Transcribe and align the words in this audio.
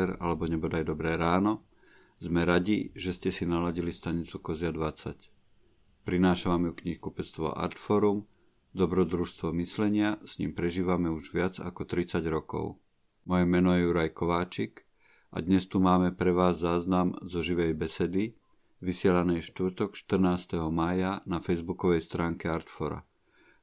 večer 0.00 0.16
alebo 0.16 0.48
nebodaj 0.48 0.88
dobré 0.88 1.20
ráno. 1.20 1.60
Sme 2.20 2.44
radi, 2.44 2.92
že 2.96 3.12
ste 3.12 3.28
si 3.32 3.44
naladili 3.44 3.92
stanicu 3.92 4.40
Kozia 4.40 4.72
20. 4.72 5.28
Prináša 6.04 6.52
vám 6.52 6.68
ju 6.68 6.72
knihkupectvo 6.72 7.52
Artforum, 7.52 8.24
dobrodružstvo 8.72 9.52
myslenia, 9.56 10.16
s 10.24 10.40
ním 10.40 10.56
prežívame 10.56 11.12
už 11.12 11.32
viac 11.36 11.60
ako 11.60 11.84
30 11.84 12.24
rokov. 12.32 12.80
Moje 13.28 13.44
meno 13.44 13.76
je 13.76 13.84
Juraj 13.84 14.16
Kováčik 14.16 14.88
a 15.32 15.44
dnes 15.44 15.68
tu 15.68 15.80
máme 15.80 16.16
pre 16.16 16.32
vás 16.32 16.60
záznam 16.60 17.16
zo 17.24 17.44
živej 17.44 17.76
besedy, 17.76 18.36
vysielanej 18.80 19.44
štvrtok 19.44 19.92
14. 19.92 20.56
mája 20.72 21.20
na 21.28 21.44
facebookovej 21.44 22.00
stránke 22.04 22.48
Artfora. 22.48 23.04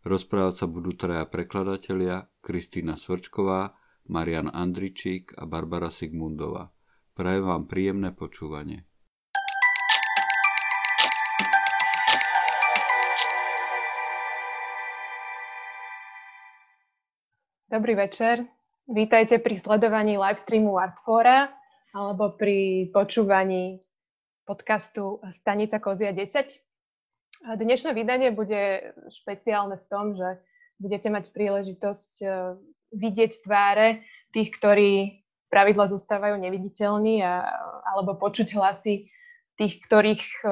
Rozprávať 0.06 0.54
sa 0.54 0.66
budú 0.70 0.94
traja 0.94 1.26
prekladatelia 1.26 2.30
Kristýna 2.46 2.94
Svrčková, 2.94 3.74
Marian 4.08 4.48
Andričík 4.48 5.36
a 5.36 5.44
Barbara 5.44 5.92
Sigmundová. 5.92 6.72
Prajem 7.12 7.44
vám 7.44 7.64
príjemné 7.68 8.16
počúvanie. 8.16 8.88
Dobrý 17.68 18.00
večer. 18.00 18.48
Vítajte 18.88 19.44
pri 19.44 19.60
sledovaní 19.60 20.16
livestreamu 20.16 20.80
Artfora 20.80 21.52
alebo 21.92 22.32
pri 22.40 22.88
počúvaní 22.96 23.84
podcastu 24.48 25.20
Stanica 25.36 25.84
Kozia 25.84 26.16
10. 26.16 26.64
Dnešné 27.44 27.92
vydanie 27.92 28.32
bude 28.32 28.96
špeciálne 29.12 29.76
v 29.76 29.86
tom, 29.92 30.16
že 30.16 30.40
budete 30.80 31.12
mať 31.12 31.36
príležitosť 31.36 32.12
e, 32.24 32.28
vidieť 32.94 33.32
tváre 33.44 34.04
tých, 34.32 34.50
ktorí 34.56 35.24
pravidla 35.48 35.88
zostávajú 35.88 36.40
neviditeľní 36.40 37.24
a, 37.24 37.48
alebo 37.96 38.20
počuť 38.20 38.52
hlasy 38.56 39.08
tých, 39.58 39.74
ktorých 39.88 40.24
e, 40.44 40.48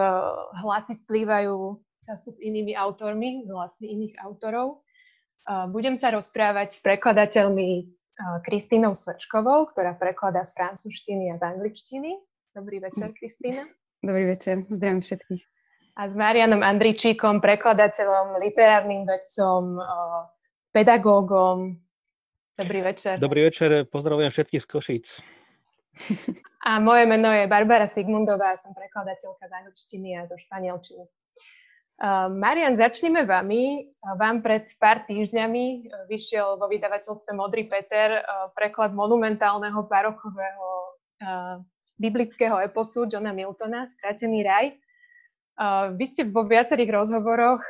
hlasy 0.63 0.93
splývajú 0.95 1.77
často 2.05 2.29
s 2.29 2.37
inými 2.37 2.77
autormi, 2.77 3.49
hlasmi 3.49 3.89
iných 3.89 4.21
autorov. 4.21 4.85
Budem 5.45 5.97
sa 5.97 6.09
rozprávať 6.13 6.77
s 6.77 6.79
prekladateľmi 6.81 7.89
Kristínou 8.45 8.97
Svečkovou, 8.97 9.69
ktorá 9.69 9.93
prekladá 9.93 10.41
z 10.41 10.57
francúzštiny 10.57 11.33
a 11.33 11.35
z 11.37 11.43
angličtiny. 11.45 12.17
Dobrý 12.55 12.81
večer, 12.81 13.13
Kristýna. 13.13 13.67
Dobrý 14.01 14.25
večer, 14.25 14.65
zdravím 14.69 15.01
všetkých. 15.05 15.43
A 15.95 16.01
s 16.07 16.13
Marianom 16.15 16.65
Andričíkom, 16.65 17.39
prekladateľom, 17.39 18.41
literárnym 18.41 19.05
vedcom, 19.05 19.79
pedagógom. 20.73 21.84
Dobrý 22.55 22.81
večer. 22.81 23.19
Dobrý 23.19 23.51
večer, 23.51 23.83
pozdravujem 23.91 24.31
všetkých 24.31 24.63
z 24.63 24.67
Košíc. 24.71 25.05
A 26.67 26.79
moje 26.79 27.03
meno 27.03 27.27
je 27.27 27.51
Barbara 27.51 27.83
Sigmundová, 27.83 28.55
som 28.55 28.71
prekladateľka 28.71 29.43
z 29.43 29.51
angličtiny 29.51 30.09
a 30.15 30.23
zo 30.23 30.39
španielčiny. 30.39 31.03
Uh, 31.95 32.31
Marian, 32.31 32.75
začneme 32.79 33.27
vami. 33.27 33.91
Vám 34.19 34.39
pred 34.43 34.67
pár 34.79 35.07
týždňami 35.07 35.63
e, 35.63 35.79
vyšiel 36.11 36.59
vo 36.59 36.67
vydavateľstve 36.67 37.31
Modrý 37.31 37.71
Peter 37.71 38.19
uh, 38.19 38.51
preklad 38.51 38.91
monumentálneho 38.91 39.87
barokového 39.87 40.67
uh, 41.23 41.63
biblického 41.95 42.59
eposu 42.59 43.07
Johna 43.07 43.31
Miltona, 43.31 43.87
Stratený 43.87 44.43
raj. 44.43 44.75
Uh, 45.55 45.95
vy 45.95 46.05
ste 46.07 46.27
vo 46.27 46.43
viacerých 46.43 46.91
rozhovoroch 46.91 47.63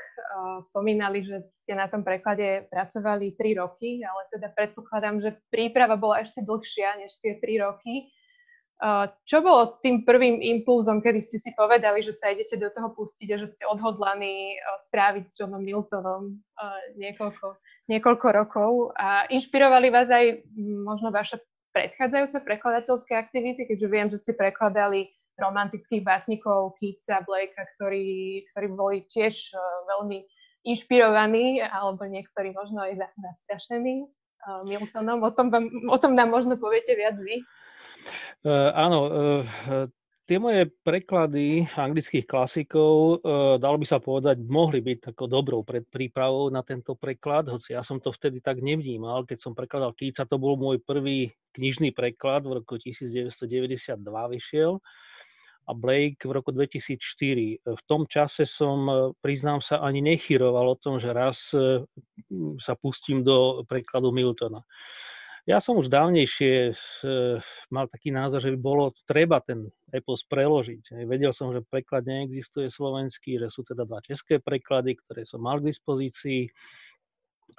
spomínali, 0.62 1.24
že 1.24 1.48
ste 1.56 1.76
na 1.76 1.88
tom 1.88 2.04
preklade 2.04 2.68
pracovali 2.72 3.36
3 3.36 3.62
roky, 3.62 4.04
ale 4.04 4.28
teda 4.32 4.52
predpokladám, 4.52 5.24
že 5.24 5.40
príprava 5.52 5.96
bola 5.96 6.22
ešte 6.22 6.44
dlhšia 6.44 7.00
než 7.02 7.18
tie 7.20 7.40
3 7.40 7.66
roky. 7.66 8.12
Čo 9.24 9.40
bolo 9.40 9.80
tým 9.80 10.04
prvým 10.04 10.44
impulzom, 10.44 11.00
kedy 11.00 11.24
ste 11.24 11.40
si 11.40 11.56
povedali, 11.56 12.04
že 12.04 12.12
sa 12.12 12.36
idete 12.36 12.60
do 12.60 12.68
toho 12.68 12.92
pustiť 12.92 13.28
a 13.32 13.40
že 13.40 13.48
ste 13.48 13.64
odhodlaní 13.64 14.60
stráviť 14.92 15.24
s 15.32 15.36
Johnom 15.40 15.64
Miltonom 15.64 16.44
niekoľko, 17.00 17.56
niekoľko 17.88 18.28
rokov? 18.36 18.92
A 19.00 19.32
inšpirovali 19.32 19.88
vás 19.88 20.12
aj 20.12 20.44
možno 20.60 21.16
vaše 21.16 21.40
predchádzajúce 21.72 22.44
prekladateľské 22.44 23.16
aktivity, 23.16 23.64
keďže 23.64 23.88
viem, 23.88 24.08
že 24.12 24.20
ste 24.20 24.36
prekladali 24.36 25.08
romantických 25.36 26.04
básnikov 26.04 26.76
Keatsa, 26.80 27.24
Blakea, 27.28 27.66
ktorí, 27.76 28.44
ktorí 28.52 28.68
boli 28.72 29.04
tiež 29.08 29.52
uh, 29.52 29.60
veľmi 29.96 30.24
inšpirovaní, 30.66 31.62
alebo 31.62 32.10
niektorí 32.10 32.52
možno 32.52 32.82
aj 32.82 32.98
zastrašení 33.22 34.10
uh, 34.10 34.66
Miltonom. 34.66 35.22
O 35.22 35.32
tom, 35.32 35.54
vám, 35.54 35.70
o 35.88 35.98
tom 36.02 36.18
nám 36.18 36.34
možno 36.34 36.58
poviete 36.58 36.98
viac 36.98 37.16
vy. 37.22 37.46
Uh, 38.42 38.74
áno, 38.74 39.00
uh, 39.06 39.90
tie 40.26 40.42
moje 40.42 40.74
preklady 40.82 41.70
anglických 41.78 42.26
klasikov, 42.26 43.22
uh, 43.22 43.62
dalo 43.62 43.78
by 43.78 43.86
sa 43.86 44.02
povedať, 44.02 44.42
mohli 44.42 44.82
byť 44.82 45.14
takou 45.14 45.30
dobrou 45.30 45.62
predprípravou 45.62 46.50
na 46.50 46.66
tento 46.66 46.98
preklad, 46.98 47.50
hoci 47.50 47.78
ja 47.78 47.86
som 47.86 48.02
to 48.02 48.10
vtedy 48.10 48.42
tak 48.42 48.62
nevnímal. 48.62 49.30
Keď 49.30 49.38
som 49.38 49.54
prekladal 49.54 49.94
Kýca, 49.94 50.26
to 50.26 50.42
bol 50.42 50.58
môj 50.58 50.82
prvý 50.82 51.30
knižný 51.54 51.94
preklad, 51.94 52.46
v 52.46 52.62
roku 52.62 52.82
1992 52.82 54.02
vyšiel 54.34 54.82
a 55.66 55.72
Blake 55.74 56.22
v 56.24 56.32
roku 56.32 56.54
2004. 56.54 57.66
V 57.66 57.82
tom 57.90 58.06
čase 58.06 58.46
som, 58.46 59.14
priznám 59.20 59.66
sa, 59.66 59.82
ani 59.82 60.06
nechyroval 60.06 60.78
o 60.78 60.80
tom, 60.80 61.02
že 61.02 61.10
raz 61.10 61.50
sa 62.62 62.74
pustím 62.78 63.26
do 63.26 63.66
prekladu 63.66 64.14
Miltona. 64.14 64.62
Ja 65.46 65.62
som 65.62 65.78
už 65.78 65.94
dávnejšie 65.94 66.74
eh, 66.74 67.38
mal 67.70 67.86
taký 67.86 68.10
názor, 68.10 68.42
že 68.42 68.50
by 68.58 68.60
bolo 68.60 68.98
treba 69.06 69.38
ten 69.46 69.70
epos 69.94 70.26
preložiť. 70.26 71.06
Vedel 71.06 71.30
som, 71.38 71.54
že 71.54 71.62
preklad 71.62 72.02
neexistuje 72.10 72.74
slovenský, 72.74 73.38
že 73.38 73.54
sú 73.54 73.62
teda 73.62 73.86
dva 73.86 74.02
české 74.02 74.42
preklady, 74.42 74.98
ktoré 74.98 75.22
som 75.30 75.46
mal 75.46 75.62
k 75.62 75.70
dispozícii, 75.70 76.50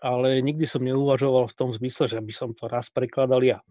ale 0.02 0.42
nikdy 0.42 0.66
som 0.66 0.82
neuvažoval 0.82 1.46
v 1.46 1.56
tom 1.56 1.70
zmysle, 1.78 2.10
že 2.10 2.18
by 2.18 2.32
som 2.34 2.50
to 2.58 2.66
raz 2.66 2.90
prekladal 2.90 3.38
ja. 3.46 3.62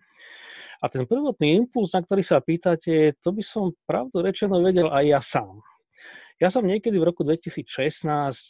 A 0.83 0.91
ten 0.91 1.07
prvotný 1.07 1.55
impuls, 1.63 1.95
na 1.95 2.03
ktorý 2.03 2.23
sa 2.25 2.43
pýtate, 2.43 3.15
to 3.23 3.29
by 3.31 3.43
som 3.45 3.71
pravdu 3.87 4.19
rečeno 4.19 4.59
vedel 4.59 4.91
aj 4.91 5.03
ja 5.05 5.21
sám. 5.23 5.63
Ja 6.35 6.51
som 6.51 6.67
niekedy 6.67 6.99
v 6.99 7.07
roku 7.07 7.23
2016 7.23 7.63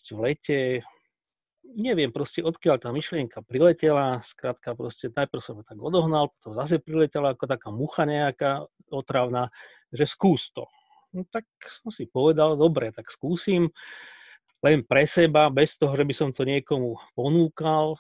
v 0.10 0.20
lete 0.26 0.60
neviem 1.74 2.14
proste, 2.14 2.46
odkiaľ 2.46 2.78
tá 2.78 2.90
myšlienka 2.94 3.42
priletela, 3.42 4.22
skrátka 4.22 4.78
proste 4.78 5.10
najprv 5.10 5.42
som 5.42 5.66
tak 5.66 5.82
odohnal, 5.82 6.30
potom 6.38 6.54
zase 6.54 6.78
priletela 6.78 7.34
ako 7.34 7.46
taká 7.50 7.74
mucha 7.74 8.06
nejaká 8.06 8.70
otravná, 8.94 9.50
že 9.90 10.06
skús 10.06 10.54
to. 10.54 10.70
No 11.10 11.26
tak 11.26 11.50
som 11.82 11.90
si 11.90 12.06
povedal, 12.06 12.54
dobre, 12.60 12.94
tak 12.94 13.10
skúsim 13.10 13.74
len 14.62 14.86
pre 14.86 15.10
seba, 15.10 15.50
bez 15.50 15.78
toho, 15.78 15.94
že 15.94 16.06
by 16.06 16.14
som 16.14 16.30
to 16.30 16.46
niekomu 16.46 16.98
ponúkal, 17.18 17.98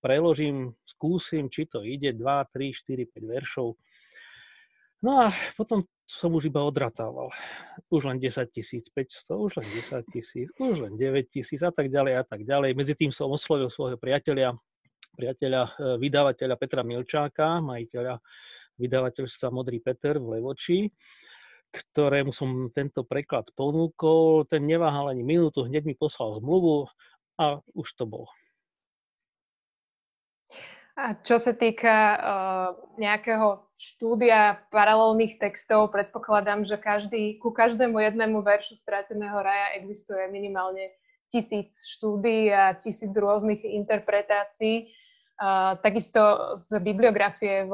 preložím, 0.00 0.74
skúsim, 0.88 1.52
či 1.52 1.68
to 1.68 1.84
ide, 1.84 2.16
2, 2.16 2.24
3, 2.24 2.72
4, 2.72 3.06
5 3.06 3.34
veršov. 3.36 3.68
No 5.00 5.24
a 5.24 5.32
potom 5.56 5.88
som 6.04 6.34
už 6.34 6.50
iba 6.50 6.60
odratával. 6.60 7.30
Už 7.88 8.04
len 8.04 8.18
10 8.18 8.50
500, 8.50 8.90
už 9.30 9.52
len 9.62 9.68
10 10.02 10.04
tisíc, 10.10 10.48
už 10.58 10.76
len 10.82 10.92
9 10.98 11.30
tisíc 11.30 11.62
a 11.62 11.70
tak 11.70 11.88
ďalej 11.88 12.20
a 12.20 12.24
tak 12.26 12.42
ďalej. 12.42 12.74
Medzi 12.74 12.94
tým 12.98 13.14
som 13.14 13.30
oslovil 13.30 13.70
svojho 13.70 13.96
priateľa, 13.96 14.58
priateľa 15.14 15.62
e, 15.62 15.70
vydavateľa 16.02 16.54
Petra 16.58 16.82
Milčáka, 16.82 17.62
majiteľa 17.62 18.18
vydavateľstva 18.76 19.48
Modrý 19.54 19.78
Peter 19.78 20.18
v 20.18 20.36
Levoči, 20.36 20.90
ktorému 21.70 22.34
som 22.34 22.68
tento 22.74 23.06
preklad 23.06 23.46
ponúkol. 23.54 24.50
Ten 24.50 24.66
neváhal 24.66 25.14
ani 25.14 25.22
minútu, 25.22 25.62
hneď 25.62 25.86
mi 25.86 25.94
poslal 25.94 26.42
zmluvu 26.42 26.90
a 27.38 27.62
už 27.72 27.88
to 27.94 28.04
bolo. 28.04 28.28
A 31.00 31.16
čo 31.16 31.40
sa 31.40 31.56
týka 31.56 31.96
uh, 31.96 32.20
nejakého 33.00 33.64
štúdia 33.72 34.60
paralelných 34.68 35.40
textov, 35.40 35.88
predpokladám, 35.96 36.68
že 36.68 36.76
každý, 36.76 37.40
ku 37.40 37.56
každému 37.56 37.96
jednému 37.96 38.44
veršu 38.44 38.76
Stráteného 38.76 39.40
raja 39.40 39.80
existuje 39.80 40.20
minimálne 40.28 40.92
tisíc 41.32 41.72
štúdí 41.96 42.52
a 42.52 42.76
tisíc 42.76 43.16
rôznych 43.16 43.64
interpretácií. 43.64 44.92
Uh, 45.40 45.80
takisto 45.80 46.20
z 46.60 46.68
bibliografie 46.84 47.64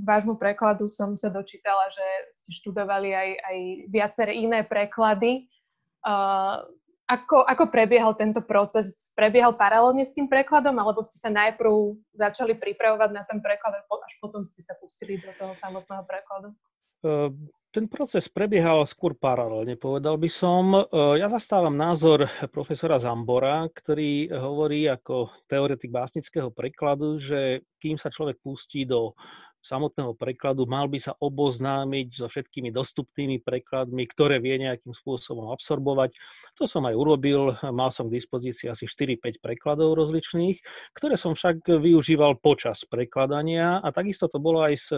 vášmu 0.00 0.40
prekladu 0.40 0.88
som 0.88 1.12
sa 1.20 1.28
dočítala, 1.28 1.84
že 1.92 2.06
ste 2.32 2.64
študovali 2.64 3.12
aj, 3.12 3.30
aj 3.44 3.56
viaceré 3.92 4.32
iné 4.40 4.64
preklady. 4.64 5.52
Uh, 6.00 6.64
ako, 7.10 7.42
ako 7.42 7.64
prebiehal 7.74 8.14
tento 8.14 8.38
proces? 8.38 9.10
Prebiehal 9.18 9.58
paralelne 9.58 10.06
s 10.06 10.14
tým 10.14 10.30
prekladom, 10.30 10.78
alebo 10.78 11.02
ste 11.02 11.18
sa 11.18 11.26
najprv 11.26 11.98
začali 12.14 12.54
pripravovať 12.54 13.10
na 13.10 13.26
ten 13.26 13.42
preklad, 13.42 13.82
až 13.82 14.12
potom 14.22 14.46
ste 14.46 14.62
sa 14.62 14.78
pustili 14.78 15.18
do 15.18 15.34
toho 15.34 15.50
samotného 15.58 16.06
prekladu? 16.06 16.54
Ehm, 17.02 17.50
ten 17.74 17.86
proces 17.90 18.30
prebiehal 18.30 18.82
skôr 18.86 19.18
paralelne, 19.18 19.74
povedal 19.74 20.14
by 20.14 20.30
som. 20.30 20.70
Ehm, 20.70 21.18
ja 21.18 21.26
zastávam 21.26 21.74
názor 21.74 22.30
profesora 22.54 23.02
Zambora, 23.02 23.66
ktorý 23.66 24.30
hovorí 24.30 24.86
ako 24.86 25.34
teoretik 25.50 25.90
básnického 25.90 26.54
prekladu, 26.54 27.18
že 27.18 27.66
kým 27.82 27.98
sa 27.98 28.14
človek 28.14 28.38
pustí 28.38 28.86
do 28.86 29.18
samotného 29.60 30.16
prekladu, 30.16 30.64
mal 30.64 30.88
by 30.88 30.98
sa 31.00 31.12
oboznámiť 31.16 32.08
so 32.16 32.26
všetkými 32.26 32.72
dostupnými 32.72 33.44
prekladmi, 33.44 34.08
ktoré 34.08 34.40
vie 34.40 34.56
nejakým 34.56 34.96
spôsobom 34.96 35.52
absorbovať. 35.52 36.16
To 36.58 36.64
som 36.64 36.84
aj 36.88 36.94
urobil, 36.96 37.56
mal 37.72 37.92
som 37.92 38.08
k 38.08 38.16
dispozícii 38.20 38.72
asi 38.72 38.88
4-5 38.88 39.40
prekladov 39.40 39.96
rozličných, 39.96 40.60
ktoré 40.96 41.20
som 41.20 41.36
však 41.36 41.68
využíval 41.68 42.40
počas 42.40 42.84
prekladania 42.88 43.80
a 43.80 43.88
takisto 43.92 44.28
to 44.28 44.40
bolo 44.40 44.64
aj 44.64 44.74
s 44.76 44.88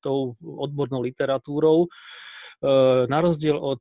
tou 0.00 0.36
odbornou 0.40 1.04
literatúrou. 1.04 1.88
Na 3.08 3.18
rozdiel 3.24 3.56
od 3.56 3.80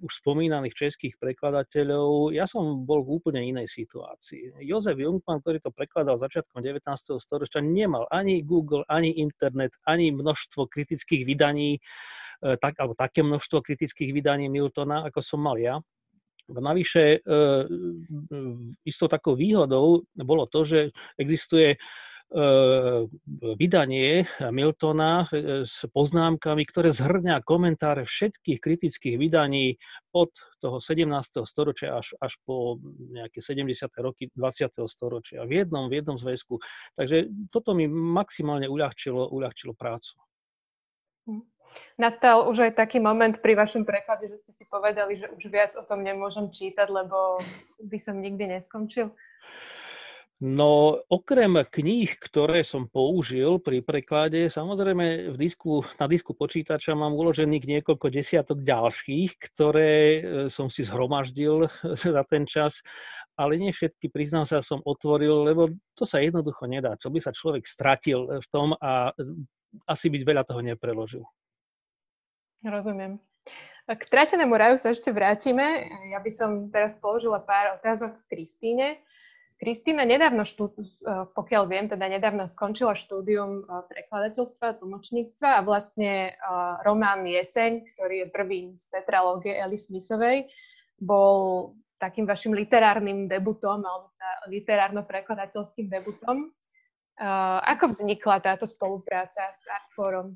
už 0.00 0.12
spomínaných 0.24 0.72
českých 0.72 1.18
prekladateľov, 1.20 2.32
ja 2.32 2.46
som 2.46 2.86
bol 2.86 3.04
v 3.04 3.20
úplne 3.20 3.42
inej 3.42 3.68
situácii. 3.68 4.62
Jozef 4.64 4.96
Jungmann, 4.96 5.42
ktorý 5.42 5.58
to 5.60 5.74
prekladal 5.74 6.16
začiatkom 6.16 6.62
19. 6.62 6.86
storočia, 7.20 7.60
nemal 7.60 8.06
ani 8.08 8.40
Google, 8.46 8.86
ani 8.86 9.18
internet, 9.18 9.74
ani 9.84 10.14
množstvo 10.14 10.70
kritických 10.70 11.26
vydaní, 11.26 11.76
e, 11.76 11.80
tak, 12.56 12.78
alebo 12.78 12.96
také 12.96 13.20
množstvo 13.20 13.60
kritických 13.60 14.14
vydaní 14.14 14.48
Miltona, 14.48 15.04
ako 15.04 15.20
som 15.20 15.42
mal 15.42 15.58
ja. 15.58 15.82
Navyše, 16.50 17.22
istou 18.82 19.06
takou 19.06 19.38
výhodou 19.38 20.02
bolo 20.18 20.50
to, 20.50 20.66
že 20.66 20.90
existuje 21.14 21.78
vydanie 23.58 24.22
Miltona 24.54 25.26
e, 25.26 25.66
s 25.66 25.82
poznámkami, 25.90 26.62
ktoré 26.62 26.94
zhrňa 26.94 27.42
komentáre 27.42 28.06
všetkých 28.06 28.62
kritických 28.62 29.18
vydaní 29.18 29.82
od 30.14 30.30
toho 30.62 30.78
17. 30.78 31.10
storočia 31.42 31.98
až, 31.98 32.14
až 32.22 32.38
po 32.46 32.78
nejaké 33.10 33.42
70. 33.42 33.90
roky 33.98 34.30
20. 34.30 34.78
storočia 34.86 35.42
v 35.42 35.66
jednom, 35.66 35.90
v 35.90 35.98
jednom 35.98 36.22
zväzku. 36.22 36.62
Takže 36.94 37.50
toto 37.50 37.74
mi 37.74 37.90
maximálne 37.90 38.70
uľahčilo, 38.70 39.26
uľahčilo 39.34 39.74
prácu. 39.74 40.14
Nastal 41.98 42.46
už 42.50 42.70
aj 42.70 42.72
taký 42.78 42.98
moment 42.98 43.38
pri 43.38 43.54
vašom 43.54 43.86
preklade, 43.86 44.26
že 44.30 44.38
ste 44.38 44.52
si 44.54 44.64
povedali, 44.66 45.18
že 45.18 45.30
už 45.30 45.42
viac 45.50 45.70
o 45.78 45.86
tom 45.86 46.02
nemôžem 46.02 46.50
čítať, 46.50 46.86
lebo 46.90 47.38
by 47.78 47.98
som 47.98 48.18
nikdy 48.18 48.58
neskončil? 48.58 49.14
No 50.40 50.96
okrem 51.12 51.60
kníh, 51.68 52.16
ktoré 52.16 52.64
som 52.64 52.88
použil 52.88 53.60
pri 53.60 53.84
preklade, 53.84 54.48
samozrejme 54.48 55.28
v 55.32 55.36
disku, 55.36 55.84
na 56.00 56.08
disku 56.08 56.32
počítača 56.32 56.96
mám 56.96 57.12
uložených 57.12 57.68
niekoľko 57.68 58.08
desiatok 58.08 58.64
ďalších, 58.64 59.36
ktoré 59.36 59.92
e, 59.92 60.20
som 60.48 60.72
si 60.72 60.80
zhromaždil 60.80 61.68
za 62.16 62.24
ten 62.24 62.48
čas, 62.48 62.80
ale 63.36 63.60
nie 63.60 63.68
všetky, 63.68 64.08
priznám 64.08 64.48
sa, 64.48 64.64
som 64.64 64.80
otvoril, 64.80 65.44
lebo 65.44 65.76
to 65.92 66.08
sa 66.08 66.24
jednoducho 66.24 66.64
nedá. 66.64 66.96
Čo 66.96 67.12
by 67.12 67.20
sa 67.20 67.36
človek 67.36 67.68
stratil 67.68 68.40
v 68.40 68.46
tom 68.48 68.72
a 68.80 69.12
e, 69.12 69.44
asi 69.92 70.08
byť 70.08 70.22
veľa 70.24 70.48
toho 70.48 70.64
nepreložil. 70.64 71.24
Rozumiem. 72.64 73.20
K 73.84 74.02
tratenému 74.08 74.56
raju 74.56 74.80
sa 74.80 74.96
ešte 74.96 75.12
vrátime. 75.12 75.84
Ja 76.08 76.20
by 76.24 76.30
som 76.32 76.50
teraz 76.72 76.96
položila 76.96 77.44
pár 77.44 77.76
otázok 77.76 78.24
Kristýne. 78.24 79.04
Kristýna 79.60 80.08
nedávno, 80.08 80.48
štú, 80.48 80.72
e, 80.72 80.88
pokiaľ 81.36 81.62
viem, 81.68 81.84
teda 81.84 82.08
nedávno 82.08 82.48
skončila 82.48 82.96
štúdium 82.96 83.60
e, 83.60 83.84
prekladateľstva 83.92 84.64
a 84.72 84.76
tlmočníctva 84.80 85.60
a 85.60 85.64
vlastne 85.64 86.32
e, 86.32 86.48
román 86.80 87.28
Jeseň, 87.28 87.84
ktorý 87.92 88.24
je 88.24 88.32
prvým 88.32 88.66
z 88.80 88.88
tetralógie 88.88 89.52
Eli 89.52 89.76
Smithovej, 89.76 90.48
bol 90.96 91.76
takým 92.00 92.24
vašim 92.24 92.56
literárnym 92.56 93.28
debutom 93.28 93.84
alebo 93.84 94.08
literárno-prekladateľským 94.48 95.92
debutom. 95.92 96.48
Ako 97.68 97.92
vznikla 97.92 98.40
táto 98.40 98.64
spolupráca 98.64 99.52
s 99.52 99.68
Artforum? 99.68 100.32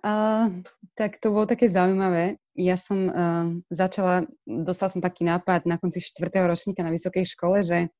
Uh, 0.00 0.64
tak 0.96 1.20
to 1.20 1.28
bolo 1.28 1.44
také 1.44 1.68
zaujímavé. 1.68 2.40
Ja 2.54 2.78
som 2.78 3.10
uh, 3.10 3.46
začala, 3.66 4.30
dostala 4.46 4.90
som 4.90 5.02
taký 5.02 5.26
nápad 5.26 5.66
na 5.66 5.74
konci 5.74 5.98
4. 5.98 6.30
ročníka 6.46 6.86
na 6.86 6.94
vysokej 6.94 7.26
škole, 7.26 7.66
že, 7.66 7.90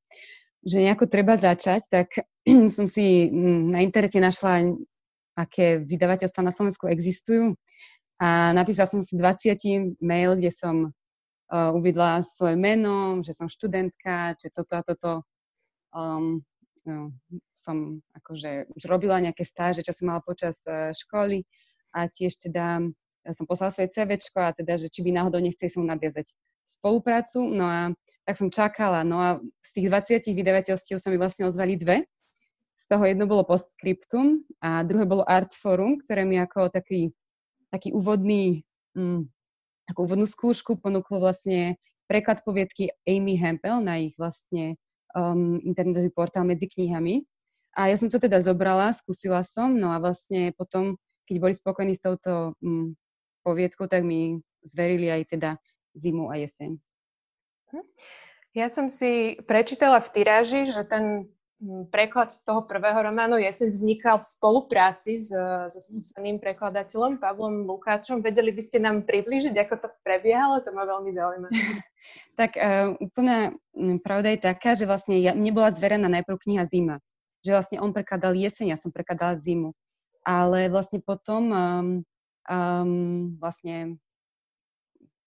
že 0.63 0.79
nejako 0.79 1.11
treba 1.11 1.35
začať, 1.35 1.91
tak 1.91 2.07
som 2.75 2.87
si 2.87 3.27
na 3.67 3.83
internete 3.83 4.23
našla, 4.23 4.71
aké 5.35 5.83
vydavateľstva 5.83 6.47
na 6.47 6.55
Slovensku 6.55 6.87
existujú 6.87 7.59
a 8.15 8.55
napísala 8.55 8.87
som 8.87 9.03
si 9.03 9.19
20 9.19 9.99
mail, 9.99 10.39
kde 10.39 10.51
som 10.55 10.75
uh, 10.87 11.71
uvidla 11.75 12.23
svoje 12.23 12.55
meno, 12.55 13.19
že 13.19 13.35
som 13.35 13.51
študentka, 13.51 14.39
že 14.39 14.55
toto 14.55 14.73
a 14.79 14.81
toto 14.87 15.11
um, 15.91 16.39
no, 16.87 17.11
som 17.51 17.99
akože 18.15 18.71
už 18.71 18.83
robila 18.87 19.19
nejaké 19.19 19.43
stáže, 19.43 19.83
čo 19.83 19.91
som 19.91 20.15
mala 20.15 20.23
počas 20.23 20.63
uh, 20.63 20.95
školy 20.95 21.43
a 21.91 22.07
tiež 22.07 22.39
teda 22.39 22.79
som 23.33 23.49
poslala 23.49 23.73
svoje 23.73 23.89
CV 23.89 24.21
a 24.37 24.53
teda, 24.53 24.77
že 24.77 24.91
či 24.91 25.01
by 25.01 25.09
náhodou 25.15 25.41
nechceli 25.41 25.71
som 25.71 25.87
nadviazať 25.87 26.29
spoluprácu. 26.65 27.41
No 27.49 27.65
a 27.65 27.79
tak 28.25 28.35
som 28.37 28.53
čakala. 28.53 29.01
No 29.01 29.17
a 29.21 29.29
z 29.65 29.69
tých 29.81 29.87
20 29.89 30.37
vydavateľstiev 30.37 30.97
sa 31.01 31.09
mi 31.09 31.17
vlastne 31.17 31.49
ozvali 31.49 31.77
dve. 31.77 32.05
Z 32.75 32.91
toho 32.91 33.07
jedno 33.07 33.25
bolo 33.25 33.47
Postscriptum 33.47 34.43
a 34.59 34.83
druhé 34.83 35.07
bolo 35.07 35.23
Artforum, 35.23 36.01
ktoré 36.03 36.27
mi 36.27 36.35
ako 36.35 36.69
taký, 36.69 37.15
taký 37.71 37.95
úvodný, 37.95 38.67
mm, 38.99 39.25
takú 39.87 39.99
úvodnú 40.03 40.27
skúšku 40.27 40.83
ponúklo 40.83 41.23
vlastne 41.23 41.79
preklad 42.05 42.43
poviedky 42.43 42.91
Amy 43.07 43.39
Hempel 43.39 43.79
na 43.79 43.97
ich 43.97 44.13
vlastne 44.19 44.75
um, 45.15 45.57
internetový 45.63 46.11
portál 46.11 46.43
medzi 46.43 46.67
knihami. 46.67 47.23
A 47.79 47.91
ja 47.91 47.95
som 47.95 48.11
to 48.11 48.19
teda 48.19 48.43
zobrala, 48.43 48.91
skúsila 48.91 49.43
som, 49.43 49.71
no 49.71 49.95
a 49.95 49.99
vlastne 49.99 50.51
potom 50.55 50.99
keď 51.25 51.35
boli 51.41 51.53
spokojní 51.57 51.93
s 51.97 52.03
touto 52.03 52.53
mm, 52.61 52.93
poviedkou, 53.45 53.85
tak 53.85 54.01
mi 54.01 54.41
zverili 54.65 55.13
aj 55.13 55.37
teda 55.37 55.49
zimu 55.93 56.33
a 56.33 56.41
jeseň. 56.41 56.81
Hm. 57.69 57.85
Ja 58.57 58.67
som 58.71 58.89
si 58.89 59.37
prečítala 59.45 60.01
v 60.01 60.09
tiráži, 60.09 60.65
že 60.65 60.87
ten 60.87 61.27
mm, 61.59 61.91
preklad 61.91 62.31
toho 62.47 62.63
prvého 62.63 63.03
románu 63.03 63.35
Jeseň 63.35 63.75
vznikal 63.75 64.23
v 64.23 64.31
spolupráci 64.31 65.19
s, 65.19 65.27
so 65.69 65.79
skúseným 65.83 66.39
prekladateľom 66.39 67.19
Pavlom 67.19 67.67
Lukáčom. 67.67 68.23
Vedeli 68.23 68.55
by 68.55 68.61
ste 68.63 68.79
nám 68.79 69.03
priblížiť, 69.03 69.53
ako 69.59 69.75
to 69.75 69.87
prebiehalo? 70.07 70.63
To 70.63 70.71
ma 70.71 70.87
veľmi 70.87 71.11
zaujíma. 71.11 71.47
tak 72.39 72.55
uh, 72.55 72.95
úplná 73.03 73.51
pravda 73.99 74.31
je 74.31 74.39
taká, 74.39 74.71
že 74.71 74.87
vlastne 74.87 75.19
ja, 75.19 75.35
mne 75.35 75.51
bola 75.51 75.67
zverená 75.67 76.07
najprv 76.07 76.39
kniha 76.39 76.63
Zima. 76.63 77.03
Že 77.43 77.59
vlastne 77.59 77.77
on 77.83 77.91
prekladal 77.91 78.39
jeseň, 78.39 78.71
ja 78.71 78.79
som 78.79 78.95
prekladala 78.95 79.35
zimu 79.35 79.75
ale 80.25 80.67
vlastne 80.73 80.99
potom 81.05 81.53
um, 81.53 81.87
um, 82.49 83.35
vlastne 83.37 83.97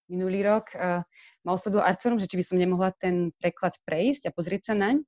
minulý 0.09 0.41
rok 0.43 0.73
uh, 0.73 1.05
ma 1.45 1.51
oslovil 1.53 1.85
Arturum, 1.85 2.17
že 2.17 2.27
či 2.27 2.41
by 2.41 2.45
som 2.45 2.57
nemohla 2.59 2.97
ten 2.97 3.31
preklad 3.39 3.77
prejsť 3.85 4.33
a 4.33 4.35
pozrieť 4.35 4.73
sa 4.73 4.75
naň. 4.75 5.05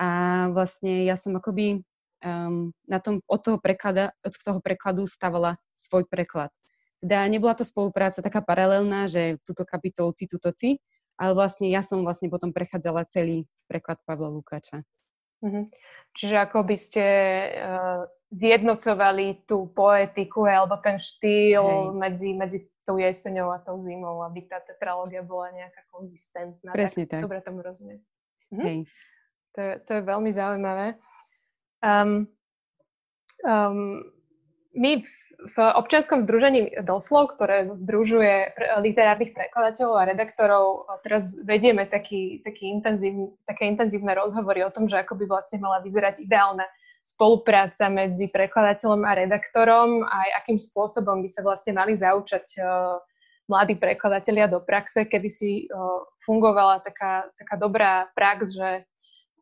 A 0.00 0.08
vlastne 0.50 1.06
ja 1.06 1.14
som 1.14 1.36
akoby 1.38 1.84
um, 2.24 2.74
na 2.88 2.98
tom, 2.98 3.22
od 3.28 3.40
toho, 3.44 3.58
preklada, 3.62 4.10
od 4.24 4.32
toho 4.34 4.58
prekladu 4.58 5.06
stavala 5.06 5.60
svoj 5.78 6.08
preklad. 6.10 6.50
Teda 7.02 7.26
nebola 7.26 7.54
to 7.54 7.66
spolupráca 7.66 8.22
taká 8.22 8.42
paralelná, 8.42 9.10
že 9.10 9.38
túto 9.42 9.66
kapitolu 9.66 10.14
ty, 10.14 10.30
túto 10.30 10.54
ty, 10.54 10.78
ale 11.18 11.34
vlastne 11.34 11.66
ja 11.68 11.82
som 11.82 12.06
vlastne 12.06 12.30
potom 12.30 12.54
prechádzala 12.54 13.06
celý 13.10 13.44
preklad 13.66 13.98
Pavla 14.06 14.30
Lukáča. 14.30 14.86
Mm-hmm. 15.42 15.64
Čiže 16.12 16.36
ako 16.38 16.58
by 16.64 16.76
ste 16.76 17.04
uh, 17.58 18.02
zjednocovali 18.32 19.44
tú 19.44 19.68
poetiku 19.72 20.48
alebo 20.48 20.80
ten 20.80 20.96
štýl 20.96 21.92
medzi, 21.96 22.32
medzi 22.32 22.58
tou 22.82 22.98
jeseňou 22.98 23.52
a 23.52 23.62
tou 23.62 23.78
zimou, 23.78 24.22
aby 24.26 24.46
tá 24.48 24.58
tetralógia 24.58 25.22
bola 25.22 25.54
nejaká 25.54 25.86
konzistentná. 25.92 26.74
Presne 26.74 27.06
tak. 27.06 27.20
tak. 27.20 27.24
Dobre 27.28 27.40
tomu 27.44 27.62
rozumiem. 27.62 28.00
Mhm. 28.50 28.62
Hej. 28.62 28.78
To, 29.52 29.60
je, 29.60 29.72
to 29.84 29.90
je 30.00 30.02
veľmi 30.02 30.30
zaujímavé. 30.32 30.96
Um, 31.84 32.24
um, 33.44 34.00
my 34.72 35.04
v 35.42 35.56
občianskom 35.58 36.22
združení 36.22 36.70
Doslov, 36.86 37.34
ktoré 37.34 37.66
združuje 37.74 38.54
literárnych 38.78 39.34
prekladateľov 39.34 39.94
a 39.98 40.08
redaktorov, 40.08 40.64
teraz 41.02 41.34
vedieme 41.42 41.82
taký, 41.90 42.40
taký 42.46 42.70
intenzív, 42.70 43.34
také 43.50 43.66
intenzívne 43.66 44.14
rozhovory 44.14 44.62
o 44.62 44.70
tom, 44.70 44.86
že 44.86 45.02
ako 45.02 45.18
by 45.18 45.24
vlastne 45.26 45.58
mala 45.58 45.82
vyzerať 45.82 46.22
ideálna 46.22 46.62
spolupráca 47.02 47.90
medzi 47.90 48.30
prekladateľom 48.30 49.02
a 49.02 49.18
redaktorom, 49.18 50.06
aj 50.06 50.28
akým 50.38 50.58
spôsobom 50.62 51.18
by 51.18 51.28
sa 51.28 51.42
vlastne 51.42 51.74
mali 51.74 51.98
zaučať 51.98 52.62
uh, 52.62 53.02
mladí 53.50 53.74
prekladatelia 53.74 54.46
do 54.46 54.62
praxe, 54.62 55.10
kedy 55.10 55.28
si 55.28 55.50
uh, 55.66 56.06
fungovala 56.22 56.78
taká, 56.86 57.26
taká 57.34 57.58
dobrá 57.58 58.06
prax, 58.14 58.54
že 58.54 58.86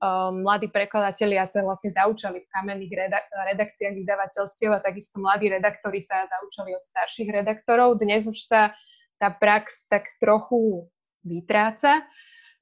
uh, 0.01 0.33
mladí 0.33 0.73
prekladatelia 0.73 1.45
sa 1.45 1.61
vlastne 1.61 1.93
zaučali 1.93 2.43
v 2.43 2.51
kamenných 2.51 2.93
redak- 2.93 3.31
redakciách 3.55 3.95
vydavateľstiev 3.95 4.71
a 4.73 4.81
takisto 4.83 5.21
mladí 5.21 5.53
redaktori 5.53 6.01
sa 6.01 6.25
zaučali 6.27 6.75
od 6.75 6.85
starších 6.85 7.29
redaktorov. 7.31 8.01
Dnes 8.01 8.25
už 8.25 8.41
sa 8.41 8.73
tá 9.21 9.29
prax 9.29 9.87
tak 9.93 10.09
trochu 10.17 10.89
vytráca. 11.23 12.01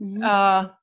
Mm-hmm. 0.02 0.22
Uh, 0.22 0.74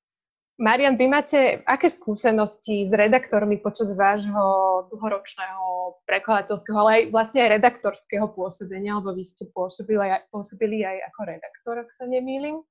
Marian, 0.56 0.96
vy 0.96 1.12
máte 1.12 1.60
aké 1.68 1.92
skúsenosti 1.92 2.88
s 2.88 2.96
redaktormi 2.96 3.60
počas 3.60 3.92
vášho 3.92 4.88
dlhoročného 4.88 6.00
prekladateľského, 6.08 6.78
ale 6.80 6.92
aj 6.96 7.04
vlastne 7.12 7.40
aj 7.44 7.60
redaktorského 7.60 8.32
pôsobenia, 8.32 8.96
lebo 8.96 9.12
vy 9.12 9.24
ste 9.28 9.52
pôsobili 9.52 10.00
aj, 10.00 10.32
pôsobili 10.32 10.88
aj 10.88 11.12
ako 11.12 11.22
redaktor, 11.28 11.76
ak 11.84 11.92
sa 11.92 12.08
nemýlim. 12.08 12.64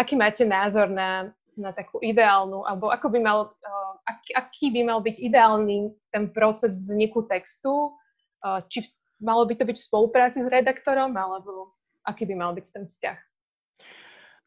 Aký 0.00 0.16
máte 0.16 0.48
názor 0.48 0.88
na, 0.88 1.28
na 1.58 1.74
takú 1.74 1.98
ideálnu, 1.98 2.62
alebo 2.62 2.88
ako 2.88 3.10
by 3.12 3.18
mal, 3.18 3.38
uh, 3.50 3.94
aký, 4.06 4.30
aký 4.32 4.66
by 4.70 4.82
mal 4.86 4.98
byť 5.02 5.16
ideálny 5.18 5.90
ten 6.14 6.30
proces 6.30 6.78
vzniku 6.78 7.26
textu? 7.26 7.92
Uh, 8.38 8.62
či 8.70 8.86
malo 9.18 9.42
by 9.44 9.58
to 9.58 9.66
byť 9.66 9.76
v 9.76 9.86
spolupráci 9.90 10.38
s 10.42 10.48
redaktorom, 10.48 11.10
alebo 11.12 11.74
aký 12.06 12.24
by 12.30 12.34
mal 12.38 12.54
byť 12.54 12.66
ten 12.70 12.86
vzťah? 12.86 13.18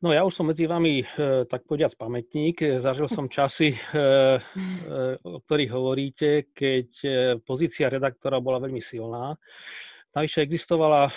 No 0.01 0.09
ja 0.09 0.25
už 0.25 0.33
som 0.33 0.49
medzi 0.49 0.65
vami, 0.65 1.05
e, 1.05 1.45
tak 1.45 1.69
povediac, 1.69 1.93
pamätník. 1.93 2.81
Zažil 2.81 3.05
som 3.05 3.29
časy, 3.29 3.77
o 5.21 5.37
ktorých 5.45 5.69
hovoríte, 5.69 6.49
keď 6.57 6.89
pozícia 7.45 7.85
redaktora 7.85 8.41
bola 8.41 8.65
veľmi 8.65 8.81
silná. 8.81 9.37
Navyše 10.17 10.41
existovala 10.41 11.13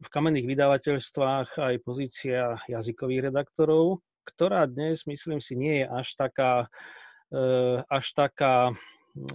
v 0.00 0.08
kamenných 0.08 0.48
vydavateľstvách 0.48 1.60
aj 1.60 1.74
pozícia 1.84 2.56
jazykových 2.72 3.28
redaktorov, 3.28 4.00
ktorá 4.30 4.64
dnes, 4.70 5.04
myslím 5.04 5.42
si, 5.42 5.58
nie 5.58 5.82
je 5.82 5.86
až 5.86 6.08
taká, 6.14 6.52
až 7.90 8.06
taká 8.14 8.74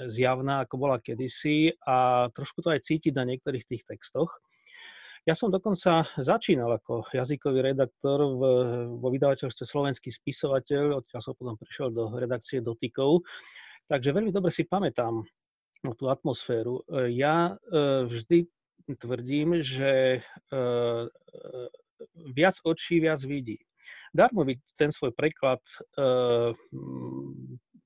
zjavná, 0.08 0.64
ako 0.64 0.76
bola 0.80 0.98
kedysi 1.04 1.76
a 1.84 2.28
trošku 2.32 2.64
to 2.64 2.72
aj 2.72 2.88
cítiť 2.88 3.12
na 3.12 3.28
niektorých 3.28 3.68
tých 3.68 3.84
textoch. 3.84 4.32
Ja 5.26 5.34
som 5.34 5.50
dokonca 5.50 6.06
začínal 6.22 6.78
ako 6.78 7.10
jazykový 7.10 7.74
redaktor 7.74 8.30
v, 8.30 8.42
vo 9.02 9.08
vydavateľstve 9.10 9.66
Slovenský 9.66 10.14
spisovateľ, 10.14 11.02
odtiaľ 11.02 11.22
som 11.26 11.34
potom 11.34 11.58
prišiel 11.58 11.90
do 11.90 12.14
redakcie 12.14 12.62
dotykov. 12.62 13.26
Takže 13.90 14.14
veľmi 14.14 14.30
dobre 14.30 14.54
si 14.54 14.70
pamätám 14.70 15.26
tú 15.98 16.10
atmosféru. 16.14 16.86
Ja 17.10 17.58
e, 17.58 18.06
vždy 18.06 18.46
tvrdím, 19.02 19.66
že 19.66 20.22
viac 22.14 22.56
očí 22.62 23.02
viac 23.02 23.22
vidí. 23.26 23.58
Darmo 24.16 24.48
by 24.48 24.54
ten 24.78 24.92
svoj 24.96 25.12
preklad 25.12 25.60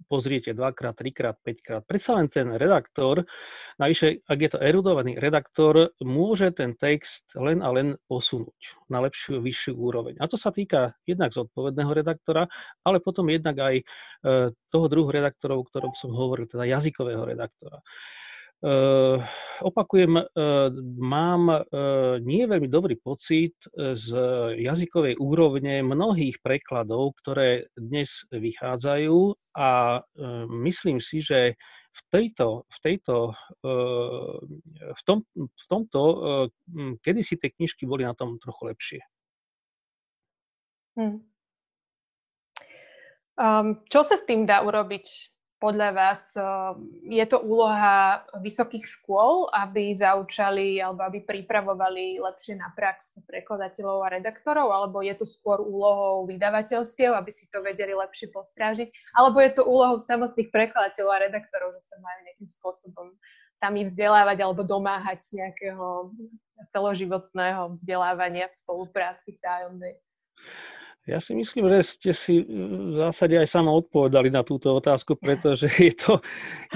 pozriete 0.10 0.58
dvakrát, 0.58 0.98
trikrát, 0.98 1.38
päťkrát. 1.38 1.86
Predsa 1.86 2.18
len 2.18 2.28
ten 2.34 2.50
redaktor, 2.58 3.22
navyše, 3.78 4.26
ak 4.26 4.40
je 4.42 4.50
to 4.50 4.60
erudovaný 4.60 5.14
redaktor, 5.22 5.94
môže 6.02 6.50
ten 6.58 6.74
text 6.74 7.30
len 7.38 7.62
a 7.62 7.70
len 7.70 7.94
posunúť 8.10 8.90
na 8.90 9.06
lepšiu, 9.06 9.38
vyššiu 9.38 9.78
úroveň. 9.78 10.18
A 10.18 10.26
to 10.26 10.36
sa 10.36 10.50
týka 10.50 10.98
jednak 11.06 11.30
zodpovedného 11.30 11.94
redaktora, 11.94 12.50
ale 12.82 12.98
potom 12.98 13.30
jednak 13.30 13.62
aj 13.62 13.76
e, 13.78 13.84
toho 14.74 14.86
druhu 14.90 15.14
redaktorov, 15.14 15.62
o 15.62 15.68
ktorom 15.70 15.94
som 15.94 16.10
hovoril, 16.10 16.50
teda 16.50 16.66
jazykového 16.66 17.22
redaktora. 17.30 17.78
Uh, 18.60 19.24
opakujem, 19.64 20.20
uh, 20.20 20.68
mám 21.00 21.48
uh, 21.48 22.20
nie 22.20 22.44
veľmi 22.44 22.68
dobrý 22.68 23.00
pocit 23.00 23.56
z 23.72 24.08
jazykovej 24.60 25.16
úrovne 25.16 25.80
mnohých 25.80 26.44
prekladov, 26.44 27.16
ktoré 27.24 27.72
dnes 27.80 28.28
vychádzajú 28.36 29.16
a 29.56 30.04
myslím 30.52 31.00
si, 31.00 31.24
že 31.24 31.56
v 31.90 32.02
tejto, 32.12 32.68
v 32.68 32.78
tejto, 32.80 33.16
v, 34.80 35.02
tom, 35.04 35.24
v 35.36 35.66
tomto, 35.68 36.02
kedy 37.04 37.22
si 37.28 37.36
tie 37.36 37.52
knižky 37.52 37.84
boli 37.84 38.08
na 38.08 38.16
tom 38.16 38.40
trochu 38.40 38.62
lepšie. 38.72 39.02
Hmm. 40.96 41.24
Um, 43.40 43.84
čo 43.88 44.04
sa 44.04 44.20
s 44.20 44.24
tým 44.28 44.44
dá 44.44 44.64
urobiť? 44.64 45.32
Podľa 45.60 45.90
vás 45.92 46.34
eh, 46.40 46.44
je 47.20 47.26
to 47.28 47.44
úloha 47.44 48.24
vysokých 48.40 48.88
škôl, 48.88 49.52
aby 49.52 49.92
zaučali 49.92 50.80
alebo 50.80 51.04
aby 51.04 51.20
pripravovali 51.22 52.24
lepšie 52.24 52.56
na 52.56 52.72
prax 52.74 53.20
prekladateľov 53.28 54.08
a 54.08 54.14
redaktorov, 54.16 54.72
alebo 54.72 55.04
je 55.04 55.14
to 55.20 55.28
skôr 55.28 55.60
úlohou 55.60 56.24
vydavateľstiev, 56.32 57.12
aby 57.12 57.30
si 57.30 57.46
to 57.52 57.60
vedeli 57.60 57.92
lepšie 57.92 58.32
postrážiť, 58.32 58.88
alebo 59.20 59.44
je 59.44 59.52
to 59.52 59.68
úlohou 59.68 60.00
samotných 60.00 60.50
prekladateľov 60.50 61.12
a 61.12 61.24
redaktorov, 61.28 61.76
že 61.76 61.92
sa 61.92 61.96
majú 62.00 62.20
nejakým 62.24 62.50
spôsobom 62.56 63.08
sami 63.60 63.84
vzdelávať 63.84 64.40
alebo 64.40 64.64
domáhať 64.64 65.36
nejakého 65.36 66.16
celoživotného 66.72 67.76
vzdelávania 67.76 68.48
v 68.48 68.56
spolupráci 68.56 69.36
vzájomnej. 69.36 70.00
Ja 71.10 71.18
si 71.18 71.34
myslím, 71.34 71.66
že 71.74 71.80
ste 71.82 72.12
si 72.14 72.38
e, 72.38 72.46
v 72.46 73.02
zásade 73.02 73.34
aj 73.34 73.50
sama 73.50 73.74
odpovedali 73.74 74.30
na 74.30 74.46
túto 74.46 74.78
otázku, 74.78 75.18
pretože 75.18 75.66
je 75.90 75.94
to, 75.98 76.22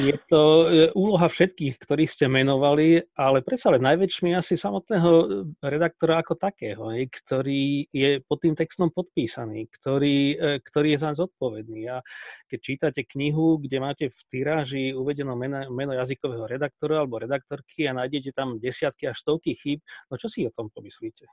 je 0.02 0.18
to 0.26 0.42
e, 0.42 0.66
úloha 0.98 1.30
všetkých, 1.30 1.78
ktorých 1.78 2.10
ste 2.10 2.26
menovali, 2.26 3.06
ale 3.14 3.46
predsa 3.46 3.70
len 3.70 3.86
najväčšmi 3.86 4.34
asi 4.34 4.58
samotného 4.58 5.12
e, 5.14 5.26
redaktora 5.62 6.26
ako 6.26 6.34
takého, 6.42 6.90
ktorý 7.06 7.86
je 7.94 8.26
pod 8.26 8.42
tým 8.42 8.58
textom 8.58 8.90
podpísaný, 8.90 9.70
ktorý, 9.70 10.18
ktorý 10.66 10.98
je 10.98 11.00
za 11.00 11.14
zodpovedný. 11.14 11.94
A 11.94 12.02
keď 12.50 12.60
čítate 12.60 13.02
knihu, 13.06 13.62
kde 13.62 13.78
máte 13.78 14.06
v 14.10 14.20
tiráži 14.34 14.98
uvedeno 14.98 15.38
meno, 15.38 15.70
meno 15.70 15.94
jazykového 15.94 16.50
redaktora 16.50 17.06
alebo 17.06 17.22
redaktorky 17.22 17.86
a 17.86 17.94
nájdete 17.94 18.34
tam 18.34 18.58
desiatky 18.58 19.14
až 19.14 19.22
stovky 19.22 19.54
chýb, 19.54 19.86
no 20.10 20.18
čo 20.18 20.26
si 20.26 20.42
o 20.42 20.50
tom 20.50 20.74
pomyslíte? 20.74 21.30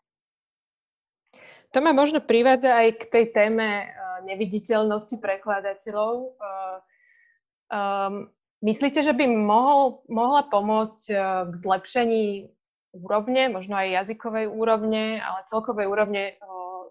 To 1.71 1.79
ma 1.79 1.95
možno 1.95 2.19
privádza 2.19 2.75
aj 2.75 2.89
k 2.99 3.03
tej 3.07 3.25
téme 3.31 3.87
uh, 3.87 4.23
neviditeľnosti 4.27 5.17
prekladateľov. 5.23 6.35
Um, 7.71 8.31
myslíte, 8.67 9.07
že 9.07 9.15
by 9.15 9.25
mohol, 9.31 10.03
mohla 10.11 10.43
pomôcť 10.50 11.03
uh, 11.15 11.47
k 11.47 11.55
zlepšení 11.62 12.50
úrovne, 12.91 13.55
možno 13.55 13.79
aj 13.79 14.03
jazykovej 14.03 14.50
úrovne, 14.50 15.23
ale 15.23 15.47
celkovej 15.47 15.87
úrovne 15.87 16.35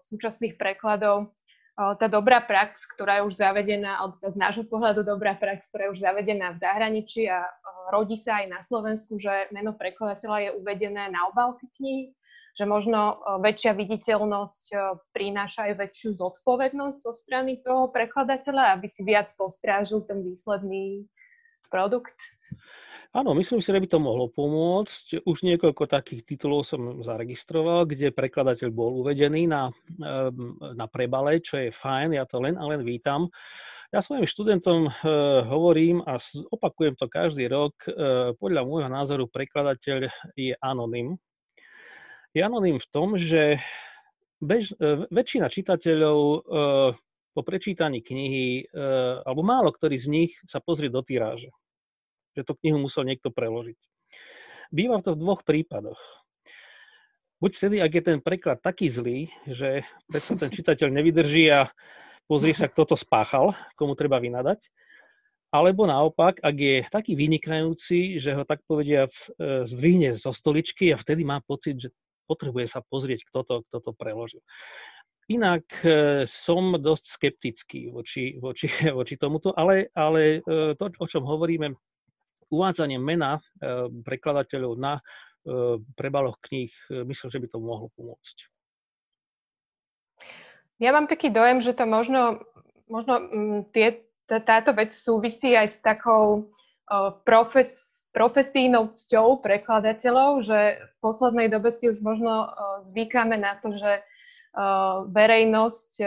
súčasných 0.00 0.56
prekladov 0.56 1.36
tá 1.76 2.12
dobrá 2.12 2.44
prax, 2.44 2.84
ktorá 2.84 3.20
je 3.20 3.26
už 3.32 3.40
zavedená, 3.40 4.04
alebo 4.04 4.20
z 4.20 4.36
nášho 4.36 4.68
pohľadu 4.68 5.00
dobrá 5.00 5.32
prax, 5.32 5.72
ktorá 5.72 5.88
je 5.88 5.92
už 5.96 6.00
zavedená 6.04 6.52
v 6.52 6.60
zahraničí 6.60 7.24
a 7.24 7.40
rodí 7.88 8.20
sa 8.20 8.44
aj 8.44 8.46
na 8.52 8.60
Slovensku, 8.60 9.16
že 9.16 9.48
meno 9.48 9.72
prekladateľa 9.72 10.38
je 10.44 10.50
uvedené 10.60 11.08
na 11.08 11.24
obálke 11.32 11.64
knihy, 11.80 12.12
že 12.54 12.64
možno 12.66 13.18
e, 13.18 13.42
väčšia 13.42 13.72
viditeľnosť 13.74 14.62
e, 14.70 14.76
prináša 15.14 15.70
aj 15.70 15.72
väčšiu 15.78 16.10
zodpovednosť 16.16 16.98
zo 17.00 17.12
strany 17.14 17.58
toho 17.60 17.90
prekladateľa, 17.90 18.78
aby 18.78 18.86
si 18.86 19.02
viac 19.02 19.30
postrážil 19.34 20.02
ten 20.06 20.22
výsledný 20.22 21.06
produkt? 21.70 22.16
Áno, 23.10 23.34
myslím 23.34 23.58
si, 23.58 23.74
že 23.74 23.82
by 23.82 23.88
to 23.90 23.98
mohlo 23.98 24.30
pomôcť. 24.30 25.26
Už 25.26 25.42
niekoľko 25.42 25.90
takých 25.90 26.22
titulov 26.22 26.62
som 26.62 27.02
zaregistroval, 27.02 27.90
kde 27.90 28.14
prekladateľ 28.14 28.70
bol 28.70 29.02
uvedený 29.02 29.50
na, 29.50 29.66
na 30.62 30.86
prebale, 30.86 31.42
čo 31.42 31.58
je 31.58 31.74
fajn, 31.74 32.14
ja 32.14 32.22
to 32.22 32.38
len 32.38 32.54
a 32.54 32.62
len 32.70 32.86
vítam. 32.86 33.26
Ja 33.90 34.06
svojim 34.06 34.22
študentom 34.22 34.86
e, 34.86 34.90
hovorím 35.50 35.98
a 36.06 36.22
opakujem 36.54 36.94
to 36.94 37.10
každý 37.10 37.50
rok, 37.50 37.74
e, 37.90 37.90
podľa 38.38 38.62
môjho 38.62 38.86
názoru 38.86 39.26
prekladateľ 39.26 40.06
je 40.38 40.54
anonym, 40.62 41.18
je 42.34 42.40
anonym 42.42 42.78
v 42.78 42.90
tom, 42.90 43.18
že 43.18 43.58
bež, 44.38 44.72
e, 44.78 45.06
väčšina 45.10 45.50
čitateľov 45.50 46.18
e, 46.18 46.38
po 47.30 47.40
prečítaní 47.42 48.02
knihy, 48.02 48.66
e, 48.66 48.82
alebo 49.26 49.42
málo 49.42 49.70
ktorý 49.70 49.96
z 49.98 50.08
nich 50.10 50.32
sa 50.46 50.58
pozrie 50.58 50.90
do 50.90 51.02
tiráže. 51.02 51.50
Že 52.34 52.42
tú 52.46 52.52
knihu 52.62 52.78
musel 52.78 53.06
niekto 53.06 53.34
preložiť. 53.34 53.78
Býva 54.70 55.02
to 55.02 55.18
v 55.18 55.20
dvoch 55.20 55.42
prípadoch. 55.42 55.98
Buď 57.40 57.52
vtedy, 57.56 57.76
ak 57.80 57.92
je 57.96 58.02
ten 58.04 58.18
preklad 58.20 58.60
taký 58.60 58.92
zlý, 58.92 59.32
že 59.48 59.82
predsa 60.06 60.36
ten 60.36 60.52
čitateľ 60.52 60.88
nevydrží 60.92 61.48
a 61.50 61.72
pozrie 62.28 62.52
sa, 62.52 62.68
kto 62.68 62.94
to 62.94 62.96
spáchal, 63.00 63.56
komu 63.74 63.96
treba 63.96 64.20
vynadať, 64.20 64.60
alebo 65.50 65.88
naopak, 65.88 66.38
ak 66.38 66.54
je 66.54 66.76
taký 66.92 67.18
vynikajúci, 67.18 68.22
že 68.22 68.36
ho 68.36 68.46
tak 68.46 68.62
povediac 68.68 69.10
zdvihne 69.66 70.14
zo 70.20 70.30
stoličky 70.30 70.94
a 70.94 71.00
vtedy 71.00 71.26
má 71.26 71.42
pocit, 71.42 71.80
že 71.80 71.90
potrebuje 72.30 72.70
sa 72.70 72.78
pozrieť, 72.86 73.26
kto 73.26 73.42
to, 73.42 73.54
kto 73.66 73.78
to 73.82 73.92
preložil. 73.98 74.38
Inak 75.30 75.66
e, 75.86 76.26
som 76.26 76.74
dosť 76.74 77.04
skeptický 77.06 77.80
voči, 77.90 78.38
voči, 78.38 78.66
voči 78.98 79.14
tomuto, 79.14 79.54
ale, 79.54 79.90
ale 79.94 80.42
e, 80.42 80.74
to, 80.74 80.90
o 80.90 81.06
čom 81.06 81.26
hovoríme, 81.26 81.74
uvádzanie 82.50 82.98
mena 82.98 83.38
e, 83.38 83.42
prekladateľov 84.06 84.74
na 84.78 85.02
prebaloch 85.96 86.36
kníh, 86.44 86.68
myslím, 87.08 87.28
že 87.32 87.40
by 87.40 87.48
to 87.48 87.58
mohlo 87.64 87.88
pomôcť. 87.96 88.36
Ja 90.76 90.92
mám 90.92 91.08
taký 91.08 91.32
dojem, 91.32 91.64
že 91.64 91.72
to 91.72 91.88
možno, 91.88 92.44
možno 92.92 93.24
tie, 93.72 94.04
táto 94.28 94.76
vec 94.76 94.92
súvisí 94.92 95.56
aj 95.56 95.68
s 95.72 95.80
takou 95.80 96.52
profes, 97.24 97.89
profesijnou 98.10 98.90
cťou 98.90 99.38
prekladateľov, 99.38 100.42
že 100.42 100.82
v 100.82 100.94
poslednej 100.98 101.46
dobe 101.46 101.70
si 101.70 101.86
už 101.86 102.02
možno 102.02 102.50
zvykáme 102.82 103.38
na 103.38 103.54
to, 103.62 103.70
že 103.70 104.02
verejnosť 105.14 106.02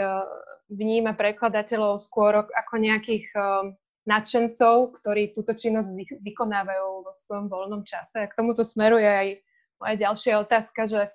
vníma 0.68 1.16
prekladateľov 1.16 2.00
skôr 2.04 2.44
ako 2.44 2.74
nejakých 2.76 3.32
nadšencov, 4.04 5.00
ktorí 5.00 5.32
túto 5.32 5.56
činnosť 5.56 5.96
vykonávajú 6.20 7.08
vo 7.08 7.12
svojom 7.12 7.48
voľnom 7.48 7.88
čase. 7.88 8.20
A 8.20 8.28
k 8.28 8.36
tomuto 8.36 8.60
smeruje 8.60 9.08
aj 9.08 9.28
moja 9.80 9.94
ďalšia 9.96 10.44
otázka, 10.44 10.80
že 10.92 11.08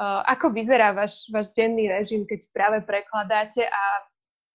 ako 0.00 0.56
vyzerá 0.56 0.96
váš, 0.96 1.28
váš 1.28 1.52
denný 1.52 1.92
režim, 1.92 2.24
keď 2.24 2.48
práve 2.56 2.78
prekladáte 2.80 3.68
a 3.68 3.82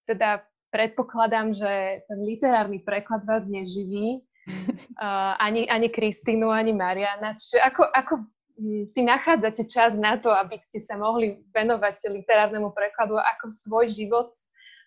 teda 0.09 0.41
predpokladám, 0.73 1.53
že 1.53 2.01
ten 2.09 2.19
literárny 2.25 2.81
preklad 2.81 3.21
vás 3.21 3.45
neživí, 3.45 4.25
uh, 4.45 5.33
ani, 5.41 5.69
ani 5.69 5.89
Kristínu, 5.89 6.49
ani 6.49 6.73
Mariana. 6.73 7.33
Čiže 7.33 7.59
ako, 7.61 7.81
ako 7.89 8.13
hm, 8.57 8.83
si 8.89 9.01
nachádzate 9.01 9.63
čas 9.69 9.97
na 9.97 10.17
to, 10.17 10.29
aby 10.33 10.57
ste 10.57 10.81
sa 10.81 10.95
mohli 10.97 11.41
venovať 11.53 12.09
literárnemu 12.09 12.71
prekladu, 12.71 13.17
ako 13.17 13.45
svoj 13.49 13.85
život, 13.89 14.31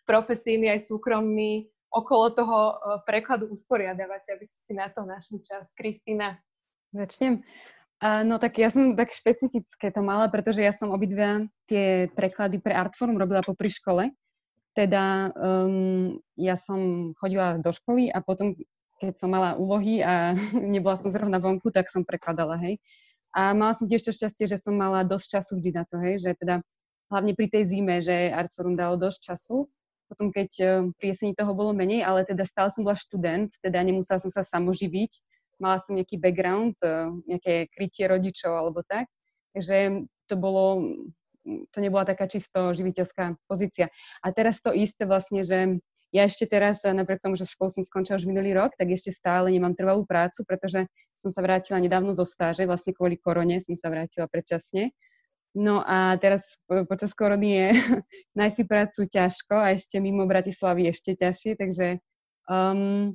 profesijný 0.09 0.73
aj 0.73 0.88
súkromný, 0.88 1.69
okolo 1.93 2.33
toho 2.37 2.59
e, 2.69 2.75
prekladu 3.05 3.49
usporiadavate, 3.49 4.33
aby 4.33 4.45
ste 4.45 4.61
si 4.61 4.73
na 4.77 4.88
to 4.88 5.05
našli 5.05 5.41
čas. 5.45 5.69
Kristýna. 5.77 6.41
Začnem. 6.93 7.45
No 7.99 8.38
tak 8.38 8.62
ja 8.62 8.71
som 8.71 8.95
tak 8.95 9.11
špecifické 9.11 9.91
to 9.91 10.07
mala, 10.07 10.31
pretože 10.31 10.62
ja 10.62 10.71
som 10.71 10.95
obidva 10.95 11.43
tie 11.67 12.07
preklady 12.15 12.62
pre 12.62 12.71
Artforum 12.71 13.19
robila 13.19 13.43
po 13.43 13.59
pri 13.59 13.75
škole. 13.75 14.15
Teda 14.71 15.35
um, 15.35 16.15
ja 16.38 16.55
som 16.55 17.11
chodila 17.19 17.59
do 17.59 17.75
školy 17.75 18.15
a 18.15 18.23
potom, 18.23 18.55
keď 18.99 19.14
som 19.17 19.31
mala 19.31 19.55
úlohy 19.55 20.02
a 20.02 20.35
nebola 20.75 20.99
som 20.99 21.11
zrovna 21.11 21.38
vonku, 21.38 21.71
tak 21.71 21.88
som 21.88 22.02
prekladala, 22.02 22.59
hej. 22.59 22.83
A 23.33 23.52
mala 23.52 23.76
som 23.76 23.87
tiež 23.87 24.02
to 24.02 24.11
šťastie, 24.11 24.49
že 24.49 24.59
som 24.59 24.75
mala 24.75 25.05
dosť 25.05 25.38
času 25.38 25.61
vždy 25.61 25.71
na 25.76 25.85
to, 25.87 25.97
hej, 26.00 26.19
že 26.19 26.31
teda 26.35 26.64
hlavne 27.12 27.33
pri 27.37 27.47
tej 27.49 27.62
zime, 27.69 28.00
že 28.00 28.33
Artforum 28.33 28.76
dalo 28.76 28.97
dosť 28.97 29.33
času 29.33 29.69
potom 30.09 30.33
keď 30.33 30.50
pri 30.97 31.12
jeseni 31.12 31.37
toho 31.37 31.52
bolo 31.52 31.76
menej, 31.76 32.00
ale 32.00 32.25
teda 32.25 32.49
stále 32.49 32.73
som 32.73 32.83
bola 32.83 32.97
študent, 32.97 33.52
teda 33.61 33.85
nemusela 33.85 34.17
som 34.17 34.33
sa 34.33 34.40
samoživiť, 34.40 35.12
mala 35.61 35.76
som 35.78 35.95
nejaký 35.95 36.17
background, 36.17 36.81
e, 36.81 37.12
nejaké 37.28 37.69
krytie 37.69 38.09
rodičov 38.09 38.57
alebo 38.57 38.81
tak, 38.88 39.05
takže 39.52 40.09
to 40.25 40.35
bolo, 40.40 40.97
to 41.45 41.78
nebola 41.78 42.09
taká 42.09 42.25
čisto 42.25 42.73
živiteľská 42.73 43.37
pozícia. 43.45 43.93
A 44.25 44.33
teraz 44.33 44.64
to 44.64 44.73
isté 44.73 45.05
vlastne, 45.05 45.45
že 45.45 45.83
ja 46.09 46.25
ešte 46.25 46.49
teraz, 46.49 46.81
e, 46.88 46.93
napriek 46.97 47.21
tomu, 47.21 47.37
že 47.37 47.45
školu 47.45 47.69
som 47.69 47.85
skončila 47.85 48.17
už 48.17 48.25
minulý 48.25 48.57
rok, 48.57 48.73
tak 48.81 48.88
ešte 48.88 49.12
stále 49.12 49.53
nemám 49.53 49.77
trvalú 49.77 50.09
prácu, 50.09 50.41
pretože 50.49 50.88
som 51.12 51.29
sa 51.29 51.45
vrátila 51.45 51.77
nedávno 51.83 52.17
zo 52.17 52.25
stáže, 52.25 52.65
vlastne 52.65 52.97
kvôli 52.97 53.21
korone 53.21 53.61
som 53.61 53.77
sa 53.77 53.93
vrátila 53.93 54.25
predčasne. 54.25 54.97
No 55.57 55.81
a 55.85 56.17
teraz 56.21 56.61
počas 56.88 57.12
korony 57.12 57.49
je 57.57 57.67
nájsť 58.38 58.57
si 58.57 58.65
prácu 58.65 59.00
ťažko 59.09 59.55
a 59.57 59.73
ešte 59.77 59.97
mimo 60.00 60.25
Bratislavy 60.29 60.88
ešte 60.88 61.17
ťažšie, 61.17 61.57
takže 61.57 61.87
um, 62.49 63.12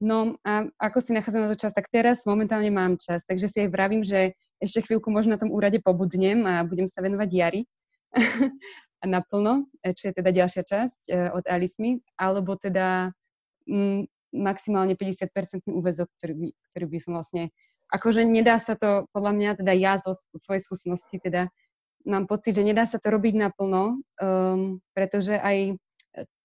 no 0.00 0.36
a 0.44 0.68
ako 0.80 0.98
si 1.00 1.10
nachádzam 1.16 1.44
na 1.44 1.50
to 1.52 1.60
čas, 1.60 1.76
tak 1.76 1.88
teraz 1.92 2.24
momentálne 2.24 2.68
mám 2.72 2.96
čas, 3.00 3.24
takže 3.24 3.48
si 3.48 3.58
aj 3.64 3.72
vravím, 3.72 4.04
že 4.04 4.36
ešte 4.60 4.84
chvíľku 4.84 5.08
možno 5.08 5.36
na 5.36 5.40
tom 5.40 5.52
úrade 5.52 5.80
pobudnem 5.80 6.44
a 6.44 6.64
budem 6.68 6.84
sa 6.84 7.00
venovať 7.00 7.28
jari 7.32 7.62
naplno, 9.04 9.68
e, 9.80 9.92
čo 9.96 10.10
je 10.10 10.14
teda 10.16 10.30
ďalšia 10.32 10.62
časť 10.64 11.00
uh, 11.08 11.28
od 11.36 11.44
Alice 11.48 11.80
Me, 11.80 12.04
alebo 12.20 12.56
teda 12.56 13.10
um, 13.68 14.04
maximálne 14.30 14.94
50-percentný 14.94 15.72
úvezok, 15.72 16.06
ktorý 16.20 16.34
by, 16.36 16.48
ktorý 16.70 16.84
by 16.86 16.98
som 17.00 17.12
vlastne 17.16 17.44
akože 17.90 18.22
nedá 18.22 18.60
sa 18.62 18.78
to, 18.78 19.10
podľa 19.10 19.32
mňa, 19.34 19.50
teda 19.58 19.72
ja 19.74 19.98
zo 19.98 20.14
svojej 20.36 20.62
skúsenosti, 20.62 21.18
teda 21.18 21.50
mám 22.06 22.30
pocit, 22.30 22.54
že 22.54 22.62
nedá 22.62 22.86
sa 22.86 23.02
to 23.02 23.10
robiť 23.10 23.34
naplno, 23.50 23.98
um, 24.22 24.78
pretože 24.94 25.34
aj 25.34 25.74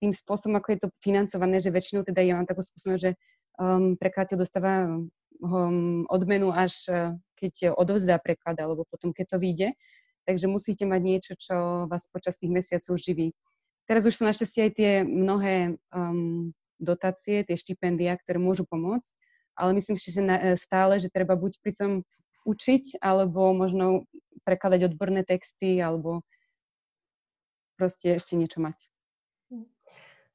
tým 0.02 0.12
spôsobom, 0.14 0.58
ako 0.58 0.68
je 0.74 0.80
to 0.86 0.90
financované, 1.02 1.58
že 1.58 1.74
väčšinou 1.74 2.06
teda 2.06 2.22
ja 2.22 2.38
mám 2.38 2.48
takú 2.48 2.62
skúsenosť, 2.62 3.02
že 3.02 3.12
um, 3.58 3.98
prekladateľ 3.98 4.38
dostáva 4.38 4.88
um, 4.88 6.06
odmenu 6.10 6.54
až 6.54 6.74
uh, 6.90 6.98
keď 7.36 7.76
odovzdá 7.76 8.18
preklad, 8.18 8.58
alebo 8.58 8.88
potom 8.88 9.12
keď 9.12 9.36
to 9.36 9.38
vyjde. 9.38 9.70
Takže 10.26 10.50
musíte 10.50 10.90
mať 10.90 11.02
niečo, 11.06 11.34
čo 11.38 11.86
vás 11.86 12.10
počas 12.10 12.42
tých 12.42 12.50
mesiacov 12.50 12.98
živí. 12.98 13.32
Teraz 13.86 14.10
už 14.10 14.18
sú 14.18 14.24
našťastie 14.26 14.62
aj 14.66 14.72
tie 14.74 14.92
mnohé 15.06 15.78
um, 15.94 16.50
dotácie, 16.82 17.46
tie 17.46 17.54
štipendia, 17.54 18.18
ktoré 18.18 18.42
môžu 18.42 18.66
pomôcť, 18.66 19.14
ale 19.54 19.78
myslím 19.78 19.96
si, 19.96 20.10
že 20.10 20.26
na, 20.26 20.58
stále, 20.58 20.98
že 20.98 21.14
treba 21.14 21.38
buď 21.38 21.62
pri 21.62 21.72
tom 21.78 21.92
učiť, 22.50 23.00
alebo 23.02 23.54
možno 23.54 24.10
prekladať 24.46 24.94
odborné 24.94 25.22
texty, 25.22 25.78
alebo 25.82 26.26
proste 27.78 28.18
ešte 28.18 28.38
niečo 28.38 28.62
mať. 28.62 28.90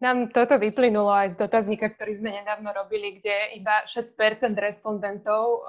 Nám 0.01 0.33
toto 0.33 0.57
vyplynulo 0.57 1.13
aj 1.13 1.37
z 1.37 1.41
dotazníka, 1.45 1.93
ktorý 1.93 2.17
sme 2.17 2.33
nedávno 2.33 2.73
robili, 2.73 3.21
kde 3.21 3.61
iba 3.61 3.85
6% 3.85 4.17
respondentov, 4.57 5.61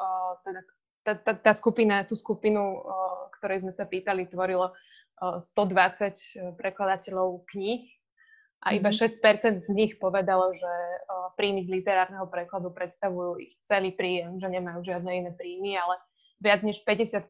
teda 0.48 0.64
tá, 1.04 1.14
tá, 1.18 1.34
tá 1.34 1.52
skupina, 1.54 2.06
tú 2.06 2.16
skupinu, 2.18 2.82
ktorej 3.40 3.66
sme 3.66 3.74
sa 3.74 3.90
pýtali, 3.90 4.30
tvorilo 4.30 4.74
120 5.22 6.58
prekladateľov 6.58 7.46
kníh 7.50 7.86
a 8.62 8.78
iba 8.78 8.94
mm-hmm. 8.94 9.66
6% 9.66 9.66
z 9.66 9.72
nich 9.74 9.98
povedalo, 9.98 10.54
že 10.54 10.74
príjmy 11.38 11.66
z 11.66 11.82
literárneho 11.82 12.30
prekladu 12.30 12.70
predstavujú 12.70 13.42
ich 13.42 13.54
celý 13.66 13.94
príjem, 13.94 14.38
že 14.38 14.50
nemajú 14.50 14.86
žiadne 14.86 15.10
iné 15.10 15.32
príjmy, 15.34 15.78
ale 15.78 15.98
viac 16.42 16.62
než 16.62 16.82
50% 16.86 17.22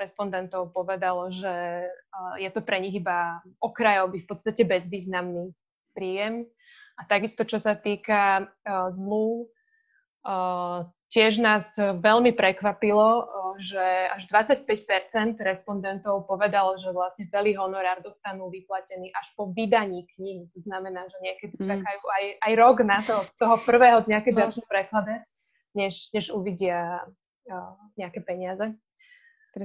respondentov 0.00 0.72
povedalo, 0.72 1.28
že 1.32 1.84
je 2.40 2.48
to 2.48 2.64
pre 2.64 2.80
nich 2.80 2.96
iba 2.96 3.44
okrajový, 3.60 4.24
v 4.24 4.28
podstate 4.28 4.64
bezvýznamný 4.64 5.52
príjem. 5.92 6.48
A 6.96 7.04
takisto, 7.04 7.44
čo 7.44 7.60
sa 7.60 7.76
týka 7.76 8.48
zmluv, 8.96 9.48
tiež 11.12 11.44
nás 11.44 11.76
veľmi 11.76 12.32
prekvapilo, 12.32 13.28
že 13.60 14.08
až 14.08 14.24
25% 14.32 15.36
respondentov 15.44 16.24
povedalo, 16.24 16.80
že 16.80 16.88
vlastne 16.88 17.28
celý 17.28 17.52
honorár 17.52 18.00
dostanú 18.00 18.48
vyplatený 18.48 19.12
až 19.12 19.28
po 19.36 19.52
vydaní 19.52 20.08
knihy. 20.16 20.48
To 20.56 20.58
znamená, 20.64 21.04
že 21.04 21.18
niekedy 21.20 21.54
mm. 21.60 21.68
čakajú 21.68 22.02
aj, 22.08 22.24
aj 22.48 22.52
rok 22.56 22.76
na 22.80 22.98
to, 23.04 23.20
z 23.28 23.34
toho 23.36 23.60
prvého 23.60 24.00
dňa, 24.08 24.18
keď 24.24 24.32
no. 24.32 24.40
začnú 24.48 24.64
prekladať, 24.64 25.22
než, 25.76 25.94
než 26.16 26.32
uvidia 26.32 27.04
nejaké 28.00 28.24
peniaze. 28.24 28.72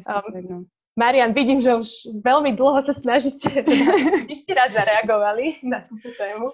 um, 0.04 0.68
Marian, 0.98 1.30
vidím, 1.30 1.62
že 1.62 1.78
už 1.78 1.90
veľmi 2.26 2.58
dlho 2.58 2.82
sa 2.82 2.90
snažíte, 2.90 3.62
by 4.26 4.36
ste 4.42 4.52
rád 4.58 4.74
zareagovali 4.74 5.62
na 5.70 5.86
túto 5.86 6.10
tému. 6.18 6.50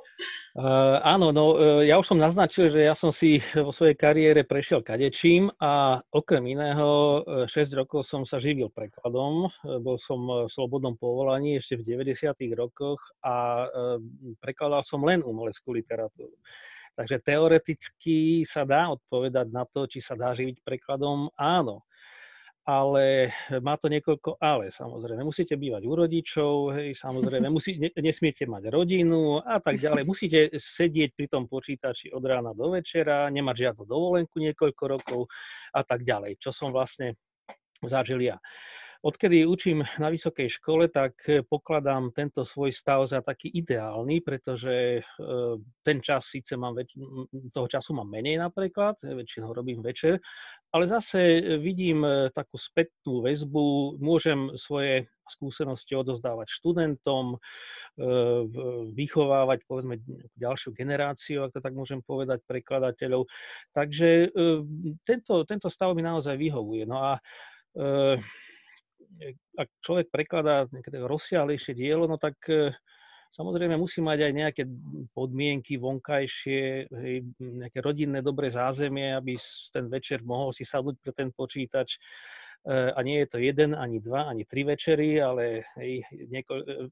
Uh, 0.59 0.99
áno, 0.99 1.31
no 1.31 1.55
uh, 1.55 1.79
ja 1.79 1.95
už 1.95 2.11
som 2.11 2.19
naznačil, 2.19 2.67
že 2.67 2.83
ja 2.83 2.91
som 2.91 3.15
si 3.15 3.39
vo 3.55 3.71
svojej 3.71 3.95
kariére 3.95 4.43
prešiel 4.43 4.83
kadečím 4.83 5.47
a 5.63 6.03
okrem 6.11 6.43
iného 6.59 7.23
uh, 7.23 7.47
6 7.47 7.71
rokov 7.71 8.03
som 8.03 8.27
sa 8.27 8.43
živil 8.43 8.67
prekladom. 8.67 9.47
Bol 9.79 9.95
som 9.95 10.19
v 10.27 10.51
slobodnom 10.51 10.99
povolaní 10.99 11.63
ešte 11.63 11.79
v 11.79 12.03
90. 12.03 12.35
rokoch 12.59 12.99
a 13.23 13.63
prekladal 14.43 14.83
som 14.83 14.99
len 15.07 15.23
umeleckú 15.23 15.71
literatúru. 15.71 16.35
Takže 16.93 17.25
teoreticky 17.25 18.45
sa 18.45 18.67
dá 18.67 18.91
odpovedať 18.91 19.49
na 19.49 19.65
to, 19.65 19.89
či 19.89 20.03
sa 20.03 20.13
dá 20.13 20.35
živiť 20.35 20.61
prekladom. 20.61 21.31
Áno, 21.33 21.87
ale 22.63 23.35
má 23.59 23.75
to 23.75 23.91
niekoľko 23.91 24.39
ale, 24.39 24.71
samozrejme. 24.71 25.27
Musíte 25.27 25.59
bývať 25.59 25.83
u 25.83 25.93
rodičov, 25.99 26.53
hej, 26.79 26.95
samozrejme, 26.95 27.51
musí, 27.51 27.75
ne, 27.75 27.91
nesmiete 27.99 28.47
mať 28.47 28.71
rodinu 28.71 29.43
a 29.43 29.59
tak 29.59 29.83
ďalej. 29.83 30.03
Musíte 30.07 30.39
sedieť 30.55 31.11
pri 31.11 31.27
tom 31.27 31.51
počítači 31.51 32.15
od 32.15 32.23
rána 32.23 32.55
do 32.55 32.71
večera, 32.71 33.27
nemať 33.27 33.55
žiadnu 33.67 33.83
dovolenku 33.83 34.39
niekoľko 34.39 34.83
rokov 34.87 35.21
a 35.75 35.83
tak 35.83 36.07
ďalej, 36.07 36.39
čo 36.39 36.55
som 36.55 36.71
vlastne 36.71 37.19
zažil 37.83 38.23
ja. 38.23 38.39
Odkedy 39.03 39.43
učím 39.45 39.83
na 39.99 40.07
vysokej 40.07 40.47
škole, 40.47 40.87
tak 40.87 41.11
eh, 41.27 41.43
pokladám 41.43 42.15
tento 42.15 42.47
svoj 42.47 42.71
stav 42.71 43.03
za 43.03 43.19
taký 43.19 43.51
ideálny, 43.51 44.23
pretože 44.23 45.03
eh, 45.03 45.03
ten 45.83 45.99
čas 45.99 46.31
síce 46.31 46.55
mám, 46.55 46.71
väč- 46.71 46.95
toho 47.51 47.67
času 47.67 47.91
mám 47.99 48.07
menej 48.07 48.39
napríklad, 48.39 48.95
eh, 49.03 49.11
väčšinou 49.11 49.51
robím 49.51 49.83
večer, 49.83 50.23
ale 50.71 50.87
zase 50.87 51.19
vidím 51.59 52.01
takú 52.31 52.55
spätnú 52.55 53.21
väzbu, 53.27 53.99
môžem 53.99 54.55
svoje 54.55 55.11
skúsenosti 55.29 55.93
odozdávať 55.93 56.49
študentom, 56.49 57.37
vychovávať 58.97 59.69
povedzme 59.69 60.01
ďalšiu 60.33 60.73
generáciu, 60.73 61.45
ak 61.45 61.53
to 61.53 61.61
tak 61.61 61.77
môžem 61.77 62.01
povedať, 62.01 62.41
prekladateľov. 62.49 63.29
Takže 63.69 64.33
tento, 65.05 65.45
tento 65.45 65.69
stav 65.69 65.93
mi 65.93 66.01
naozaj 66.01 66.33
vyhovuje. 66.41 66.89
No 66.89 66.97
a 66.97 67.21
ak 69.57 69.69
človek 69.83 70.07
prekladá 70.09 70.65
nejaké 70.69 70.89
rozsiahlejšie 70.99 71.73
dielo, 71.77 72.09
no 72.09 72.17
tak 72.17 72.35
e, 72.49 72.73
samozrejme 73.35 73.77
musí 73.77 74.01
mať 74.01 74.19
aj 74.29 74.33
nejaké 74.33 74.63
podmienky 75.13 75.77
vonkajšie, 75.77 76.91
nejaké 77.37 77.79
rodinné 77.79 78.19
dobré 78.25 78.49
zázemie, 78.49 79.13
aby 79.13 79.37
ten 79.71 79.85
večer 79.87 80.25
mohol 80.25 80.51
si 80.51 80.65
sadnúť 80.65 80.95
pre 80.99 81.11
ten 81.13 81.29
počítač. 81.29 81.95
E, 81.95 82.91
a 82.93 82.99
nie 83.05 83.23
je 83.23 83.27
to 83.31 83.37
jeden, 83.39 83.77
ani 83.77 84.03
dva, 84.03 84.29
ani 84.29 84.47
tri 84.47 84.65
večery, 84.65 85.21
ale 85.21 85.67
hej, 85.77 86.03
nieko, 86.31 86.59
e, 86.59 86.89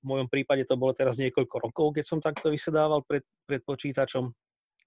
v 0.00 0.04
mojom 0.04 0.32
prípade 0.32 0.64
to 0.64 0.80
bolo 0.80 0.96
teraz 0.96 1.20
niekoľko 1.20 1.56
rokov, 1.60 1.86
keď 1.92 2.04
som 2.08 2.24
takto 2.24 2.48
vysedával 2.48 3.04
pred, 3.04 3.22
pred 3.44 3.60
počítačom. 3.60 4.32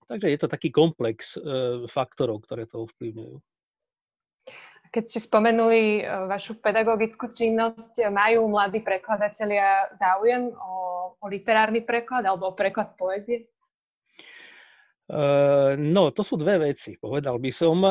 Takže 0.03 0.27
je 0.27 0.39
to 0.41 0.51
taký 0.51 0.67
komplex 0.67 1.39
faktorov, 1.88 2.43
ktoré 2.43 2.67
to 2.67 2.83
ovplyvňujú. 2.83 3.53
Keď 4.93 5.03
ste 5.10 5.19
spomenuli 5.25 6.06
vašu 6.29 6.62
pedagogickú 6.62 7.34
činnosť, 7.34 8.13
majú 8.13 8.45
mladí 8.45 8.77
prekladatelia 8.86 9.89
záujem 9.97 10.53
o, 10.53 10.73
o 11.17 11.25
literárny 11.25 11.82
preklad 11.82 12.21
alebo 12.21 12.53
o 12.53 12.58
preklad 12.58 12.93
poézie? 12.93 13.49
No, 15.77 16.15
to 16.15 16.23
sú 16.23 16.39
dve 16.39 16.71
veci, 16.71 16.95
povedal 16.95 17.36
by 17.36 17.51
som. 17.51 17.84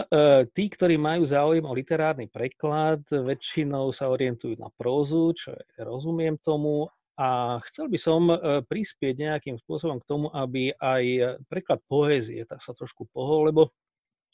Tí, 0.54 0.64
ktorí 0.70 0.96
majú 0.96 1.28
záujem 1.28 1.66
o 1.66 1.76
literárny 1.76 2.30
preklad, 2.30 3.04
väčšinou 3.04 3.92
sa 3.92 4.08
orientujú 4.08 4.56
na 4.56 4.72
prózu, 4.72 5.36
čo 5.36 5.52
je, 5.52 5.62
rozumiem 5.84 6.40
tomu, 6.40 6.88
a 7.20 7.60
chcel 7.68 7.92
by 7.92 7.98
som 8.00 8.32
prispieť 8.64 9.14
nejakým 9.20 9.60
spôsobom 9.60 10.00
k 10.00 10.08
tomu, 10.08 10.26
aby 10.32 10.72
aj 10.72 11.36
preklad 11.44 11.84
poézie 11.84 12.48
tak 12.48 12.64
sa 12.64 12.72
trošku 12.72 13.04
pohol, 13.12 13.52
lebo 13.52 13.68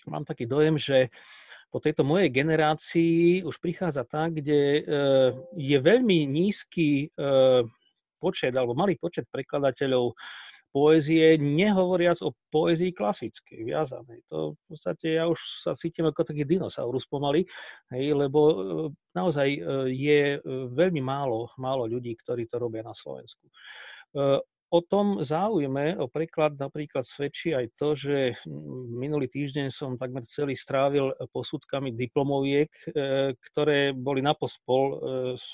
mám 0.06 0.22
taký 0.22 0.46
dojem, 0.46 0.78
že 0.78 1.10
po 1.68 1.78
tejto 1.84 2.00
mojej 2.04 2.32
generácii 2.32 3.44
už 3.44 3.60
prichádza 3.60 4.04
tak, 4.08 4.40
kde 4.40 4.82
je 5.52 5.78
veľmi 5.78 6.24
nízky 6.24 7.12
počet 8.18 8.56
alebo 8.56 8.72
malý 8.72 8.96
počet 8.98 9.28
prekladateľov 9.28 10.16
poézie, 10.68 11.40
nehovoriac 11.40 12.20
o 12.20 12.36
poézii 12.52 12.92
klasickej, 12.92 13.64
viazanej. 13.64 14.20
To 14.28 14.52
v 14.52 14.62
podstate 14.68 15.16
ja 15.16 15.24
už 15.24 15.40
sa 15.64 15.72
cítim 15.72 16.04
ako 16.04 16.28
taký 16.28 16.44
dinosaurus 16.44 17.08
pomaly, 17.08 17.48
hej, 17.88 18.12
lebo 18.12 18.40
e, 18.44 18.54
naozaj 19.16 19.48
je 19.88 20.20
veľmi 20.68 21.00
málo, 21.00 21.48
málo 21.56 21.88
ľudí, 21.88 22.12
ktorí 22.20 22.52
to 22.52 22.60
robia 22.60 22.84
na 22.84 22.92
Slovensku. 22.92 23.48
O 24.68 24.84
tom 24.84 25.24
záujme, 25.24 25.96
o 25.96 26.12
preklad 26.12 26.60
napríklad 26.60 27.08
svedčí 27.08 27.56
aj 27.56 27.72
to, 27.80 27.96
že 27.96 28.36
minulý 28.92 29.24
týždeň 29.24 29.72
som 29.72 29.96
takmer 29.96 30.28
celý 30.28 30.60
strávil 30.60 31.16
posudkami 31.32 31.96
diplomoviek, 31.96 32.68
ktoré 33.48 33.96
boli 33.96 34.20
na 34.20 34.36
pospol 34.36 35.00
z 35.40 35.50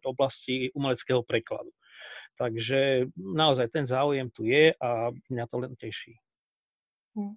oblasti 0.00 0.72
umeleckého 0.72 1.20
prekladu. 1.28 1.76
Takže 2.40 3.12
naozaj 3.16 3.68
ten 3.68 3.84
záujem 3.84 4.28
tu 4.32 4.48
je 4.48 4.72
a 4.80 5.12
mňa 5.12 5.44
to 5.48 5.56
len 5.60 5.72
teší. 5.76 6.16
Hm. 7.16 7.36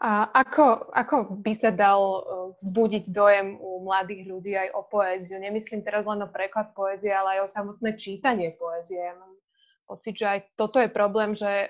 A 0.00 0.26
ako, 0.42 0.90
ako 0.90 1.38
by 1.38 1.52
sa 1.54 1.70
dal 1.70 2.02
e, 2.02 2.20
vzbudiť 2.58 3.14
dojem 3.14 3.54
u 3.62 3.78
mladých 3.86 4.26
ľudí 4.26 4.52
aj 4.58 4.74
o 4.74 4.82
poéziu? 4.90 5.38
Nemyslím 5.38 5.86
teraz 5.86 6.02
len 6.02 6.18
o 6.18 6.26
preklad 6.26 6.74
poézie, 6.74 7.14
ale 7.14 7.38
aj 7.38 7.46
o 7.46 7.52
samotné 7.52 7.94
čítanie 7.94 8.58
poézie. 8.58 8.98
Ja 8.98 9.14
mám 9.14 9.38
pocit, 9.84 10.14
že 10.16 10.26
aj 10.26 10.40
toto 10.56 10.80
je 10.80 10.90
problém, 10.90 11.36
že 11.36 11.68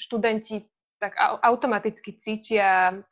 študenti 0.00 0.66
tak 0.98 1.18
automaticky 1.18 2.14
cítia 2.16 3.02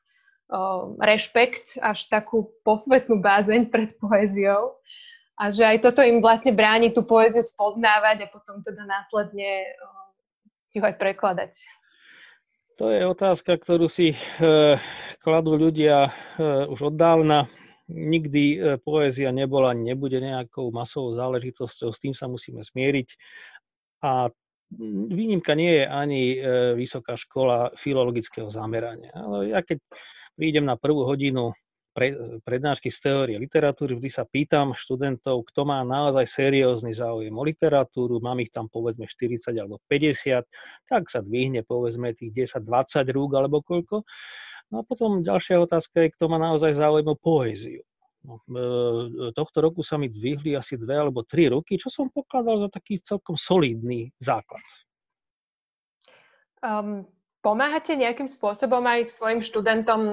rešpekt, 0.98 1.78
až 1.78 2.10
takú 2.10 2.50
posvetnú 2.66 3.22
bázeň 3.22 3.70
pred 3.70 3.94
poéziou 4.02 4.78
a 5.38 5.48
že 5.48 5.64
aj 5.64 5.78
toto 5.80 6.02
im 6.02 6.18
vlastne 6.20 6.52
bráni 6.52 6.90
tú 6.92 7.06
poéziu 7.06 7.40
spoznávať 7.40 8.26
a 8.26 8.32
potom 8.32 8.60
teda 8.60 8.84
následne 8.84 9.64
ju 10.74 10.82
aj 10.84 10.94
prekladať. 10.98 11.52
To 12.78 12.88
je 12.88 13.04
otázka, 13.04 13.60
ktorú 13.60 13.92
si 13.92 14.16
e, 14.16 14.16
kladú 15.20 15.52
ľudia 15.52 16.08
e, 16.08 16.10
už 16.72 16.92
od 16.92 16.94
dávna. 16.96 17.44
Nikdy 17.90 18.44
e, 18.56 18.58
poézia 18.80 19.28
nebola, 19.36 19.76
nebude 19.76 20.16
nejakou 20.16 20.72
masovou 20.72 21.12
záležitosťou, 21.12 21.92
s 21.92 22.00
tým 22.00 22.16
sa 22.16 22.24
musíme 22.24 22.64
zmieriť. 22.64 23.08
A 24.00 24.32
výnimka 25.10 25.54
nie 25.58 25.82
je 25.82 25.84
ani 25.86 26.22
e, 26.34 26.38
vysoká 26.78 27.18
škola 27.18 27.74
filologického 27.74 28.48
zamerania. 28.48 29.10
Ale 29.14 29.50
ja 29.50 29.60
keď 29.66 29.82
prídem 30.38 30.64
na 30.64 30.78
prvú 30.78 31.02
hodinu 31.02 31.52
pre, 31.90 32.14
prednášky 32.46 32.94
z 32.94 32.98
teórie 33.02 33.36
literatúry, 33.36 33.98
vždy 33.98 34.10
sa 34.10 34.22
pýtam 34.22 34.72
študentov, 34.78 35.42
kto 35.50 35.66
má 35.66 35.82
naozaj 35.82 36.30
seriózny 36.30 36.94
záujem 36.94 37.34
o 37.34 37.42
literatúru, 37.42 38.22
mám 38.22 38.38
ich 38.38 38.54
tam 38.54 38.70
povedzme 38.70 39.10
40 39.10 39.50
alebo 39.58 39.82
50, 39.90 40.46
tak 40.86 41.02
sa 41.10 41.18
dvihne 41.18 41.66
povedzme 41.66 42.14
tých 42.14 42.54
10-20 42.62 43.10
rúk 43.10 43.30
alebo 43.34 43.58
koľko. 43.66 44.06
No 44.70 44.80
a 44.80 44.82
potom 44.86 45.26
ďalšia 45.26 45.58
otázka 45.66 46.06
je, 46.06 46.14
kto 46.14 46.30
má 46.30 46.38
naozaj 46.38 46.78
záujem 46.78 47.10
o 47.10 47.18
poéziu. 47.18 47.82
No, 48.20 48.36
e, 48.44 49.32
tohto 49.32 49.64
roku 49.64 49.80
sa 49.80 49.96
mi 49.96 50.12
dvihli 50.12 50.52
asi 50.52 50.76
dve 50.76 50.92
alebo 50.92 51.24
tri 51.24 51.48
ruky, 51.48 51.80
čo 51.80 51.88
som 51.88 52.12
pokladal 52.12 52.68
za 52.68 52.68
taký 52.68 53.00
celkom 53.00 53.40
solidný 53.40 54.12
základ. 54.20 54.60
Um, 56.60 57.08
Pomáhate 57.40 57.96
nejakým 57.96 58.28
spôsobom 58.28 58.84
aj 58.84 59.16
svojim 59.16 59.40
študentom 59.40 60.00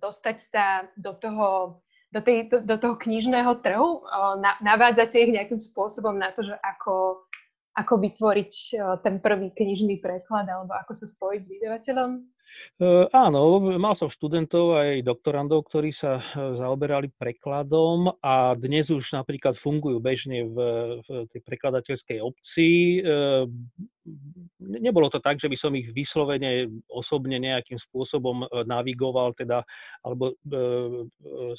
dostať 0.00 0.36
sa 0.40 0.88
do 0.96 1.12
toho, 1.12 1.76
do, 2.16 2.20
tej, 2.24 2.48
do, 2.48 2.64
do 2.64 2.80
toho 2.80 2.96
knižného 2.96 3.60
trhu? 3.60 4.00
O, 4.00 4.40
na, 4.40 4.56
navádzate 4.64 5.20
ich 5.20 5.36
nejakým 5.36 5.60
spôsobom 5.60 6.16
na 6.16 6.32
to, 6.32 6.40
že 6.40 6.56
ako, 6.64 7.28
ako 7.76 7.92
vytvoriť 8.00 8.52
o, 8.56 8.96
ten 9.04 9.20
prvý 9.20 9.52
knižný 9.52 10.00
preklad 10.00 10.48
alebo 10.48 10.72
ako 10.80 10.96
sa 10.96 11.04
spojiť 11.04 11.40
s 11.44 11.52
vydavateľom? 11.52 12.10
Áno, 13.12 13.60
mal 13.76 13.92
som 13.92 14.08
študentov 14.08 14.80
aj 14.80 15.04
doktorandov, 15.04 15.68
ktorí 15.68 15.92
sa 15.92 16.24
zaoberali 16.32 17.12
prekladom 17.12 18.16
a 18.24 18.56
dnes 18.56 18.88
už 18.88 19.12
napríklad 19.12 19.52
fungujú 19.52 20.00
bežne 20.00 20.48
v, 20.48 20.56
v 21.04 21.08
tej 21.28 21.40
prekladateľskej 21.44 22.18
obci. 22.24 23.00
Nebolo 24.60 25.12
to 25.12 25.20
tak, 25.20 25.36
že 25.36 25.52
by 25.52 25.56
som 25.60 25.76
ich 25.76 25.92
vyslovene 25.92 26.72
osobne 26.88 27.36
nejakým 27.36 27.76
spôsobom 27.76 28.48
navigoval 28.64 29.36
teda, 29.36 29.60
alebo 30.00 30.32
uh, 30.32 31.04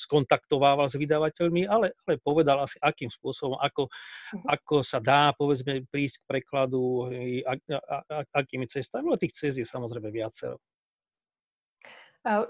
skontaktovával 0.01 0.89
s 0.89 0.97
vydavateľmi, 0.97 1.69
ale, 1.69 1.93
ale 2.01 2.17
povedal 2.17 2.65
asi, 2.65 2.81
akým 2.81 3.13
spôsobom, 3.13 3.61
ako, 3.61 3.87
uh-huh. 3.87 4.57
ako 4.57 4.81
sa 4.81 4.97
dá, 4.97 5.37
povedzme, 5.37 5.85
prísť 5.85 6.25
k 6.25 6.27
prekladu, 6.27 7.13
a, 7.45 7.53
a, 7.55 7.97
a, 8.09 8.17
akými 8.41 8.65
cestami. 8.65 9.05
No 9.05 9.21
tých 9.21 9.37
cest 9.37 9.61
je 9.61 9.65
samozrejme 9.69 10.09
viacero. 10.09 10.57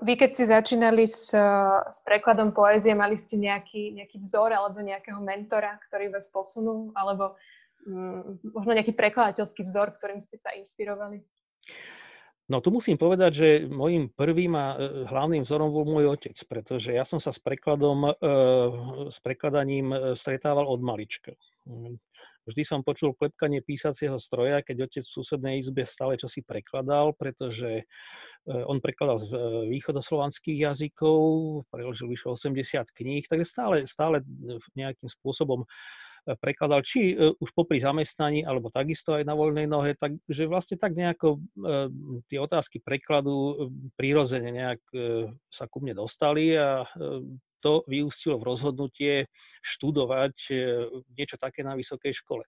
Vy, 0.04 0.20
keď 0.20 0.30
ste 0.36 0.46
začínali 0.52 1.08
s, 1.08 1.32
s 1.32 2.00
prekladom 2.04 2.52
poézie, 2.52 2.92
mali 2.92 3.16
ste 3.16 3.40
nejaký, 3.40 3.96
nejaký 3.96 4.20
vzor 4.20 4.52
alebo 4.52 4.84
nejakého 4.84 5.24
mentora, 5.24 5.80
ktorý 5.88 6.12
vás 6.12 6.28
posunul, 6.28 6.92
alebo 6.92 7.40
mm, 7.88 8.52
možno 8.52 8.76
nejaký 8.76 8.92
prekladateľský 8.92 9.64
vzor, 9.64 9.96
ktorým 9.96 10.20
ste 10.20 10.36
sa 10.36 10.52
inšpirovali? 10.60 11.24
No 12.52 12.60
tu 12.60 12.68
musím 12.68 13.00
povedať, 13.00 13.32
že 13.32 13.48
môjim 13.72 14.12
prvým 14.12 14.60
a 14.60 14.76
e, 14.76 15.08
hlavným 15.08 15.48
vzorom 15.48 15.72
bol 15.72 15.88
môj 15.88 16.20
otec, 16.20 16.36
pretože 16.52 16.92
ja 16.92 17.08
som 17.08 17.24
sa 17.24 17.32
s 17.32 17.40
prekladom, 17.40 18.12
e, 18.12 18.14
s 19.08 19.24
prekladaním 19.24 20.20
stretával 20.20 20.68
od 20.68 20.84
malička. 20.84 21.32
Vždy 22.52 22.64
som 22.68 22.84
počul 22.84 23.16
klepkanie 23.16 23.64
písacieho 23.64 24.20
stroja, 24.20 24.60
keď 24.60 24.92
otec 24.92 25.08
v 25.08 25.16
susednej 25.16 25.56
izbe 25.64 25.88
stále 25.88 26.20
čosi 26.20 26.44
prekladal, 26.44 27.16
pretože 27.16 27.82
e, 27.82 27.84
on 28.46 28.84
prekladal 28.84 29.24
z 29.24 29.32
e, 29.32 29.40
východoslovanských 29.72 30.68
jazykov, 30.68 31.24
preložil 31.72 32.12
vyše 32.12 32.28
80 32.28 32.92
kníh, 32.92 33.24
takže 33.24 33.48
stále, 33.48 33.76
stále 33.88 34.20
nejakým 34.76 35.08
spôsobom 35.08 35.64
e, 35.64 35.68
prekladal, 36.36 36.84
či 36.84 37.16
už 37.16 37.50
popri 37.56 37.80
zamestnaní, 37.80 38.44
alebo 38.44 38.68
takisto 38.68 39.16
aj 39.16 39.24
na 39.24 39.32
voľnej 39.32 39.72
nohe, 39.72 39.96
takže 39.96 40.44
vlastne 40.52 40.76
tak 40.76 40.92
nejako 40.92 41.40
tie 42.28 42.38
otázky 42.38 42.84
prekladu 42.84 43.72
prirodzene 43.96 44.52
nejak 44.52 44.82
sa 45.48 45.66
ku 45.72 45.80
mne 45.80 45.98
dostali 45.98 46.52
a 46.54 46.84
to 47.62 47.86
vyústilo 47.86 48.42
v 48.42 48.48
rozhodnutie 48.50 49.14
študovať 49.62 50.36
e, 50.50 50.54
niečo 51.16 51.38
také 51.38 51.62
na 51.62 51.78
vysokej 51.78 52.12
škole. 52.18 52.44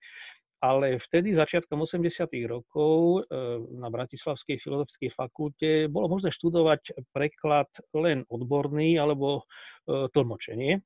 Ale 0.64 0.96
vtedy, 0.96 1.36
začiatkom 1.36 1.84
80. 1.86 2.26
rokov, 2.50 3.24
e, 3.28 3.42
na 3.78 3.88
Bratislavskej 3.94 4.58
filozofickej 4.58 5.12
fakulte 5.14 5.70
bolo 5.88 6.18
možné 6.18 6.34
študovať 6.34 7.06
preklad 7.14 7.70
len 7.94 8.26
odborný 8.28 8.98
alebo 8.98 9.46
e, 9.86 10.10
tlmočenie 10.10 10.82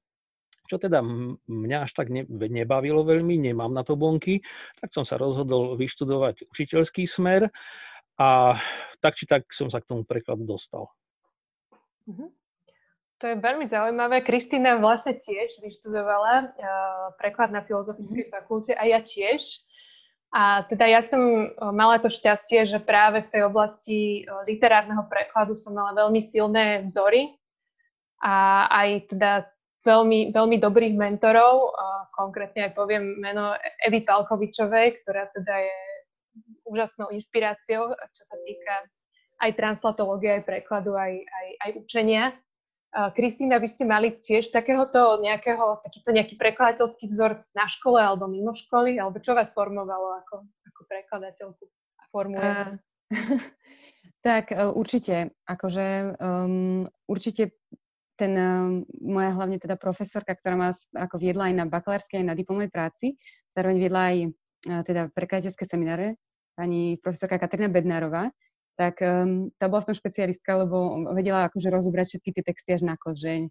čo 0.68 0.76
teda 0.76 1.00
mňa 1.48 1.88
až 1.88 1.92
tak 1.96 2.12
nebavilo 2.12 3.08
veľmi, 3.08 3.40
nemám 3.40 3.72
na 3.72 3.88
to 3.88 3.96
bonky, 3.96 4.44
tak 4.84 4.92
som 4.92 5.08
sa 5.08 5.16
rozhodol 5.16 5.80
vyštudovať 5.80 6.52
učiteľský 6.52 7.08
smer 7.08 7.48
a 8.20 8.60
tak 9.00 9.16
či 9.16 9.24
tak 9.26 9.48
som 9.56 9.72
sa 9.72 9.80
k 9.80 9.88
tomu 9.88 10.04
prekladu 10.04 10.44
dostal. 10.44 10.92
Uh-huh. 12.08 12.30
To 13.18 13.26
je 13.34 13.36
veľmi 13.42 13.66
zaujímavé. 13.66 14.22
Kristýna 14.22 14.78
vlastne 14.78 15.18
tiež 15.18 15.58
vyštudovala 15.66 16.34
uh, 16.46 16.48
preklad 17.18 17.50
na 17.50 17.66
Filozofickej 17.66 18.30
mm. 18.30 18.34
fakulte 18.34 18.74
a 18.78 18.84
ja 18.86 19.02
tiež. 19.02 19.66
A 20.28 20.68
teda 20.68 20.86
ja 20.92 21.00
som 21.00 21.50
mala 21.72 22.04
to 22.04 22.12
šťastie, 22.12 22.68
že 22.68 22.84
práve 22.84 23.24
v 23.24 23.32
tej 23.32 23.42
oblasti 23.48 24.28
literárneho 24.44 25.08
prekladu 25.08 25.56
som 25.56 25.72
mala 25.72 25.96
veľmi 25.96 26.20
silné 26.20 26.84
vzory 26.84 27.32
a 28.20 28.68
aj 28.68 29.16
teda 29.16 29.48
veľmi, 29.88 30.36
veľmi 30.36 30.58
dobrých 30.60 31.00
mentorov. 31.00 31.72
Konkrétne 32.12 32.68
aj 32.68 32.76
poviem 32.76 33.16
meno 33.24 33.56
Evy 33.80 34.04
Palkovičovej, 34.04 35.00
ktorá 35.00 35.32
teda 35.32 35.64
je 35.64 35.80
úžasnou 36.68 37.08
inšpiráciou, 37.16 37.96
čo 37.96 38.24
sa 38.28 38.36
týka 38.44 38.84
aj 39.48 39.52
translatológie, 39.56 40.44
aj 40.44 40.44
prekladu, 40.44 41.00
aj, 41.00 41.24
aj, 41.24 41.48
aj 41.64 41.72
učenia. 41.80 42.36
Kristýna, 42.98 43.62
vy 43.62 43.70
ste 43.70 43.86
mali 43.86 44.10
tiež 44.10 44.50
takéhoto 44.50 45.22
nejakého, 45.22 45.86
takýto 45.86 46.10
nejaký 46.10 46.34
prekladateľský 46.34 47.06
vzor 47.14 47.46
na 47.54 47.70
škole 47.70 48.02
alebo 48.02 48.26
mimo 48.26 48.58
školy? 48.58 48.98
Alebo 48.98 49.22
čo 49.22 49.38
vás 49.38 49.54
formovalo 49.54 50.18
ako, 50.26 50.42
ako 50.66 50.82
prekladateľku 50.90 51.64
a 51.70 52.04
formuje? 52.10 52.42
Uh, 52.42 52.74
tak 54.28 54.50
uh, 54.50 54.74
určite, 54.74 55.30
akože 55.46 56.18
um, 56.18 56.90
určite 57.06 57.54
ten, 58.18 58.34
um, 58.34 58.82
moja 58.98 59.30
hlavne 59.38 59.62
teda 59.62 59.78
profesorka, 59.78 60.34
ktorá 60.34 60.58
ma 60.58 60.74
ako 60.74 61.22
viedla 61.22 61.54
aj 61.54 61.54
na 61.54 61.66
bakalárskej, 61.70 62.26
aj 62.26 62.28
na 62.34 62.34
diplomovej 62.34 62.74
práci, 62.74 63.14
zároveň 63.54 63.78
viedla 63.78 64.02
aj 64.10 64.18
uh, 64.26 64.82
teda 64.82 65.02
prekladateľské 65.14 65.70
semináre, 65.70 66.18
pani 66.58 66.98
profesorka 66.98 67.38
Katrina 67.38 67.70
Bednárová, 67.70 68.34
tak 68.78 69.02
um, 69.02 69.50
tá 69.58 69.66
bola 69.66 69.82
v 69.82 69.88
tom 69.92 69.98
špecialistka, 69.98 70.64
lebo 70.64 71.10
vedela 71.18 71.50
akože 71.50 71.74
rozobrať 71.74 72.06
všetky 72.14 72.30
tie 72.38 72.44
texty 72.46 72.70
až 72.78 72.86
na 72.86 72.94
kos, 72.94 73.18
že, 73.18 73.50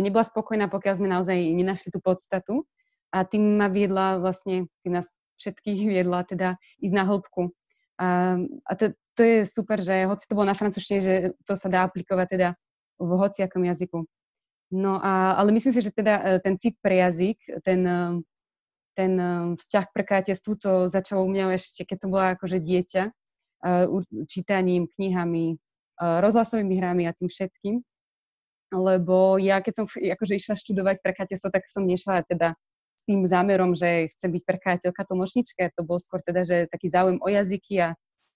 nebola 0.00 0.24
spokojná, 0.24 0.72
pokiaľ 0.72 0.94
sme 0.96 1.12
naozaj 1.12 1.36
nenašli 1.36 1.92
tú 1.92 2.00
podstatu 2.00 2.64
a 3.12 3.28
tým 3.28 3.60
ma 3.60 3.68
viedla 3.68 4.16
vlastne, 4.16 4.72
tým 4.80 4.96
nás 4.96 5.12
všetkých 5.36 5.78
viedla 6.00 6.24
teda 6.24 6.56
ísť 6.80 6.94
na 6.96 7.04
hĺbku. 7.04 7.52
A, 8.00 8.40
a 8.64 8.72
to, 8.76 8.96
to 9.16 9.22
je 9.24 9.38
super, 9.44 9.80
že 9.80 10.08
hoci 10.08 10.24
to 10.28 10.36
bolo 10.36 10.48
na 10.48 10.56
francúzštine, 10.56 11.00
že 11.00 11.14
to 11.44 11.52
sa 11.56 11.68
dá 11.68 11.84
aplikovať 11.84 12.28
teda 12.32 12.48
v 12.96 13.10
hociakom 13.12 13.64
jazyku. 13.64 14.08
No 14.72 14.98
a, 14.98 15.38
ale 15.38 15.52
myslím 15.52 15.72
si, 15.72 15.80
že 15.84 15.94
teda 15.94 16.14
e, 16.18 16.22
ten 16.42 16.58
cit 16.58 16.74
pre 16.82 16.98
jazyk, 16.98 17.38
ten, 17.62 17.86
e, 17.86 18.00
ten 18.98 19.12
e, 19.14 19.30
vzťah 19.56 19.84
pre 19.94 20.02
kreatívstvu, 20.02 20.52
to 20.58 20.70
začalo 20.90 21.22
u 21.22 21.30
mňa 21.30 21.54
ešte, 21.54 21.86
keď 21.86 21.96
som 22.02 22.10
bola 22.10 22.34
akože 22.34 22.58
dieťa, 22.58 23.02
čítaním, 24.28 24.88
knihami, 24.96 25.56
rozhlasovými 26.00 26.74
hrami 26.76 27.04
a 27.08 27.16
tým 27.16 27.28
všetkým. 27.28 27.80
Lebo 28.74 29.38
ja, 29.38 29.62
keď 29.62 29.72
som 29.78 29.84
akože 29.86 30.34
išla 30.36 30.58
študovať 30.58 30.98
prekladateľstvo, 31.00 31.48
tak 31.54 31.70
som 31.70 31.86
nešla 31.86 32.26
teda 32.26 32.58
s 32.98 33.02
tým 33.06 33.22
zámerom, 33.22 33.78
že 33.78 34.10
chcem 34.12 34.34
byť 34.34 34.42
prekladateľka 34.42 35.06
tlmočnička. 35.06 35.70
To 35.78 35.86
bol 35.86 36.02
skôr 36.02 36.18
teda, 36.20 36.42
že 36.42 36.66
taký 36.66 36.90
záujem 36.90 37.22
o 37.22 37.28
jazyky 37.30 37.74
a 37.78 37.88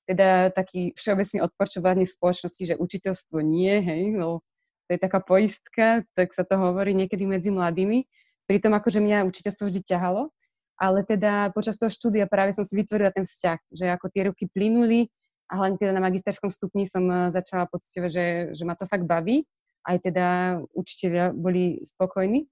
teda 0.06 0.54
taký 0.54 0.94
všeobecný 0.94 1.38
odpor, 1.46 1.66
čo 1.70 1.83
v 1.83 2.02
spoločnosti, 2.02 2.62
že 2.62 2.74
učiteľstvo 2.78 3.38
nie, 3.42 3.78
hej, 3.78 4.11
no 4.14 4.42
to 4.90 4.98
je 4.98 5.06
taká 5.06 5.22
poistka, 5.22 6.02
tak 6.18 6.35
sa 6.35 6.42
to 6.42 6.59
hovorí 6.59 6.98
niekedy 6.98 7.22
medzi 7.22 7.54
mladými. 7.54 8.11
Pritom 8.50 8.74
akože 8.74 8.98
mňa 8.98 9.22
učiteľstvo 9.22 9.70
vždy 9.70 9.87
ťahalo, 9.87 10.35
ale 10.81 11.05
teda 11.05 11.53
počas 11.53 11.77
toho 11.77 11.93
štúdia 11.93 12.25
práve 12.25 12.57
som 12.57 12.64
si 12.64 12.73
vytvorila 12.73 13.12
ten 13.12 13.29
vzťah, 13.29 13.61
že 13.69 13.85
ako 13.93 14.07
tie 14.09 14.33
ruky 14.33 14.49
plynuli 14.49 15.12
a 15.53 15.61
hlavne 15.61 15.77
teda 15.77 15.93
na 15.93 16.01
magisterskom 16.01 16.49
stupni 16.49 16.88
som 16.88 17.05
eh, 17.05 17.29
začala 17.29 17.69
pocitovať, 17.69 18.11
že, 18.11 18.27
že 18.57 18.62
ma 18.64 18.73
to 18.73 18.88
fakt 18.88 19.05
baví. 19.05 19.45
Aj 19.81 19.97
teda 19.97 20.61
učiteľia 20.77 21.33
boli 21.33 21.81
spokojní, 21.81 22.45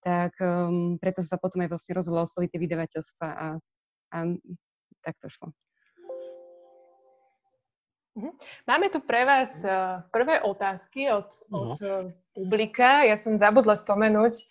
tak 0.00 0.32
um, 0.40 0.96
preto 0.96 1.20
sa 1.20 1.36
potom 1.36 1.60
aj 1.60 1.76
vlastne 1.76 1.92
osloviť 2.00 2.56
tie 2.56 2.62
vydavateľstva 2.64 3.26
a, 3.28 3.46
a 4.16 4.18
tak 5.04 5.20
to 5.20 5.28
šlo. 5.28 5.52
Mhm. 8.16 8.32
Máme 8.66 8.90
tu 8.90 8.98
pre 9.00 9.22
vás 9.24 9.62
eh, 9.62 10.02
prvé 10.10 10.42
otázky 10.42 11.08
od, 11.14 11.30
od 11.52 11.78
uh, 11.84 12.10
publika. 12.34 13.06
Ja 13.06 13.14
som 13.14 13.38
zabudla 13.38 13.78
spomenúť, 13.78 14.34
eh, 14.34 14.44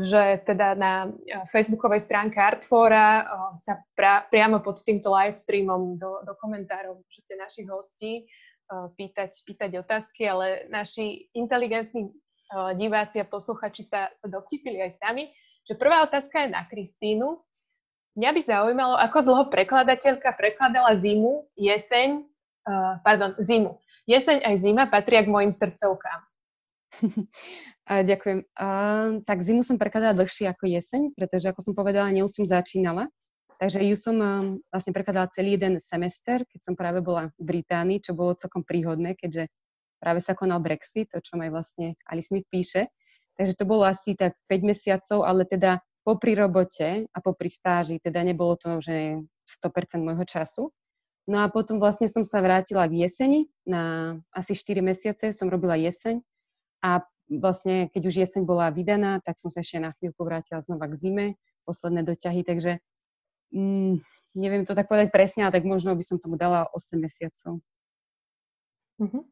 že 0.00 0.40
teda 0.48 0.72
na 0.72 0.92
eh, 1.08 1.44
facebookovej 1.52 2.00
stránke 2.08 2.40
Artfora 2.40 3.28
sa 3.60 3.84
pra, 3.92 4.24
priamo 4.24 4.64
pod 4.64 4.80
týmto 4.80 5.12
live 5.12 5.36
streamom 5.36 6.00
do, 6.00 6.24
do 6.24 6.32
komentárov 6.40 7.04
môžete 7.04 7.36
našich 7.36 7.68
hostí 7.68 8.24
pýtať, 8.70 9.34
pýtať 9.42 9.82
otázky, 9.82 10.30
ale 10.30 10.70
naši 10.70 11.26
inteligentní 11.34 12.14
diváci 12.78 13.18
a 13.18 13.26
posluchači 13.26 13.82
sa, 13.82 14.06
sa 14.14 14.30
dovtipili 14.30 14.78
aj 14.78 14.94
sami, 14.94 15.26
že 15.66 15.74
prvá 15.74 16.06
otázka 16.06 16.46
je 16.46 16.54
na 16.54 16.62
Kristínu. 16.70 17.42
Mňa 18.14 18.30
by 18.30 18.40
zaujímalo, 18.46 18.94
ako 18.94 19.26
dlho 19.26 19.44
prekladateľka 19.50 20.38
prekladala 20.38 20.94
zimu, 21.02 21.50
jeseň 21.58 22.30
pardon, 23.02 23.34
zimu. 23.38 23.78
Jeseň 24.06 24.42
aj 24.42 24.54
zima 24.58 24.84
patria 24.86 25.22
k 25.22 25.30
mojim 25.30 25.52
srdcovkám. 25.54 26.29
A 27.90 28.02
ďakujem. 28.02 28.46
Uh, 28.54 29.22
tak 29.24 29.42
zimu 29.42 29.62
som 29.62 29.78
prekladala 29.78 30.14
dlhšie 30.14 30.50
ako 30.50 30.66
jeseň, 30.66 31.02
pretože 31.14 31.46
ako 31.50 31.60
som 31.62 31.74
povedala, 31.74 32.10
som 32.26 32.46
začínala. 32.46 33.10
Takže 33.60 33.84
ju 33.84 33.92
som 33.92 34.16
um, 34.16 34.56
vlastne 34.72 34.96
prekladala 34.96 35.28
celý 35.28 35.60
jeden 35.60 35.76
semester, 35.76 36.40
keď 36.48 36.60
som 36.64 36.74
práve 36.74 37.04
bola 37.04 37.28
v 37.36 37.60
Británii, 37.60 38.00
čo 38.00 38.16
bolo 38.16 38.32
celkom 38.32 38.64
príhodné, 38.64 39.12
keďže 39.20 39.52
práve 40.00 40.24
sa 40.24 40.32
konal 40.32 40.64
Brexit, 40.64 41.12
o 41.12 41.20
čom 41.20 41.44
aj 41.44 41.50
vlastne 41.52 41.86
Alice 42.08 42.32
Smith 42.32 42.48
píše. 42.48 42.88
Takže 43.36 43.60
to 43.60 43.68
bolo 43.68 43.84
asi 43.84 44.16
tak 44.16 44.32
5 44.48 44.64
mesiacov, 44.64 45.28
ale 45.28 45.44
teda 45.44 45.84
popri 46.08 46.32
robote 46.32 47.04
a 47.04 47.18
popri 47.20 47.52
stáži, 47.52 48.00
teda 48.00 48.24
nebolo 48.24 48.56
to, 48.56 48.80
že 48.80 49.20
100% 49.44 50.00
môjho 50.00 50.24
času. 50.24 50.72
No 51.28 51.44
a 51.44 51.52
potom 51.52 51.76
vlastne 51.76 52.08
som 52.08 52.24
sa 52.24 52.40
vrátila 52.40 52.88
k 52.88 53.04
jeseni, 53.04 53.44
na 53.68 54.16
asi 54.32 54.56
4 54.56 54.80
mesiace 54.80 55.36
som 55.36 55.52
robila 55.52 55.76
jeseň 55.76 56.24
a 56.80 57.04
vlastne 57.30 57.86
keď 57.94 58.02
už 58.10 58.14
jeseň 58.26 58.42
bola 58.42 58.74
vydaná, 58.74 59.22
tak 59.22 59.38
som 59.38 59.52
sa 59.52 59.62
ešte 59.62 59.78
na 59.78 59.94
chvíľku 60.00 60.26
vrátila 60.26 60.58
znova 60.64 60.90
k 60.90 60.98
zime, 60.98 61.26
posledné 61.62 62.02
doťahy, 62.02 62.42
takže 62.42 62.82
mm, 63.54 64.02
neviem 64.34 64.66
to 64.66 64.74
tak 64.74 64.90
povedať 64.90 65.14
presne, 65.14 65.46
ale 65.46 65.54
tak 65.54 65.64
možno 65.68 65.94
by 65.94 66.02
som 66.02 66.18
tomu 66.18 66.34
dala 66.34 66.66
8 66.74 66.98
mesiacov. 66.98 67.62
Uh-huh. 69.00 69.22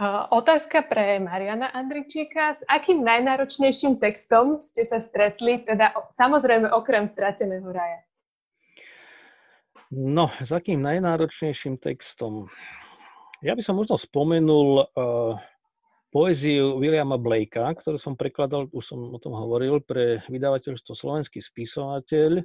Uh, 0.00 0.24
otázka 0.32 0.80
pre 0.88 1.20
Mariana 1.20 1.68
Andričíka. 1.76 2.56
S 2.56 2.64
akým 2.64 3.04
najnáročnejším 3.04 4.00
textom 4.00 4.56
ste 4.56 4.88
sa 4.88 4.96
stretli, 4.96 5.60
teda 5.60 5.92
samozrejme 6.08 6.72
okrem 6.72 7.04
Strateného 7.04 7.68
raja? 7.68 8.00
No, 9.92 10.32
s 10.40 10.48
akým 10.54 10.80
najnáročnejším 10.80 11.76
textom? 11.82 12.48
Ja 13.44 13.52
by 13.52 13.60
som 13.60 13.76
možno 13.76 14.00
spomenul 14.00 14.88
uh, 14.88 15.36
poéziu 16.10 16.76
Williama 16.76 17.16
Blakea, 17.16 17.70
ktorú 17.74 17.96
som 17.96 18.18
prekladal, 18.18 18.66
už 18.74 18.84
som 18.84 18.98
o 18.98 19.18
tom 19.22 19.38
hovoril, 19.38 19.78
pre 19.80 20.20
vydavateľstvo 20.26 20.92
Slovenský 20.92 21.38
spisovateľ. 21.38 22.42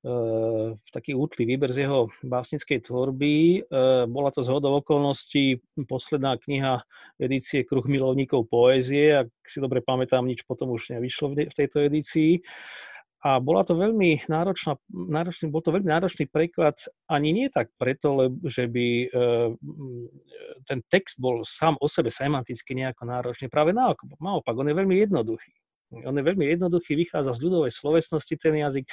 Uh, 0.00 0.80
taký 0.96 1.12
útly 1.12 1.44
výber 1.44 1.76
z 1.76 1.84
jeho 1.84 2.08
básnickej 2.24 2.88
tvorby. 2.88 3.68
Uh, 3.68 4.08
bola 4.08 4.32
to 4.32 4.40
zhodou 4.40 4.80
okolností 4.80 5.60
posledná 5.84 6.40
kniha 6.40 6.80
edície 7.20 7.68
Kruh 7.68 7.84
milovníkov 7.84 8.48
poézie. 8.48 9.28
Ak 9.28 9.28
si 9.44 9.60
dobre 9.60 9.84
pamätám, 9.84 10.24
nič 10.24 10.48
potom 10.48 10.72
už 10.72 10.96
nevyšlo 10.96 11.36
v 11.36 11.52
tejto 11.52 11.84
edícii. 11.84 12.40
A 13.20 13.36
bola 13.36 13.68
to 13.68 13.76
veľmi 13.76 14.24
náročná, 14.32 14.80
náročný, 14.88 15.52
bol 15.52 15.60
to 15.60 15.76
veľmi 15.76 15.92
náročný 15.92 16.24
preklad, 16.32 16.80
ani 17.04 17.36
nie 17.36 17.46
tak 17.52 17.68
preto, 17.76 18.16
lebo, 18.16 18.40
že 18.48 18.64
by 18.64 18.86
e, 19.04 19.06
ten 20.64 20.80
text 20.88 21.20
bol 21.20 21.44
sám 21.44 21.76
o 21.84 21.86
sebe 21.88 22.08
semanticky 22.08 22.72
nejako 22.72 23.04
náročný. 23.04 23.52
Práve 23.52 23.76
naopak, 23.76 24.56
on 24.56 24.72
je 24.72 24.76
veľmi 24.76 24.96
jednoduchý. 25.04 25.52
On 26.08 26.16
je 26.16 26.24
veľmi 26.24 26.48
jednoduchý, 26.48 26.96
vychádza 26.96 27.36
z 27.36 27.42
ľudovej 27.44 27.72
slovesnosti 27.76 28.34
ten 28.40 28.56
jazyk 28.56 28.88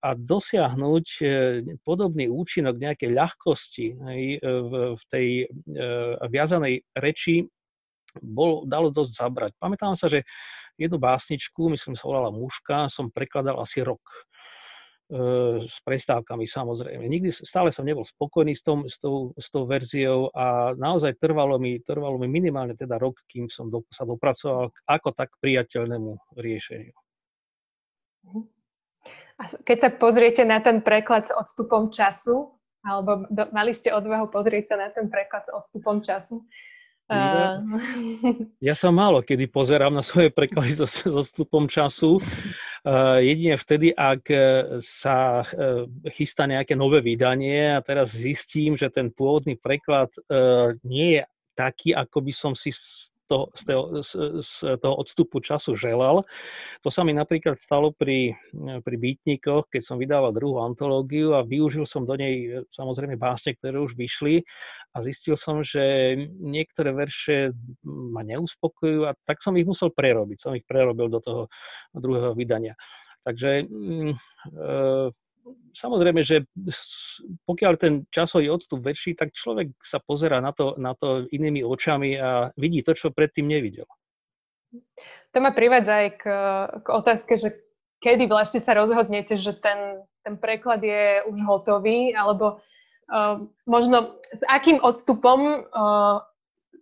a 0.00 0.16
dosiahnuť 0.16 1.06
e, 1.20 1.24
podobný 1.84 2.30
účinok 2.30 2.80
nejakej 2.80 3.10
ľahkosti 3.12 3.86
v, 4.40 4.72
v 4.96 5.02
tej 5.12 5.28
e, 5.44 5.46
viazanej 6.24 6.88
reči 6.96 7.44
bol, 8.18 8.64
dalo 8.64 8.88
dosť 8.88 9.12
zabrať. 9.14 9.52
Pamätám 9.60 9.94
sa, 9.94 10.08
že 10.08 10.24
jednu 10.78 10.96
básničku, 10.96 11.68
myslím, 11.74 11.98
sa 11.98 12.06
volala 12.06 12.30
Muška, 12.30 12.88
som 12.88 13.10
prekladal 13.10 13.58
asi 13.58 13.82
rok 13.82 14.00
e, 15.10 15.66
s 15.66 15.76
prestávkami 15.82 16.46
samozrejme. 16.46 17.02
Nikdy 17.04 17.34
stále 17.42 17.74
som 17.74 17.82
nebol 17.82 18.06
spokojný 18.06 18.54
s, 18.54 18.62
tom, 18.62 18.86
s, 18.86 18.96
tou, 19.02 19.34
s 19.34 19.50
tou 19.50 19.66
verziou 19.66 20.30
a 20.30 20.72
naozaj 20.78 21.18
trvalo 21.18 21.58
mi, 21.58 21.82
trvalo 21.82 22.16
mi 22.16 22.30
minimálne 22.30 22.78
teda 22.78 22.96
rok, 22.96 23.18
kým 23.26 23.50
som 23.50 23.68
do, 23.68 23.82
sa 23.90 24.06
dopracoval 24.06 24.70
k 24.70 24.78
ako 24.86 25.08
tak 25.18 25.34
priateľnému 25.42 26.38
riešeniu. 26.38 26.94
A 29.38 29.42
keď 29.62 29.78
sa 29.78 29.90
pozriete 29.94 30.42
na 30.42 30.58
ten 30.58 30.82
preklad 30.82 31.30
s 31.30 31.32
odstupom 31.34 31.94
času, 31.94 32.58
alebo 32.82 33.26
do, 33.30 33.46
mali 33.54 33.70
ste 33.74 33.94
odvahu 33.94 34.30
pozrieť 34.30 34.74
sa 34.74 34.76
na 34.78 34.88
ten 34.90 35.06
preklad 35.06 35.46
s 35.46 35.50
odstupom 35.54 36.02
času, 36.02 36.42
Uh... 37.08 37.64
Ja 38.68 38.76
sa 38.76 38.92
málo 38.92 39.24
kedy 39.24 39.48
pozerám 39.48 39.96
na 39.96 40.04
svoje 40.04 40.28
preklady 40.28 40.76
so, 40.76 40.86
so 41.16 41.24
stupom 41.24 41.64
času. 41.66 42.20
Uh, 42.84 43.18
jedine 43.20 43.58
vtedy, 43.58 43.90
ak 43.90 44.22
e, 44.30 44.38
sa 44.80 45.42
uh, 45.42 45.84
chystá 46.14 46.46
nejaké 46.46 46.78
nové 46.78 47.02
vydanie 47.02 47.74
a 47.74 47.82
teraz 47.82 48.14
zistím, 48.14 48.78
že 48.78 48.86
ten 48.88 49.10
pôvodný 49.10 49.58
preklad 49.58 50.08
uh, 50.30 50.72
nie 50.86 51.18
je 51.18 51.22
taký, 51.58 51.90
ako 51.90 52.22
by 52.22 52.32
som 52.32 52.52
si 52.54 52.70
toho, 53.28 53.44
z, 53.52 53.62
toho, 53.68 53.84
z, 54.00 54.10
z 54.40 54.52
toho 54.80 54.94
odstupu 54.96 55.38
času 55.44 55.76
želal. 55.76 56.24
To 56.82 56.88
sa 56.88 57.04
mi 57.04 57.12
napríklad 57.12 57.60
stalo 57.60 57.92
pri, 57.92 58.34
pri 58.56 58.96
Bytníkoch, 58.96 59.68
keď 59.68 59.82
som 59.84 60.00
vydával 60.00 60.32
druhú 60.32 60.64
antológiu 60.64 61.36
a 61.36 61.44
využil 61.44 61.84
som 61.84 62.08
do 62.08 62.16
nej 62.16 62.64
samozrejme 62.72 63.20
básne, 63.20 63.54
ktoré 63.54 63.78
už 63.78 63.94
vyšli 63.94 64.42
a 64.96 65.04
zistil 65.04 65.36
som, 65.36 65.60
že 65.60 66.16
niektoré 66.40 66.96
verše 66.96 67.52
ma 67.84 68.24
neuspokojujú 68.24 69.04
a 69.04 69.12
tak 69.28 69.44
som 69.44 69.54
ich 69.60 69.68
musel 69.68 69.92
prerobiť. 69.92 70.38
Som 70.40 70.56
ich 70.56 70.64
prerobil 70.64 71.12
do 71.12 71.20
toho 71.20 71.42
druhého 71.92 72.32
vydania. 72.32 72.74
Takže 73.28 73.68
mm, 73.68 74.12
e, 74.12 74.16
samozrejme, 75.74 76.20
že 76.26 76.46
pokiaľ 77.46 77.72
ten 77.78 77.94
časový 78.10 78.50
odstup 78.50 78.82
väčší, 78.82 79.14
tak 79.14 79.34
človek 79.34 79.72
sa 79.82 80.02
pozera 80.02 80.42
na 80.42 80.50
to, 80.50 80.74
na 80.76 80.92
to 80.94 81.28
inými 81.30 81.62
očami 81.62 82.18
a 82.18 82.50
vidí 82.58 82.82
to, 82.82 82.92
čo 82.94 83.14
predtým 83.14 83.48
nevidel. 83.48 83.86
To 85.32 85.38
ma 85.40 85.52
privádza 85.52 85.94
aj 86.04 86.08
k, 86.20 86.24
k 86.84 86.88
otázke, 86.88 87.32
že 87.40 87.48
kedy 88.04 88.28
vlastne 88.28 88.60
sa 88.60 88.76
rozhodnete, 88.76 89.40
že 89.40 89.56
ten, 89.56 90.04
ten 90.22 90.36
preklad 90.36 90.84
je 90.84 91.24
už 91.26 91.38
hotový, 91.44 92.12
alebo 92.12 92.60
uh, 93.10 93.42
možno 93.64 94.20
s 94.30 94.44
akým 94.46 94.78
odstupom 94.84 95.64
uh, 95.66 96.22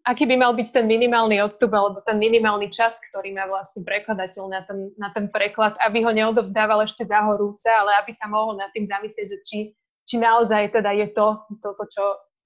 aký 0.06 0.22
by 0.30 0.38
mal 0.38 0.54
byť 0.54 0.70
ten 0.70 0.86
minimálny 0.86 1.42
odstup 1.42 1.74
alebo 1.74 1.98
ten 2.06 2.16
minimálny 2.22 2.70
čas, 2.70 3.02
ktorý 3.10 3.34
má 3.34 3.50
vlastne 3.50 3.82
prekladateľ 3.82 4.44
na 4.46 4.62
ten, 4.62 4.78
na 4.94 5.10
ten 5.10 5.26
preklad, 5.26 5.74
aby 5.82 6.06
ho 6.06 6.14
neodovzdával 6.14 6.86
ešte 6.86 7.02
za 7.02 7.26
horúce, 7.26 7.66
ale 7.66 7.98
aby 7.98 8.14
sa 8.14 8.30
mohol 8.30 8.54
nad 8.54 8.70
tým 8.70 8.86
zamyslieť, 8.86 9.26
že 9.26 9.38
či, 9.42 9.58
či 10.06 10.16
naozaj 10.22 10.70
teda 10.70 10.94
je 10.94 11.10
to 11.10 11.26
toto, 11.58 11.84
čo, 11.90 12.04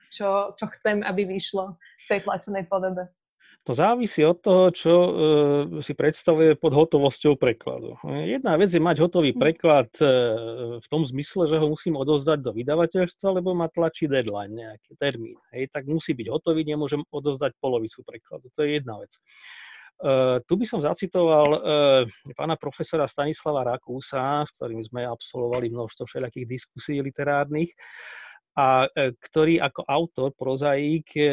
čo, 0.09 0.29
čo 0.57 0.67
chcem, 0.81 1.05
aby 1.05 1.29
vyšlo 1.29 1.77
v 1.77 2.07
tej 2.09 2.21
tlačenej 2.25 2.65
podobe. 2.65 3.05
To 3.69 3.77
závisí 3.77 4.25
od 4.25 4.41
toho, 4.41 4.73
čo 4.73 4.93
e, 4.93 5.13
si 5.85 5.93
predstavuje 5.93 6.57
pod 6.57 6.73
hotovosťou 6.73 7.37
prekladu. 7.37 8.01
Jedna 8.09 8.57
vec 8.57 8.73
je 8.73 8.81
mať 8.81 8.97
hotový 9.05 9.37
hm. 9.37 9.39
preklad 9.39 9.93
e, 10.01 10.07
v 10.81 10.87
tom 10.89 11.05
zmysle, 11.05 11.45
že 11.45 11.61
ho 11.61 11.67
musím 11.69 12.01
odozdať 12.01 12.41
do 12.41 12.57
vydavateľstva, 12.57 13.37
lebo 13.37 13.53
ma 13.53 13.69
tlačí 13.69 14.09
deadline, 14.09 14.57
nejaký 14.57 14.97
termín. 14.97 15.37
Hej, 15.53 15.69
tak 15.77 15.85
musí 15.85 16.17
byť 16.17 16.33
hotový, 16.33 16.65
nemôžem 16.65 17.05
odozdať 17.13 17.53
polovicu 17.61 18.01
prekladu. 18.01 18.49
To 18.57 18.65
je 18.65 18.81
jedna 18.81 18.97
vec. 18.97 19.13
Uh, 20.01 20.41
tu 20.49 20.57
by 20.57 20.65
som 20.65 20.81
zacitoval 20.81 21.45
uh, 21.45 21.61
pána 22.33 22.57
profesora 22.57 23.05
Stanislava 23.05 23.77
Rakúsa, 23.77 24.49
s 24.49 24.57
ktorým 24.57 24.81
sme 24.81 25.05
absolvovali 25.05 25.69
množstvo 25.69 26.09
všelijakých 26.09 26.49
diskusí 26.49 26.97
literárnych 27.05 27.77
a 28.59 28.91
e, 28.91 29.15
ktorý 29.15 29.63
ako 29.63 29.87
autor, 29.87 30.29
prozaík, 30.35 31.07
e, 31.15 31.23
e, 31.23 31.29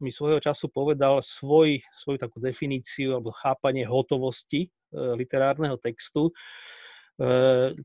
mi 0.00 0.08
svojho 0.08 0.40
času 0.40 0.72
povedal 0.72 1.20
svoj, 1.20 1.84
svoju 2.00 2.16
takú 2.16 2.40
definíciu 2.40 3.20
alebo 3.20 3.34
chápanie 3.36 3.84
hotovosti 3.84 4.68
literárneho 4.94 5.74
textu. 5.82 6.30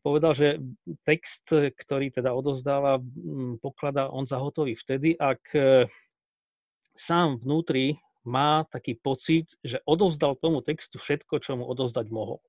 Povedal, 0.05 0.33
že 0.37 0.47
text, 1.01 1.49
ktorý 1.49 2.13
teda 2.13 2.37
odozdáva, 2.37 3.01
pokladá 3.57 4.13
on 4.13 4.29
za 4.29 4.37
hotový 4.37 4.77
vtedy, 4.77 5.17
ak 5.17 5.41
sám 6.93 7.41
vnútri 7.41 7.97
má 8.29 8.61
taký 8.69 8.93
pocit, 8.93 9.49
že 9.65 9.81
odovzdal 9.89 10.37
tomu 10.37 10.61
textu 10.61 11.01
všetko, 11.01 11.41
čo 11.41 11.57
mu 11.57 11.65
odozdať 11.65 12.13
mohol. 12.13 12.45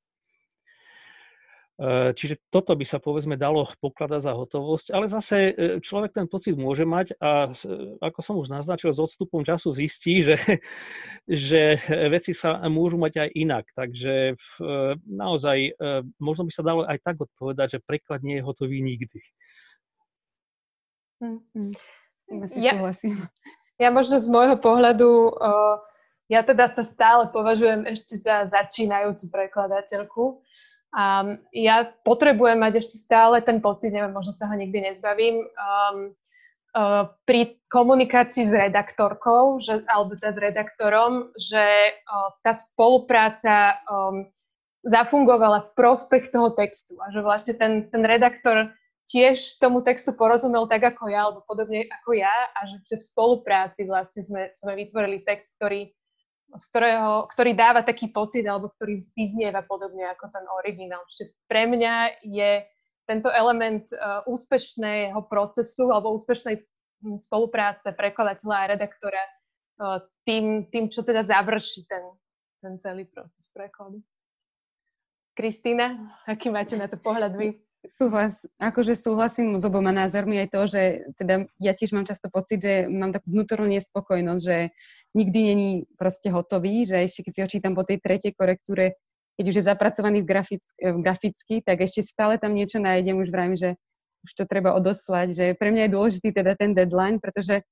Eh, 1.81 2.13
čiže 2.13 2.37
toto 2.53 2.77
by 2.77 2.85
sa 2.85 3.01
povedzme 3.01 3.41
dalo 3.41 3.65
pokladať 3.81 4.21
za 4.21 4.37
hotovosť, 4.37 4.93
ale 4.93 5.09
zase 5.09 5.37
eh, 5.49 5.53
človek 5.81 6.13
ten 6.13 6.29
pocit 6.29 6.53
môže 6.53 6.85
mať 6.85 7.17
a 7.17 7.57
eh, 7.57 7.97
ako 8.05 8.21
som 8.21 8.37
už 8.37 8.53
naznačil, 8.53 8.93
s 8.93 9.01
odstupom 9.01 9.41
času 9.49 9.73
zistí, 9.73 10.21
že, 10.21 10.37
že 11.49 11.81
veci 12.13 12.37
sa 12.37 12.61
môžu 12.69 13.01
mať 13.01 13.25
aj 13.25 13.29
inak. 13.33 13.65
Takže 13.73 14.37
naozaj 15.09 15.73
možno 16.21 16.45
by 16.45 16.53
sa 16.53 16.61
dalo 16.61 16.85
aj 16.85 17.01
tak 17.01 17.17
odpovedať, 17.17 17.81
že 17.81 17.85
preklad 17.89 18.21
nie 18.21 18.37
je 18.37 18.45
hotový 18.45 18.85
nikdy. 18.85 19.21
Mm-hmm. 21.25 21.73
Ja, 22.61 22.77
ja 23.81 23.89
možno 23.89 24.21
z 24.21 24.29
môjho 24.29 24.61
pohľadu, 24.61 25.33
ja 26.29 26.41
teda 26.45 26.69
sa 26.69 26.85
stále 26.85 27.33
považujem 27.33 27.89
ešte 27.89 28.21
za 28.21 28.45
začínajúcu 28.53 29.33
prekladateľku, 29.33 30.45
a 30.91 31.39
ja 31.55 31.87
potrebujem 32.03 32.59
mať 32.59 32.83
ešte 32.83 32.97
stále 32.99 33.39
ten 33.47 33.63
pocit, 33.63 33.95
neviem, 33.95 34.11
možno 34.11 34.35
sa 34.35 34.51
ho 34.51 34.55
nikdy 34.59 34.91
nezbavím, 34.91 35.47
um, 35.47 36.11
uh, 36.75 37.15
pri 37.23 37.63
komunikácii 37.71 38.43
s 38.43 38.51
redaktorkou, 38.51 39.63
že, 39.63 39.87
alebo 39.87 40.19
teda 40.19 40.35
s 40.35 40.41
redaktorom, 40.43 41.13
že 41.39 41.95
uh, 41.95 42.35
tá 42.43 42.51
spolupráca 42.55 43.79
um, 43.87 44.27
zafungovala 44.83 45.71
v 45.71 45.71
prospech 45.79 46.35
toho 46.35 46.51
textu 46.57 46.99
a 47.05 47.13
že 47.13 47.23
vlastne 47.23 47.55
ten, 47.55 47.73
ten 47.87 48.03
redaktor 48.03 48.73
tiež 49.11 49.59
tomu 49.59 49.83
textu 49.83 50.15
porozumel 50.15 50.71
tak 50.71 50.87
ako 50.87 51.11
ja, 51.11 51.27
alebo 51.29 51.43
podobne 51.45 51.87
ako 52.03 52.15
ja 52.15 52.33
a 52.55 52.67
že, 52.67 52.99
v 52.99 53.03
spolupráci 53.03 53.85
vlastne 53.85 54.23
sme, 54.23 54.43
sme 54.55 54.73
vytvorili 54.79 55.27
text, 55.27 55.59
ktorý 55.59 55.91
z 56.59 56.65
ktorého, 56.71 57.31
ktorý 57.31 57.53
dáva 57.55 57.87
taký 57.87 58.11
pocit 58.11 58.43
alebo 58.43 58.75
ktorý 58.75 58.95
vyznieva 59.15 59.63
podobne 59.63 60.11
ako 60.11 60.31
ten 60.35 60.45
originál. 60.59 61.03
Čiže 61.07 61.31
pre 61.47 61.71
mňa 61.71 62.25
je 62.27 62.67
tento 63.07 63.31
element 63.31 63.87
uh, 63.95 64.23
úspešného 64.27 65.19
procesu 65.27 65.91
alebo 65.91 66.15
úspešnej 66.19 66.63
hm, 67.03 67.19
spolupráce 67.19 67.95
prekladateľa 67.95 68.57
a 68.57 68.71
redaktora 68.75 69.23
uh, 69.23 69.99
tým, 70.27 70.71
tým, 70.71 70.91
čo 70.91 71.03
teda 71.07 71.23
završí 71.23 71.87
ten, 71.87 72.05
ten 72.63 72.75
celý 72.79 73.07
proces 73.07 73.47
prekladu. 73.55 74.03
Kristýna, 75.35 76.15
aký 76.27 76.51
máte 76.51 76.75
na 76.75 76.91
to 76.91 76.99
pohľad 76.99 77.35
vy? 77.39 77.55
Súhlas, 77.81 78.45
akože 78.61 78.93
súhlasím 78.93 79.57
s 79.57 79.65
oboma 79.65 79.89
názormi 79.89 80.37
aj 80.45 80.49
to, 80.53 80.61
že 80.69 80.83
teda 81.17 81.49
ja 81.57 81.73
tiež 81.73 81.97
mám 81.97 82.05
často 82.05 82.29
pocit, 82.29 82.61
že 82.61 82.85
mám 82.93 83.09
takú 83.09 83.33
vnútornú 83.33 83.73
nespokojnosť, 83.73 84.43
že 84.45 84.57
nikdy 85.17 85.39
není 85.41 85.71
proste 85.97 86.29
hotový, 86.29 86.85
že 86.85 87.01
ešte 87.01 87.25
keď 87.25 87.33
si 87.33 87.41
ho 87.41 87.49
čítam 87.49 87.73
po 87.73 87.81
tej 87.81 88.05
tretej 88.05 88.37
korektúre, 88.37 89.01
keď 89.41 89.45
už 89.49 89.57
je 89.57 89.69
zapracovaný 89.73 90.21
v, 90.21 90.29
grafick, 90.29 90.65
v 90.77 90.99
graficky, 91.01 91.65
tak 91.65 91.81
ešte 91.81 92.05
stále 92.05 92.37
tam 92.37 92.53
niečo 92.53 92.85
nájdem, 92.85 93.17
už 93.17 93.33
vravím, 93.33 93.57
že 93.57 93.81
už 94.29 94.31
to 94.37 94.45
treba 94.45 94.77
odoslať, 94.77 95.29
že 95.33 95.47
pre 95.57 95.73
mňa 95.73 95.89
je 95.89 95.95
dôležitý 95.97 96.29
teda 96.37 96.53
ten 96.61 96.77
deadline, 96.77 97.17
pretože 97.17 97.65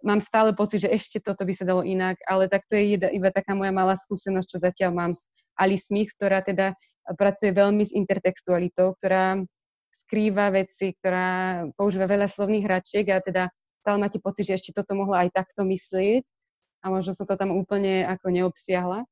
mám 0.00 0.24
stále 0.24 0.56
pocit, 0.56 0.88
že 0.88 0.90
ešte 0.90 1.20
toto 1.20 1.44
by 1.44 1.52
sa 1.52 1.68
dalo 1.68 1.84
inak, 1.84 2.16
ale 2.24 2.48
tak 2.48 2.64
to 2.64 2.80
je 2.80 2.96
iba 2.96 3.28
taká 3.28 3.52
moja 3.52 3.76
malá 3.76 3.92
skúsenosť, 3.92 4.48
čo 4.48 4.58
zatiaľ 4.58 4.90
mám 4.96 5.12
s 5.12 5.28
Alice 5.60 5.92
Smith, 5.92 6.08
ktorá 6.16 6.40
teda 6.40 6.72
pracuje 7.18 7.50
veľmi 7.50 7.82
s 7.86 7.92
intertextualitou, 7.92 8.94
ktorá 8.98 9.42
skrýva 9.92 10.48
veci, 10.54 10.96
ktorá 10.96 11.62
používa 11.76 12.08
veľa 12.08 12.26
slovných 12.26 12.64
hračiek 12.64 13.06
a 13.12 13.20
teda 13.20 13.52
stále 13.84 13.98
máte 14.00 14.22
pocit, 14.22 14.48
že 14.48 14.56
ešte 14.56 14.70
toto 14.72 14.96
mohla 14.96 15.28
aj 15.28 15.36
takto 15.36 15.66
myslieť 15.68 16.24
a 16.82 16.90
možno 16.90 17.12
sa 17.12 17.28
to 17.28 17.36
tam 17.36 17.52
úplne 17.52 18.06
ako 18.08 18.32
neobsiahla. 18.32 19.04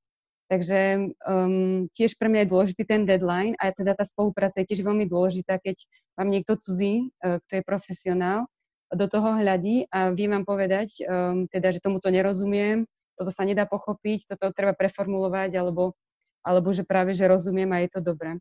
Takže 0.51 1.15
um, 1.23 1.87
tiež 1.95 2.19
pre 2.19 2.27
mňa 2.27 2.43
je 2.43 2.51
dôležitý 2.51 2.83
ten 2.83 3.07
deadline 3.07 3.55
a 3.63 3.71
teda 3.71 3.95
tá 3.95 4.03
spolupráca 4.03 4.59
je 4.59 4.75
tiež 4.75 4.83
veľmi 4.83 5.07
dôležitá, 5.07 5.63
keď 5.63 5.79
vám 6.19 6.27
niekto 6.27 6.59
cudzí, 6.59 7.15
uh, 7.23 7.39
kto 7.47 7.63
je 7.63 7.63
profesionál, 7.63 8.51
do 8.91 9.07
toho 9.07 9.39
hľadí 9.39 9.87
a 9.95 10.11
vie 10.11 10.27
vám 10.27 10.43
povedať, 10.43 11.07
um, 11.07 11.47
teda, 11.47 11.71
že 11.71 11.79
tomuto 11.79 12.11
nerozumiem, 12.11 12.83
toto 13.15 13.31
sa 13.31 13.47
nedá 13.47 13.63
pochopiť, 13.63 14.35
toto 14.35 14.51
treba 14.51 14.75
preformulovať 14.75 15.55
alebo 15.55 15.95
alebo 16.41 16.73
že 16.73 16.85
práve, 16.87 17.13
že 17.13 17.29
rozumiem 17.29 17.69
a 17.73 17.83
je 17.85 17.91
to 17.93 18.01
dobré. 18.01 18.37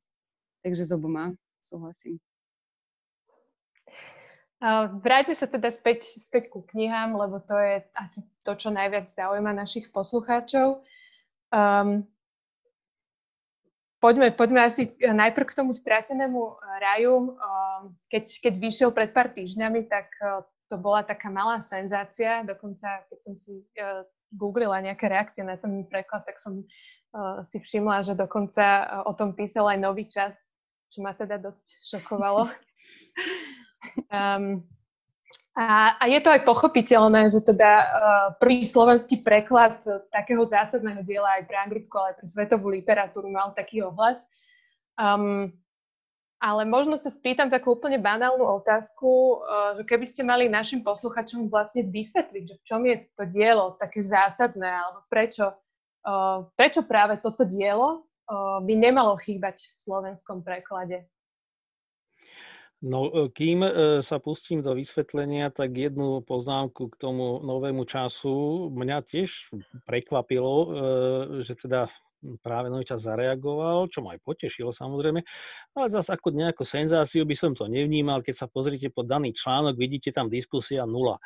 Takže 0.64 0.88
s 0.88 0.92
oboma 0.92 1.32
súhlasím. 1.60 2.20
Vráťme 5.00 5.32
sa 5.40 5.48
teda 5.48 5.72
späť, 5.72 6.04
späť 6.20 6.52
ku 6.52 6.60
knihám, 6.68 7.16
lebo 7.16 7.39
to 7.39 7.56
je 7.56 7.80
asi 7.95 8.20
to, 8.43 8.60
čo 8.60 8.68
najviac 8.76 9.08
zaujíma 9.08 9.56
našich 9.56 9.88
poslucháčov. 9.95 10.84
Um, 11.47 12.04
poďme, 14.04 14.36
poďme 14.36 14.68
asi 14.68 14.91
najprv 15.00 15.47
k 15.47 15.58
tomu 15.64 15.72
stratenému 15.72 16.60
raju. 16.60 17.39
Um, 17.39 17.95
keď, 18.12 18.52
keď 18.52 18.54
vyšiel 18.60 18.89
pred 18.91 19.16
pár 19.16 19.32
týždňami, 19.32 19.88
tak 19.88 20.12
uh, 20.20 20.43
to 20.68 20.76
bola 20.76 21.08
taká 21.08 21.32
malá 21.32 21.64
senzácia. 21.64 22.43
Dokonca, 22.43 23.08
keď 23.08 23.20
som 23.24 23.39
si 23.39 23.64
uh, 23.80 24.04
googlila 24.36 24.84
nejaké 24.84 25.08
reakcie 25.08 25.39
na 25.39 25.56
ten 25.56 25.88
preklad, 25.88 26.28
tak 26.28 26.36
som 26.36 26.68
si 27.45 27.57
všimla, 27.57 28.05
že 28.05 28.14
dokonca 28.14 28.66
uh, 28.86 29.10
o 29.10 29.14
tom 29.18 29.34
písal 29.34 29.66
aj 29.70 29.80
nový 29.82 30.05
čas, 30.05 30.34
čo 30.93 31.01
ma 31.01 31.14
teda 31.18 31.41
dosť 31.41 31.82
šokovalo. 31.82 32.45
um, 34.14 34.62
a, 35.57 35.97
a 35.97 36.03
je 36.05 36.20
to 36.22 36.30
aj 36.30 36.45
pochopiteľné, 36.45 37.34
že 37.34 37.41
teda 37.41 37.72
uh, 37.82 38.28
prvý 38.38 38.62
slovenský 38.62 39.26
preklad 39.26 39.82
takého 40.14 40.45
zásadného 40.45 41.01
diela 41.01 41.41
aj 41.41 41.43
pre 41.49 41.57
anglickú, 41.57 41.97
ale 41.97 42.14
aj 42.14 42.18
pre 42.22 42.28
svetovú 42.30 42.68
literatúru 42.70 43.28
mal 43.34 43.51
taký 43.57 43.82
ohlas. 43.82 44.30
Um, 44.95 45.49
ale 46.39 46.64
možno 46.64 46.95
sa 46.95 47.12
spýtam 47.12 47.51
takú 47.51 47.76
úplne 47.76 47.99
banálnu 47.99 48.47
otázku, 48.64 49.43
že 49.76 49.84
keby 49.84 50.05
ste 50.07 50.24
mali 50.24 50.47
našim 50.47 50.80
posluchačom 50.88 51.51
vlastne 51.51 51.84
vysvetliť, 51.84 52.43
že 52.47 52.55
v 52.55 52.64
čom 52.64 52.82
je 52.88 52.95
to 53.20 53.28
dielo 53.28 53.76
také 53.76 53.99
zásadné, 53.99 54.72
alebo 54.72 55.03
prečo, 55.12 55.51
prečo 56.56 56.82
práve 56.88 57.20
toto 57.20 57.43
dielo 57.45 58.08
by 58.64 58.74
nemalo 58.78 59.18
chýbať 59.18 59.74
v 59.74 59.80
slovenskom 59.80 60.45
preklade. 60.45 61.10
No, 62.80 63.12
e, 63.12 63.28
kým 63.36 63.60
sa 64.00 64.24
pustím 64.24 64.64
do 64.64 64.72
vysvetlenia, 64.72 65.52
tak 65.52 65.76
jednu 65.76 66.24
poznámku 66.24 66.93
k 66.93 66.95
tomu 66.95 67.43
novému 67.43 67.84
času. 67.84 68.70
Mňa 68.72 69.04
tiež 69.04 69.52
prekvapilo, 69.84 70.56
že 71.43 71.60
teda 71.60 71.91
práve 72.43 72.68
nový 72.68 72.84
čas 72.84 73.04
zareagoval, 73.04 73.88
čo 73.88 74.04
ma 74.04 74.16
aj 74.16 74.22
potešilo 74.24 74.76
samozrejme, 74.76 75.24
ale 75.76 75.88
zase 75.88 76.12
ako 76.12 76.36
nejakú 76.36 76.64
senzáciu 76.68 77.24
by 77.24 77.36
som 77.36 77.52
to 77.56 77.68
nevnímal, 77.72 78.20
keď 78.20 78.45
sa 78.45 78.47
pozrite 78.52 78.91
pod 78.91 79.08
daný 79.08 79.32
článok, 79.32 79.80
vidíte 79.80 80.12
tam 80.12 80.28
diskusia 80.28 80.84
nula. 80.84 81.20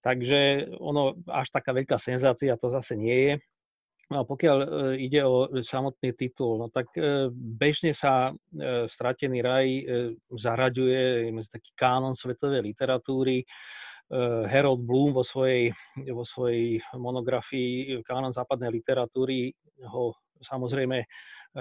Takže 0.00 0.72
ono 0.80 1.16
až 1.28 1.52
taká 1.52 1.76
veľká 1.76 2.00
senzácia 2.00 2.56
to 2.56 2.72
zase 2.72 2.96
nie 2.96 3.18
je. 3.20 3.34
No 4.10 4.26
pokiaľ 4.26 4.58
e, 4.58 4.68
ide 5.06 5.22
o 5.22 5.46
samotný 5.62 6.10
titul, 6.18 6.58
no 6.58 6.66
tak 6.66 6.90
e, 6.98 7.30
bežne 7.30 7.94
sa 7.94 8.34
e, 8.34 8.90
Stratený 8.90 9.38
raj 9.38 9.66
zaraďuje 10.34 11.30
medzi 11.30 11.50
taký 11.54 11.70
kánon 11.78 12.18
svetovej 12.18 12.66
literatúry. 12.66 13.46
Harold 14.50 14.82
Bloom 14.82 15.14
vo 15.14 15.22
svojej, 15.22 15.70
vo 16.10 16.26
svojej 16.26 16.82
monografii 16.98 18.02
Kánon 18.02 18.34
západnej 18.34 18.74
literatúry 18.74 19.54
ho 19.86 20.18
samozrejme 20.42 21.06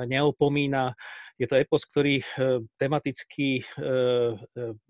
neopomína. 0.10 0.98
Je 1.38 1.46
to 1.46 1.62
epos, 1.62 1.86
ktorý 1.86 2.26
tematicky 2.74 3.62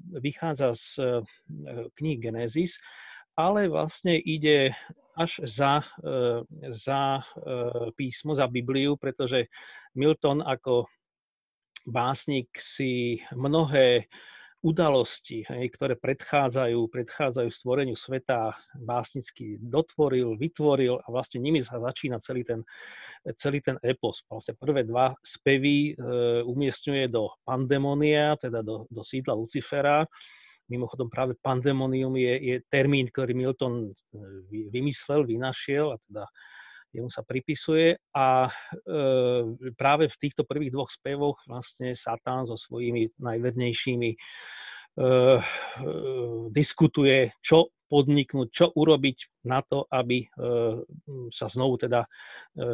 vychádza 0.07 0.71
z 0.71 0.87
kníh 1.99 2.23
Genesis, 2.23 2.79
ale 3.39 3.71
vlastne 3.71 4.19
ide 4.19 4.75
až 5.15 5.39
za, 5.47 5.79
e, 6.03 6.43
za 6.75 7.23
e, 7.23 7.23
písmo, 7.95 8.35
za 8.35 8.51
Bibliu, 8.51 8.99
pretože 8.99 9.47
Milton 9.95 10.43
ako 10.43 10.91
básnik 11.87 12.51
si 12.59 13.23
mnohé 13.31 14.11
udalosti, 14.59 15.47
ktoré 15.47 15.95
predchádzajú, 15.95 16.91
predchádzajú 16.91 17.47
stvoreniu 17.47 17.95
sveta, 17.95 18.59
básnicky 18.75 19.55
dotvoril, 19.55 20.35
vytvoril 20.35 20.99
a 20.99 21.07
vlastne 21.07 21.39
nimi 21.39 21.63
sa 21.63 21.79
začína 21.79 22.19
celý 22.19 22.43
ten, 22.43 22.67
celý 23.39 23.63
ten 23.63 23.79
epos. 23.79 24.19
Vlastne 24.27 24.59
prvé 24.59 24.83
dva 24.83 25.15
spevy 25.23 25.95
e, 25.95 26.03
umiestňuje 26.43 27.07
do 27.07 27.31
pandemonia, 27.47 28.35
teda 28.35 28.59
do, 28.59 28.83
do 28.91 28.99
sídla 28.99 29.31
Lucifera, 29.31 30.03
Mimochodom 30.69 31.09
práve 31.09 31.33
pandemonium 31.41 32.13
je, 32.13 32.33
je 32.37 32.55
termín, 32.69 33.09
ktorý 33.09 33.33
Milton 33.33 33.89
e, 33.89 33.91
vymyslel, 34.69 35.25
vynašiel 35.25 35.93
a 35.93 35.97
teda 36.05 36.23
jemu 36.93 37.09
sa 37.09 37.21
pripisuje 37.21 37.97
a 38.13 38.49
e, 38.49 38.51
práve 39.77 40.09
v 40.09 40.17
týchto 40.17 40.41
prvých 40.45 40.73
dvoch 40.73 40.89
spevoch 40.89 41.37
vlastne 41.45 41.93
Satan 41.93 42.49
so 42.49 42.57
svojimi 42.57 43.13
najvernejšími 43.17 44.11
e, 44.13 44.17
e, 44.17 45.07
diskutuje, 46.49 47.33
čo 47.45 47.69
podniknúť, 47.89 48.47
čo 48.53 48.65
urobiť 48.73 49.45
na 49.49 49.65
to, 49.65 49.85
aby 49.89 50.21
e, 50.21 50.27
sa 51.33 51.49
znovu 51.49 51.81
teda 51.81 52.05
e, 52.05 52.09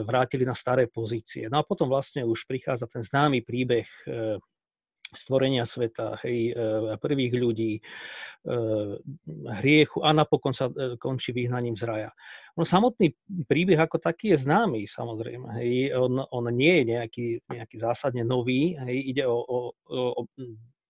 vrátili 0.04 0.44
na 0.44 0.56
staré 0.56 0.92
pozície. 0.92 1.48
No 1.48 1.64
a 1.64 1.68
potom 1.68 1.88
vlastne 1.88 2.28
už 2.28 2.44
prichádza 2.48 2.88
ten 2.92 3.04
známy 3.04 3.44
príbeh 3.44 3.88
stvorenia 5.16 5.66
sveta, 5.66 6.20
hej, 6.24 6.52
e, 6.54 6.96
prvých 7.00 7.34
ľudí, 7.34 7.74
e, 7.80 7.82
hriechu 9.64 10.04
a 10.06 10.14
napokon 10.14 10.54
sa 10.54 10.70
e, 10.70 11.00
končí 11.02 11.34
vyhnaním 11.34 11.74
z 11.80 11.84
raja. 11.84 12.12
No, 12.56 12.64
samotný 12.64 13.16
príbeh 13.48 13.80
ako 13.80 14.00
taký 14.00 14.36
je 14.36 14.48
známy, 14.48 14.88
samozrejme. 14.88 15.60
Hej. 15.60 15.96
On, 16.00 16.24
on 16.24 16.46
nie 16.56 16.80
je 16.80 16.84
nejaký, 16.96 17.28
nejaký 17.52 17.76
zásadne 17.80 18.24
nový, 18.24 18.80
hej. 18.80 18.96
ide 19.12 19.24
o, 19.28 19.36
o, 19.36 19.58
o, 19.92 20.24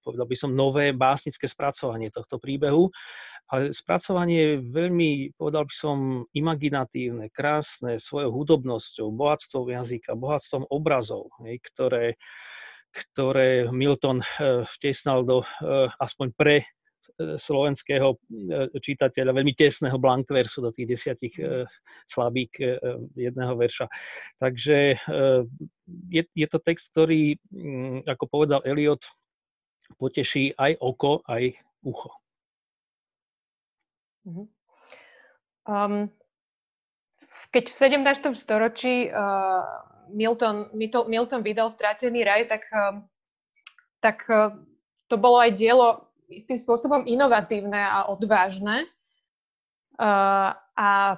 povedal 0.06 0.30
by 0.30 0.36
som, 0.38 0.54
nové 0.54 0.94
básnické 0.94 1.50
spracovanie 1.50 2.14
tohto 2.14 2.38
príbehu, 2.38 2.94
ale 3.50 3.74
spracovanie 3.74 4.38
je 4.38 4.54
veľmi, 4.74 5.10
povedal 5.38 5.70
by 5.70 5.74
som, 5.74 5.98
imaginatívne, 6.34 7.30
krásne, 7.30 8.02
svojou 8.02 8.34
hudobnosťou, 8.34 9.10
bohatstvom 9.14 9.70
jazyka, 9.70 10.18
bohatstvom 10.18 10.70
obrazov, 10.70 11.34
hej, 11.46 11.62
ktoré, 11.74 12.18
ktoré 12.96 13.68
Milton 13.76 14.24
eh, 14.24 14.64
vtesnal 14.80 15.28
do 15.28 15.44
eh, 15.44 15.92
aspoň 16.00 16.28
pre 16.32 16.56
eh, 16.64 17.36
slovenského 17.36 18.16
čitateľa 18.80 19.32
veľmi 19.36 19.54
tesného 19.56 20.00
blankversu 20.00 20.64
do 20.64 20.72
tých 20.72 20.96
desiatich 20.96 21.36
slabík 22.12 22.60
jedného 23.16 23.56
verša. 23.56 23.88
Takže 24.36 25.00
je, 26.12 26.24
je 26.28 26.48
to 26.52 26.60
text, 26.60 26.92
ktorý, 26.92 27.40
mm, 27.56 28.04
ako 28.04 28.24
povedal 28.28 28.60
Eliot, 28.68 29.00
poteší 29.96 30.60
aj 30.60 30.76
oko, 30.84 31.24
aj 31.24 31.56
ucho. 31.88 32.12
Um, 35.66 36.12
keď 37.56 37.64
v 37.72 37.76
17. 38.04 38.36
storočí 38.36 39.08
uh, 39.08 39.64
Milton, 40.12 40.70
Milton 41.08 41.42
vydal 41.42 41.72
Stratený 41.72 42.26
raj, 42.26 42.50
tak, 42.50 42.64
eh, 42.70 42.96
tak 44.02 44.18
eh, 44.30 44.54
to 45.10 45.16
bolo 45.18 45.42
aj 45.42 45.52
dielo 45.54 46.06
istým 46.30 46.58
spôsobom 46.58 47.06
inovatívne 47.06 47.78
a 47.78 48.10
odvážne. 48.10 48.90
Uh, 49.96 50.52
a 50.76 51.16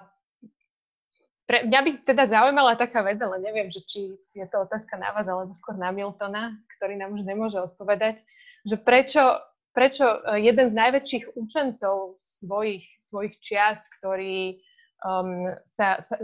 pre, 1.47 1.63
mňa 1.65 1.79
by 1.81 1.89
teda 2.03 2.23
zaujímala 2.27 2.75
taká 2.75 3.01
vec, 3.01 3.17
ale 3.23 3.39
neviem, 3.39 3.71
že 3.71 3.81
či 3.87 4.13
je 4.35 4.45
to 4.51 4.67
otázka 4.67 4.99
na 4.99 5.15
vás 5.15 5.25
alebo 5.25 5.55
skôr 5.55 5.79
na 5.79 5.89
Miltona, 5.89 6.53
ktorý 6.77 6.99
nám 6.99 7.15
už 7.15 7.23
nemôže 7.23 7.57
odpovedať, 7.57 8.21
že 8.67 8.75
prečo, 8.75 9.23
prečo 9.71 10.05
jeden 10.35 10.67
z 10.69 10.75
najväčších 10.75 11.25
učencov 11.39 12.19
svojich, 12.19 12.85
svojich 13.01 13.39
čias, 13.39 13.87
ktorý, 13.97 14.59
um, 15.07 15.49
sa, 15.65 16.03
sa, 16.03 16.19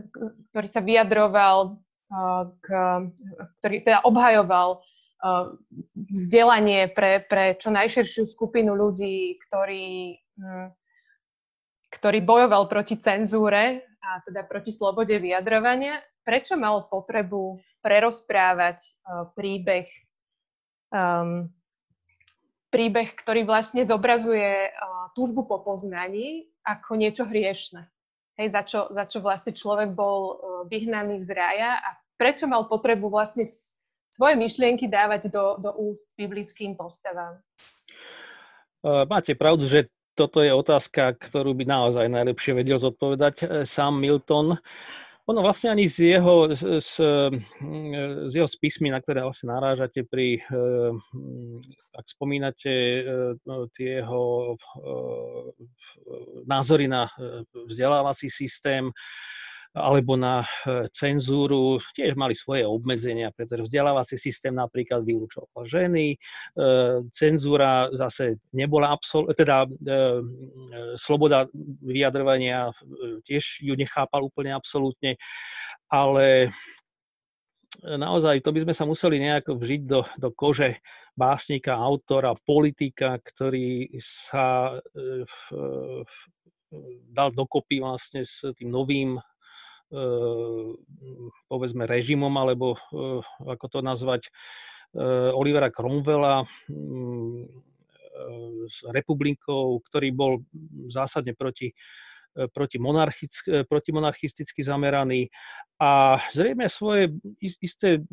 ktorý 0.51 0.67
sa 0.67 0.81
vyjadroval 0.83 1.79
k, 2.61 2.67
ktorý 3.59 3.77
teda 3.81 4.05
obhajoval 4.05 4.83
vzdelanie 5.95 6.91
pre, 6.91 7.23
pre 7.23 7.55
čo 7.55 7.71
najširšiu 7.71 8.27
skupinu 8.27 8.75
ľudí, 8.75 9.39
ktorý, 9.47 10.19
hm, 10.35 10.67
ktorý 11.95 12.19
bojoval 12.19 12.67
proti 12.67 12.99
cenzúre 12.99 13.87
a 14.03 14.19
teda 14.27 14.43
proti 14.43 14.75
slobode 14.75 15.15
vyjadrovania. 15.15 16.03
Prečo 16.27 16.59
mal 16.59 16.87
potrebu 16.87 17.59
prerozprávať 17.83 18.95
príbeh, 19.35 19.87
um, 20.91 21.51
príbeh, 22.71 23.11
ktorý 23.15 23.43
vlastne 23.43 23.83
zobrazuje 23.83 24.71
túžbu 25.15 25.43
po 25.47 25.59
poznaní 25.63 26.47
ako 26.63 26.95
niečo 26.95 27.27
hriešne? 27.27 27.91
Hej, 28.39 28.47
za, 28.49 28.61
čo, 28.65 28.79
za 28.89 29.03
čo 29.05 29.19
vlastne 29.21 29.53
človek 29.53 29.93
bol 29.93 30.41
vyhnaný 30.71 31.21
z 31.21 31.29
raja 31.37 31.77
a 31.77 32.02
prečo 32.23 32.47
mal 32.47 32.71
potrebu 32.71 33.11
vlastne 33.11 33.43
svoje 34.07 34.39
myšlienky 34.39 34.87
dávať 34.87 35.27
do, 35.27 35.59
do 35.59 35.75
úst 35.75 36.07
biblickým 36.15 36.79
postavám? 36.79 37.43
Máte 38.83 39.35
pravdu, 39.35 39.67
že 39.67 39.91
toto 40.15 40.39
je 40.39 40.53
otázka, 40.53 41.17
ktorú 41.17 41.57
by 41.57 41.65
naozaj 41.67 42.05
najlepšie 42.05 42.53
vedel 42.53 42.77
zodpovedať 42.77 43.35
e, 43.41 43.45
sám 43.65 43.97
Milton. 43.97 44.53
Ono 45.25 45.39
vlastne 45.39 45.71
ani 45.71 45.87
z 45.87 46.19
jeho, 46.19 46.51
z, 46.51 46.93
z 48.27 48.33
jeho 48.35 48.49
spismy, 48.49 48.91
na 48.91 48.99
ktoré 48.99 49.23
vlastne 49.23 49.55
narážate 49.55 50.05
pri, 50.05 50.37
e, 50.37 50.41
ak 51.97 52.05
spomínate 52.05 52.69
e, 52.69 53.01
no, 53.47 53.65
tie 53.73 54.03
jeho 54.03 54.53
názory 56.45 56.85
na 56.85 57.09
vzdelávací 57.55 58.29
systém, 58.29 58.93
alebo 59.73 60.13
na 60.13 60.45
e, 60.45 60.85
cenzúru, 60.93 61.81
tiež 61.97 62.13
mali 62.13 62.37
svoje 62.37 62.61
obmedzenia, 62.61 63.33
pretože 63.33 63.65
vzdelávací 63.65 64.21
systém 64.21 64.53
napríklad 64.53 65.01
vylúčoval 65.01 65.65
ženy, 65.65 66.13
e, 66.13 66.17
cenzúra 67.09 67.89
zase 67.89 68.37
nebola 68.53 68.93
absol- 68.93 69.33
teda 69.33 69.65
e, 69.65 69.69
sloboda 71.01 71.49
vyjadrovania 71.81 72.69
tiež 73.25 73.65
ju 73.65 73.73
nechápal 73.73 74.29
úplne 74.29 74.53
absolútne, 74.53 75.17
ale 75.89 76.53
naozaj 77.81 78.45
to 78.45 78.53
by 78.53 78.69
sme 78.69 78.73
sa 78.77 78.85
museli 78.85 79.17
nejako 79.17 79.57
vžiť 79.57 79.81
do, 79.89 80.05
do 80.21 80.29
kože 80.37 80.85
básnika, 81.17 81.73
autora, 81.73 82.37
politika, 82.45 83.17
ktorý 83.17 83.89
sa 84.01 84.77
v, 84.93 85.37
v, 86.05 86.13
dal 87.09 87.33
dokopy 87.33 87.81
vlastne 87.81 88.25
s 88.25 88.41
tým 88.57 88.69
novým 88.69 89.17
povedzme 91.45 91.85
režimom, 91.85 92.33
alebo 92.33 92.73
ako 93.45 93.65
to 93.69 93.79
nazvať, 93.85 94.33
Olivera 95.33 95.73
Cromwella 95.73 96.45
s 98.69 98.77
republikou, 98.93 99.81
ktorý 99.89 100.13
bol 100.13 100.45
zásadne 100.93 101.33
proti, 101.33 101.73
proti, 102.53 102.77
proti 103.65 103.89
monarchisticky 103.89 104.61
zameraný. 104.61 105.33
A 105.81 106.21
zrejme 106.29 106.69
svoje 106.69 107.09
isté, 107.41 108.05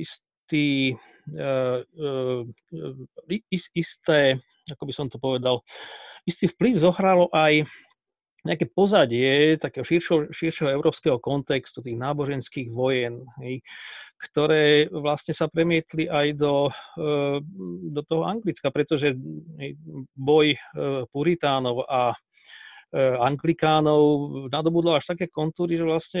istý, 0.00 0.96
isté, 3.76 4.18
ako 4.72 4.82
by 4.88 4.92
som 4.96 5.06
to 5.12 5.20
povedal, 5.20 5.60
istý 6.24 6.48
vplyv 6.48 6.80
zohralo 6.80 7.28
aj 7.36 7.68
nejaké 8.44 8.68
pozadie 8.72 9.60
takého 9.60 9.84
širšieho, 9.84 10.32
širšieho 10.32 10.70
európskeho 10.72 11.20
kontextu, 11.20 11.84
tých 11.84 11.98
náboženských 12.00 12.72
vojen, 12.72 13.24
hej, 13.44 13.60
ktoré 14.20 14.92
vlastne 14.92 15.32
sa 15.32 15.48
premietli 15.48 16.04
aj 16.04 16.26
do, 16.36 16.68
eh, 17.00 17.38
do 17.90 18.02
toho 18.04 18.28
Anglicka, 18.28 18.68
pretože 18.68 19.16
boj 20.12 20.46
eh, 20.52 20.60
puritánov 21.08 21.88
a 21.88 22.12
eh, 22.12 23.16
anglikánov 23.16 24.02
nadobudlo 24.52 24.92
až 24.92 25.16
také 25.16 25.32
kontúry, 25.32 25.80
že 25.80 25.88
vlastne 25.88 26.20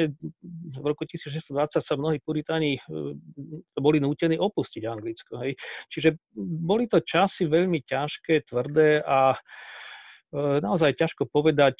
v 0.80 0.84
roku 0.84 1.04
1620 1.04 1.82
sa 1.84 1.94
mnohí 1.98 2.22
puritáni 2.24 2.80
boli 3.76 4.00
nútení 4.00 4.40
opustiť 4.40 4.82
Anglicko. 4.88 5.40
Hej. 5.44 5.60
Čiže 5.92 6.16
boli 6.40 6.88
to 6.88 7.04
časy 7.04 7.44
veľmi 7.44 7.84
ťažké, 7.84 8.48
tvrdé 8.48 9.04
a 9.04 9.36
naozaj 10.36 10.94
ťažko 10.94 11.26
povedať, 11.26 11.76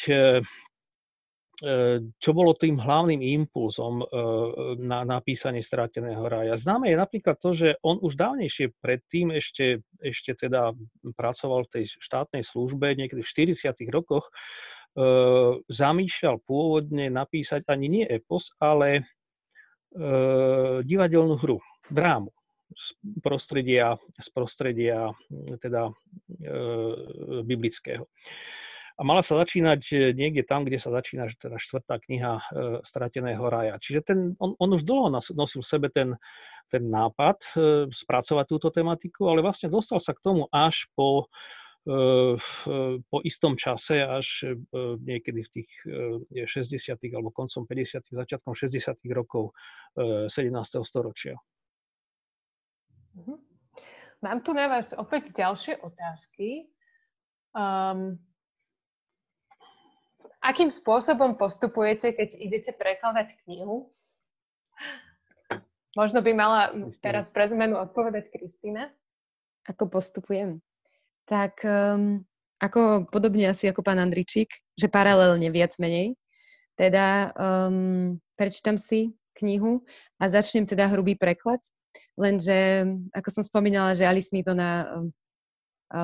čo 2.16 2.30
bolo 2.32 2.56
tým 2.56 2.80
hlavným 2.80 3.20
impulzom 3.20 4.00
na 4.80 5.04
napísanie 5.04 5.60
Stráteného 5.60 6.24
rája. 6.24 6.56
Známe 6.56 6.88
je 6.88 6.96
napríklad 6.96 7.36
to, 7.36 7.52
že 7.52 7.76
on 7.84 8.00
už 8.00 8.16
dávnejšie 8.16 8.72
predtým 8.80 9.36
ešte, 9.36 9.84
ešte 10.00 10.40
teda 10.40 10.72
pracoval 11.12 11.68
v 11.68 11.72
tej 11.76 11.84
štátnej 12.00 12.48
službe, 12.48 12.96
niekedy 12.96 13.20
v 13.20 13.52
40. 13.60 13.76
rokoch, 13.92 14.32
zamýšľal 15.68 16.40
pôvodne 16.48 17.12
napísať 17.12 17.68
ani 17.68 17.86
nie 17.92 18.04
epos, 18.08 18.56
ale 18.56 19.04
divadelnú 20.80 21.36
hru, 21.38 21.60
drámu 21.92 22.32
z 22.74 22.88
prostredia, 23.22 23.98
z 24.20 24.28
prostredia 24.30 25.10
teda 25.62 25.90
e, 25.90 25.92
biblického. 27.42 28.06
A 29.00 29.06
mala 29.06 29.24
sa 29.24 29.40
začínať 29.40 29.80
e, 29.90 29.94
niekde 30.12 30.44
tam, 30.44 30.68
kde 30.68 30.76
sa 30.76 30.92
začína 30.92 31.32
teda 31.32 31.56
štvrtá 31.56 31.96
kniha 32.04 32.32
e, 32.36 32.42
Strateného 32.84 33.44
raja. 33.48 33.80
Čiže 33.80 34.00
ten, 34.04 34.18
on, 34.36 34.52
on 34.60 34.76
už 34.76 34.84
dlho 34.84 35.08
nosil 35.32 35.64
v 35.64 35.70
sebe 35.72 35.88
ten, 35.88 36.20
ten 36.70 36.86
nápad 36.86 37.38
e, 37.42 37.50
spracovať 37.90 38.44
túto 38.46 38.70
tematiku, 38.70 39.32
ale 39.32 39.42
vlastne 39.42 39.72
dostal 39.72 39.98
sa 39.98 40.14
k 40.14 40.22
tomu 40.22 40.46
až 40.54 40.86
po, 40.94 41.26
e, 41.84 42.38
po 43.10 43.18
istom 43.26 43.58
čase, 43.58 44.04
až 44.04 44.46
e, 44.46 44.54
niekedy 45.02 45.42
v 45.42 45.50
tých 45.50 45.70
60. 46.46 47.00
alebo 47.10 47.34
koncom 47.34 47.66
50. 47.66 48.06
začiatkom 48.06 48.54
60. 48.54 49.00
rokov 49.10 49.52
17. 49.98 50.30
storočia. 50.86 51.34
Mhm. 53.16 53.34
Mám 54.20 54.44
tu 54.44 54.52
na 54.52 54.68
vás 54.68 54.92
opäť 54.92 55.32
ďalšie 55.32 55.80
otázky. 55.80 56.68
Um, 57.56 58.20
akým 60.44 60.68
spôsobom 60.68 61.40
postupujete, 61.40 62.12
keď 62.12 62.36
idete 62.36 62.72
prekladať 62.76 63.40
knihu? 63.44 63.88
Možno 65.96 66.20
by 66.22 66.32
mala 66.36 66.70
teraz 67.02 67.32
pre 67.32 67.48
zmenu 67.50 67.80
odpovedať 67.80 68.30
Kristýna. 68.30 68.92
Ako 69.66 69.88
postupujem? 69.88 70.60
Tak 71.24 71.64
um, 71.64 72.22
ako 72.60 73.08
podobne 73.08 73.50
asi 73.50 73.72
ako 73.72 73.80
pán 73.80 73.98
Andričík, 73.98 74.52
že 74.76 74.92
paralelne 74.92 75.48
viac 75.48 75.74
menej. 75.80 76.14
Teda 76.76 77.32
um, 77.34 78.20
prečítam 78.36 78.76
si 78.76 79.16
knihu 79.40 79.80
a 80.20 80.28
začnem 80.28 80.68
teda 80.68 80.92
hrubý 80.92 81.16
preklad 81.16 81.60
Lenže, 82.20 82.84
ako 83.16 83.28
som 83.32 83.40
spomínala, 83.40 83.96
že 83.96 84.04
Alice 84.04 84.28
Midona 84.28 84.84
um, 84.92 85.08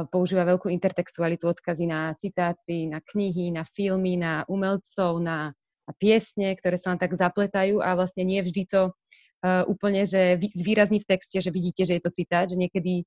používa 0.08 0.48
veľkú 0.48 0.72
intertextualitu, 0.72 1.44
odkazy 1.44 1.84
na 1.84 2.16
citáty, 2.16 2.88
na 2.88 3.04
knihy, 3.04 3.52
na 3.52 3.68
filmy, 3.68 4.16
na 4.16 4.48
umelcov, 4.48 5.20
na, 5.20 5.52
piesne, 6.00 6.56
ktoré 6.56 6.80
sa 6.80 6.96
len 6.96 6.98
tak 6.98 7.14
zapletajú 7.14 7.78
a 7.78 7.94
vlastne 7.94 8.26
nie 8.26 8.40
vždy 8.40 8.66
to 8.66 8.90
uh, 8.90 9.62
úplne, 9.70 10.02
že 10.08 10.40
zvýrazní 10.56 10.98
v 11.04 11.08
texte, 11.14 11.38
že 11.38 11.52
vidíte, 11.52 11.84
že 11.84 12.00
je 12.00 12.02
to 12.02 12.10
citát, 12.10 12.48
že 12.48 12.58
niekedy 12.58 13.04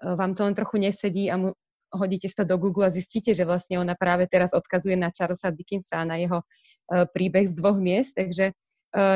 vám 0.00 0.32
to 0.32 0.48
len 0.48 0.56
trochu 0.56 0.80
nesedí 0.80 1.28
a 1.28 1.36
mu, 1.36 1.52
hodíte 1.92 2.32
to 2.32 2.48
do 2.48 2.56
Google 2.56 2.88
a 2.88 2.92
zistíte, 2.92 3.36
že 3.36 3.44
vlastne 3.44 3.76
ona 3.76 3.92
práve 3.92 4.24
teraz 4.24 4.56
odkazuje 4.56 4.96
na 4.96 5.12
Charlesa 5.12 5.52
Dickinsa 5.52 6.00
a 6.00 6.08
na 6.08 6.16
jeho 6.16 6.40
príbeh 6.88 7.44
z 7.44 7.52
dvoch 7.52 7.76
miest, 7.76 8.16
takže 8.16 8.56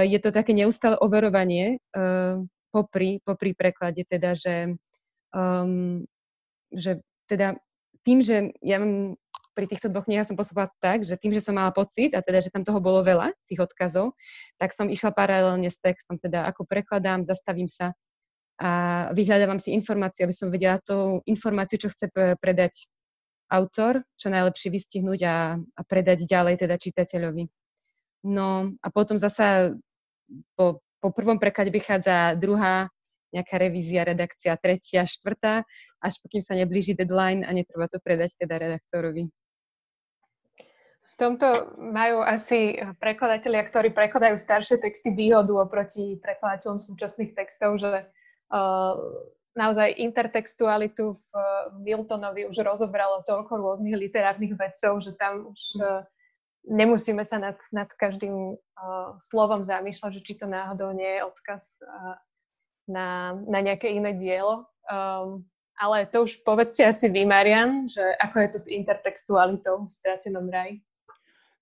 je 0.04 0.18
to 0.20 0.28
také 0.28 0.52
neustále 0.52 1.00
overovanie 1.00 1.80
popri, 2.74 3.22
popri 3.22 3.54
preklade 3.54 4.02
teda, 4.02 4.34
že, 4.34 4.74
um, 5.30 6.02
že 6.74 6.98
teda 7.30 7.54
tým, 8.02 8.18
že 8.18 8.50
ja 8.58 8.82
pri 9.54 9.70
týchto 9.70 9.86
dvoch 9.86 10.10
knihách 10.10 10.34
som 10.34 10.36
postupovala 10.36 10.74
tak, 10.82 11.06
že 11.06 11.14
tým, 11.14 11.30
že 11.30 11.38
som 11.38 11.54
mala 11.54 11.70
pocit, 11.70 12.10
a 12.18 12.20
teda, 12.20 12.42
že 12.42 12.50
tam 12.50 12.66
toho 12.66 12.82
bolo 12.82 13.06
veľa, 13.06 13.30
tých 13.46 13.62
odkazov, 13.62 14.18
tak 14.58 14.74
som 14.74 14.90
išla 14.90 15.14
paralelne 15.14 15.70
s 15.70 15.78
textom, 15.78 16.18
teda 16.18 16.42
ako 16.50 16.66
prekladám, 16.66 17.22
zastavím 17.22 17.70
sa 17.70 17.94
a 18.58 18.70
vyhľadávam 19.10 19.58
si 19.58 19.74
informáciu, 19.74 20.26
aby 20.26 20.34
som 20.34 20.46
vedela 20.46 20.78
tú 20.78 21.22
informáciu, 21.26 21.74
čo 21.74 21.90
chce 21.90 22.06
predať 22.38 22.86
autor, 23.50 24.06
čo 24.14 24.30
najlepšie 24.30 24.70
vystihnúť 24.70 25.20
a, 25.26 25.58
a 25.58 25.80
predať 25.82 26.22
ďalej 26.26 26.62
teda 26.62 26.78
čitateľovi. 26.78 27.50
No 28.30 28.72
a 28.78 28.86
potom 28.94 29.18
zasa 29.18 29.74
po 30.54 30.80
po 31.04 31.12
prvom 31.12 31.36
preklade 31.36 31.68
vychádza 31.68 32.32
druhá 32.40 32.88
nejaká 33.36 33.60
revízia, 33.60 34.08
redakcia, 34.08 34.56
tretia, 34.56 35.04
štvrtá, 35.04 35.68
až 36.00 36.14
pokým 36.24 36.40
sa 36.40 36.56
neblíži 36.56 36.96
deadline 36.96 37.44
a 37.44 37.52
netreba 37.52 37.90
to 37.92 38.00
predať 38.00 38.32
teda 38.40 38.56
redaktorovi. 38.56 39.28
V 41.12 41.14
tomto 41.20 41.76
majú 41.78 42.24
asi 42.24 42.74
prekladatelia, 42.98 43.62
ktorí 43.68 43.94
prekladajú 43.94 44.34
staršie 44.34 44.80
texty 44.80 45.14
výhodu 45.14 45.52
oproti 45.54 46.18
prekladateľom 46.18 46.82
súčasných 46.82 47.38
textov, 47.38 47.78
že 47.78 48.02
uh, 48.50 48.94
naozaj 49.54 49.94
intertextualitu 49.94 51.14
v 51.14 51.30
Miltonovi 51.86 52.50
už 52.50 52.58
rozobralo 52.66 53.22
toľko 53.22 53.62
rôznych 53.62 53.94
literárnych 53.94 54.58
vedcov, 54.58 54.98
že 55.06 55.14
tam 55.14 55.54
už 55.54 55.62
uh, 55.78 56.02
nemusíme 56.68 57.24
sa 57.24 57.36
nad, 57.40 57.58
nad 57.72 57.88
každým 57.92 58.56
uh, 58.56 59.16
slovom 59.20 59.64
zamýšľať, 59.64 60.20
že 60.20 60.24
či 60.24 60.34
to 60.40 60.46
náhodou 60.48 60.92
nie 60.92 61.20
je 61.20 61.22
odkaz 61.24 61.62
uh, 61.84 62.16
na, 62.88 63.36
na 63.48 63.60
nejaké 63.60 63.92
iné 63.92 64.16
dielo. 64.16 64.68
Um, 64.88 65.44
ale 65.74 66.06
to 66.06 66.22
už 66.22 66.46
povedzte 66.46 66.86
asi 66.86 67.10
vy, 67.10 67.26
Marian, 67.26 67.90
že 67.90 68.02
ako 68.22 68.36
je 68.40 68.48
to 68.54 68.58
s 68.62 68.66
intertextualitou 68.70 69.88
v 69.88 69.90
Stratenom 69.90 70.46
raji? 70.46 70.78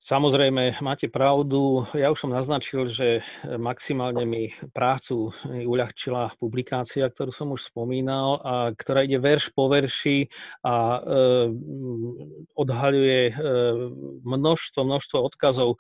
Samozrejme, 0.03 0.83
máte 0.83 1.07
pravdu. 1.07 1.87
Ja 1.95 2.11
už 2.11 2.27
som 2.27 2.35
naznačil, 2.35 2.91
že 2.91 3.23
maximálne 3.47 4.27
mi 4.27 4.51
prácu 4.75 5.31
uľahčila 5.47 6.35
publikácia, 6.43 7.07
ktorú 7.07 7.31
som 7.31 7.55
už 7.55 7.71
spomínal, 7.71 8.43
a 8.43 8.75
ktorá 8.75 9.07
ide 9.07 9.23
verš 9.23 9.55
po 9.55 9.71
verši 9.71 10.27
a 10.67 10.75
e, 10.75 11.01
odhaľuje 12.59 13.21
e, 13.31 13.35
množstvo, 14.27 14.83
množstvo 14.83 15.19
odkazov 15.23 15.79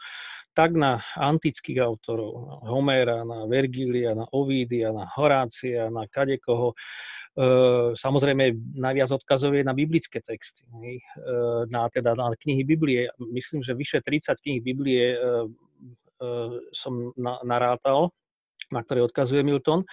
tak 0.52 0.76
na 0.76 1.00
antických 1.16 1.80
autorov, 1.80 2.32
na 2.44 2.56
Homéra, 2.68 3.24
na 3.24 3.48
Vergília, 3.48 4.12
na 4.12 4.28
Ovídia, 4.32 4.92
na 4.92 5.08
Horácia, 5.08 5.88
na 5.88 6.04
kadekoho, 6.08 6.76
Samozrejme, 7.96 8.76
najviac 8.76 9.08
odkazov 9.08 9.56
je 9.56 9.64
na 9.64 9.72
biblické 9.72 10.20
texty, 10.20 10.68
na, 11.72 11.88
teda 11.88 12.12
na 12.12 12.28
knihy 12.36 12.60
Biblie. 12.60 13.08
Myslím, 13.16 13.64
že 13.64 13.72
vyše 13.72 14.04
30 14.04 14.36
knih 14.36 14.60
Biblie 14.60 15.16
som 16.76 17.16
narátal, 17.40 18.12
na 18.68 18.84
ktoré 18.84 19.00
odkazuje 19.00 19.40
Milton 19.40 19.88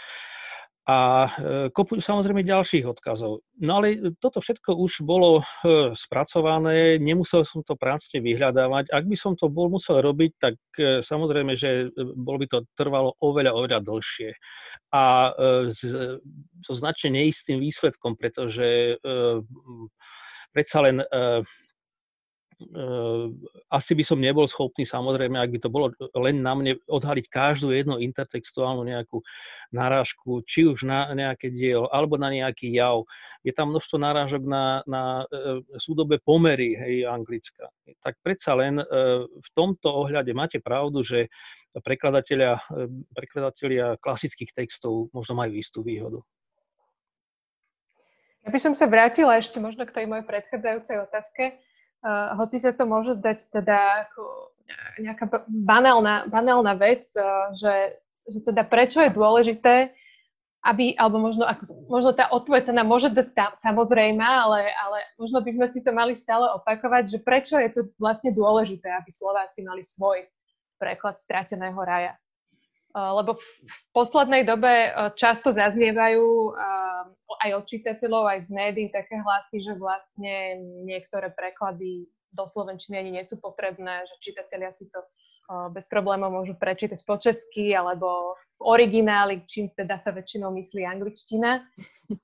a 0.88 1.30
kopu 1.76 2.02
samozrejme 2.02 2.42
ďalších 2.42 2.88
odkazov. 2.88 3.46
No 3.62 3.78
ale 3.78 4.16
toto 4.18 4.42
všetko 4.42 4.74
už 4.74 5.06
bolo 5.06 5.46
spracované, 5.94 6.98
nemusel 6.98 7.46
som 7.46 7.62
to 7.62 7.78
prácne 7.78 8.24
vyhľadávať. 8.24 8.90
Ak 8.90 9.06
by 9.06 9.16
som 9.20 9.38
to 9.38 9.52
bol 9.54 9.70
musel 9.70 10.02
robiť, 10.02 10.32
tak 10.40 10.56
samozrejme, 11.06 11.54
že 11.60 11.94
bol 12.18 12.42
by 12.42 12.50
to 12.50 12.66
trvalo 12.74 13.14
oveľa, 13.22 13.54
oveľa 13.54 13.80
dlhšie 13.86 14.34
a 14.90 15.04
e, 15.30 15.70
so 16.66 16.74
značne 16.74 17.14
neistým 17.14 17.62
výsledkom, 17.62 18.18
pretože 18.18 18.98
e, 18.98 19.16
predsa 20.50 20.82
len 20.82 21.02
e, 21.02 21.06
asi 23.72 23.92
by 23.96 24.04
som 24.04 24.20
nebol 24.20 24.44
schopný, 24.44 24.84
samozrejme, 24.84 25.40
ak 25.40 25.52
by 25.56 25.60
to 25.64 25.70
bolo 25.72 25.96
len 26.20 26.44
na 26.44 26.52
mne, 26.52 26.76
odhaliť 26.92 27.26
každú 27.32 27.72
jednu 27.72 28.04
intertextuálnu 28.04 28.84
nejakú 28.84 29.24
narážku, 29.72 30.44
či 30.44 30.68
už 30.68 30.84
na 30.84 31.08
nejaké 31.16 31.48
dielo, 31.48 31.88
alebo 31.88 32.20
na 32.20 32.28
nejaký 32.28 32.76
jav. 32.76 33.08
Je 33.48 33.56
tam 33.56 33.72
množstvo 33.72 33.96
narážok 33.96 34.44
na, 34.44 34.84
na 34.84 35.24
e, 35.32 35.64
súdobe 35.80 36.20
pomery, 36.20 36.76
hej, 36.76 37.08
anglická. 37.08 37.72
Tak 38.04 38.20
predsa 38.20 38.52
len 38.60 38.84
e, 38.84 38.86
v 39.24 39.50
tomto 39.56 39.88
ohľade 39.88 40.36
máte 40.36 40.60
pravdu, 40.60 41.00
že 41.00 41.32
prekladatelia, 41.80 42.60
prekladatelia 43.16 43.96
klasických 44.04 44.52
textov 44.52 45.08
možno 45.16 45.40
majú 45.40 45.56
istú 45.56 45.80
výhodu. 45.80 46.20
Ja 48.44 48.50
by 48.50 48.60
som 48.60 48.74
sa 48.74 48.90
vrátila 48.90 49.38
ešte 49.38 49.62
možno 49.62 49.86
k 49.86 49.94
tej 49.94 50.06
mojej 50.10 50.26
predchádzajúcej 50.26 50.98
otázke 51.06 51.44
Uh, 52.00 52.32
hoci 52.40 52.64
sa 52.64 52.72
to 52.72 52.88
môže 52.88 53.20
zdať 53.20 53.52
teda 53.52 54.08
ako 54.08 54.56
nejaká 55.04 55.26
banálna, 55.48 56.32
banálna 56.32 56.74
vec, 56.80 57.04
uh, 57.20 57.52
že, 57.52 58.00
že 58.24 58.40
teda 58.46 58.64
prečo 58.64 59.04
je 59.04 59.12
dôležité, 59.12 59.92
aby, 60.60 60.92
alebo 61.00 61.24
možno, 61.24 61.48
ako, 61.48 61.64
možno 61.88 62.12
tá 62.12 62.28
odpoveď 62.36 62.72
sa 62.72 62.74
nám 62.76 62.88
môže 62.92 63.08
dať 63.12 63.32
tam, 63.32 63.52
samozrejme, 63.56 64.20
ale, 64.20 64.68
ale 64.76 64.98
možno 65.16 65.40
by 65.40 65.56
sme 65.56 65.68
si 65.72 65.80
to 65.80 65.96
mali 65.96 66.12
stále 66.12 66.52
opakovať, 66.60 67.16
že 67.16 67.20
prečo 67.24 67.56
je 67.56 67.72
to 67.72 67.82
vlastne 67.96 68.36
dôležité, 68.36 68.92
aby 68.92 69.08
Slováci 69.08 69.64
mali 69.64 69.88
svoj 69.88 70.28
preklad 70.76 71.16
strateného 71.20 71.80
raja. 71.80 72.16
Uh, 72.90 73.22
lebo 73.22 73.38
v, 73.38 73.46
poslednej 73.94 74.50
dobe 74.50 74.90
často 75.14 75.54
zaznievajú 75.54 76.58
aj 77.46 77.50
od 77.54 77.64
čitateľov, 77.70 78.24
aj 78.26 78.40
z 78.46 78.50
médií 78.50 78.88
také 78.90 79.22
hlasy, 79.22 79.62
že 79.62 79.74
vlastne 79.78 80.58
niektoré 80.90 81.30
preklady 81.30 82.10
do 82.34 82.46
slovenčiny 82.50 82.98
ani 82.98 83.12
nie 83.22 83.26
sú 83.26 83.38
potrebné, 83.38 84.06
že 84.10 84.18
čitatelia 84.22 84.74
si 84.74 84.90
to 84.90 85.02
bez 85.74 85.90
problémov 85.90 86.30
môžu 86.30 86.54
prečítať 86.54 87.02
po 87.06 87.18
česky 87.18 87.74
alebo 87.74 88.38
v 88.62 88.70
origináli, 88.70 89.42
čím 89.50 89.74
teda 89.74 89.98
sa 89.98 90.14
väčšinou 90.14 90.54
myslí 90.54 90.86
angličtina. 90.86 91.66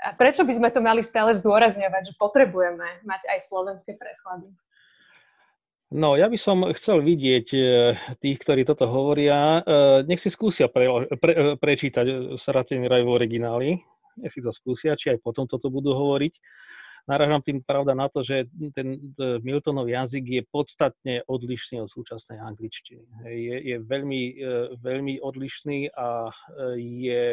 A 0.05 0.13
prečo 0.13 0.45
by 0.45 0.53
sme 0.53 0.69
to 0.69 0.81
mali 0.81 1.01
stále 1.01 1.33
zdôrazňovať, 1.33 2.13
že 2.13 2.13
potrebujeme 2.21 2.85
mať 3.01 3.21
aj 3.33 3.39
slovenské 3.49 3.97
preklady? 3.97 4.53
No, 5.95 6.19
ja 6.19 6.27
by 6.27 6.35
som 6.35 6.67
chcel 6.75 6.99
vidieť 6.99 7.47
e, 7.55 7.59
tých, 8.19 8.37
ktorí 8.43 8.67
toto 8.67 8.83
hovoria. 8.83 9.63
E, 9.63 10.03
nech 10.03 10.19
si 10.19 10.27
skúsia 10.27 10.67
pre, 10.67 10.91
pre, 11.15 11.31
e, 11.31 11.43
prečítať 11.55 12.35
Saratený 12.35 12.91
raj 12.91 13.07
v 13.07 13.11
origináli 13.15 13.69
nech 14.17 14.33
si 14.33 14.41
to 14.41 14.51
skúsia, 14.55 14.95
či 14.95 15.11
aj 15.15 15.19
potom 15.19 15.47
toto 15.47 15.67
budú 15.67 15.91
hovoriť. 15.95 16.33
Naražam 17.05 17.45
tým 17.45 17.61
pravda 17.61 17.93
na 17.93 18.09
to, 18.09 18.25
že 18.25 18.49
ten 18.73 18.97
e, 18.97 19.37
Miltonov 19.45 19.85
jazyk 19.85 20.25
je 20.25 20.41
podstatne 20.49 21.15
odlišný 21.29 21.85
od 21.85 21.89
súčasnej 21.93 22.41
angličtiny. 22.41 23.05
Je, 23.29 23.55
je 23.61 23.77
veľmi, 23.77 24.21
e, 24.33 24.53
veľmi 24.81 25.21
odlišný 25.21 25.93
a 25.93 26.33
e, 26.33 26.33
je 27.05 27.25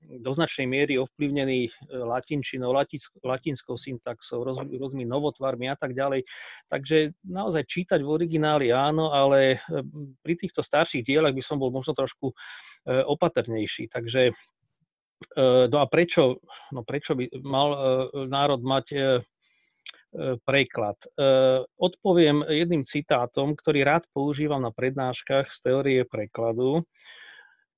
do 0.00 0.30
značnej 0.32 0.64
miery 0.64 0.96
ovplyvnený 0.96 1.68
latinčinou, 1.92 2.72
latinskou 3.20 3.76
syntaxou, 3.76 4.42
rôznymi 4.44 5.04
novotvarmi 5.04 5.68
a 5.68 5.76
tak 5.76 5.92
ďalej. 5.92 6.24
Takže 6.72 7.12
naozaj 7.26 7.68
čítať 7.68 8.00
v 8.00 8.08
origináli 8.08 8.72
áno, 8.72 9.12
ale 9.12 9.60
pri 10.24 10.34
týchto 10.40 10.64
starších 10.64 11.04
dielach 11.04 11.36
by 11.36 11.44
som 11.44 11.60
bol 11.60 11.68
možno 11.68 11.92
trošku 11.92 12.32
opatrnejší. 12.88 13.92
Takže 13.92 14.32
E, 15.20 15.68
no 15.68 15.78
a 15.84 15.86
prečo, 15.86 16.40
no 16.72 16.80
prečo 16.80 17.12
by 17.12 17.28
mal 17.44 17.68
e, 17.70 17.78
národ 18.24 18.60
mať 18.64 18.86
e, 18.92 18.98
preklad? 20.42 20.98
Odpoviem 21.78 22.42
jedným 22.50 22.82
citátom, 22.82 23.54
ktorý 23.54 23.86
rád 23.86 24.10
používam 24.10 24.58
na 24.58 24.74
prednáškach 24.74 25.54
z 25.54 25.58
teórie 25.62 26.02
prekladu. 26.02 26.82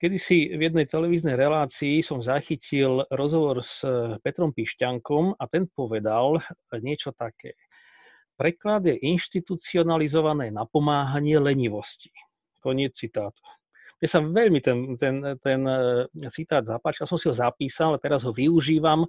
Kedy 0.03 0.18
si 0.18 0.50
v 0.50 0.66
jednej 0.66 0.90
televíznej 0.90 1.38
relácii 1.38 2.03
som 2.03 2.18
zachytil 2.18 3.07
rozhovor 3.07 3.62
s 3.62 3.86
Petrom 4.18 4.50
Pišťankom 4.50 5.38
a 5.38 5.46
ten 5.46 5.70
povedal 5.70 6.42
niečo 6.82 7.14
také. 7.14 7.55
Preklad 8.34 8.82
je 8.90 8.98
inštitucionalizované 8.98 10.50
napomáhanie 10.50 11.38
lenivosti. 11.38 12.11
Koniec 12.59 12.98
citátu. 12.98 13.46
Mne 14.03 14.09
sa 14.11 14.18
veľmi 14.18 14.59
ten, 14.59 14.98
ten, 14.98 15.38
ten 15.38 15.62
e, 15.62 16.26
citát 16.34 16.66
zapáčil, 16.66 17.07
som 17.07 17.14
si 17.14 17.30
ho 17.30 17.34
zapísal 17.38 17.94
a 17.94 18.03
teraz 18.03 18.26
ho 18.26 18.34
využívam 18.34 19.07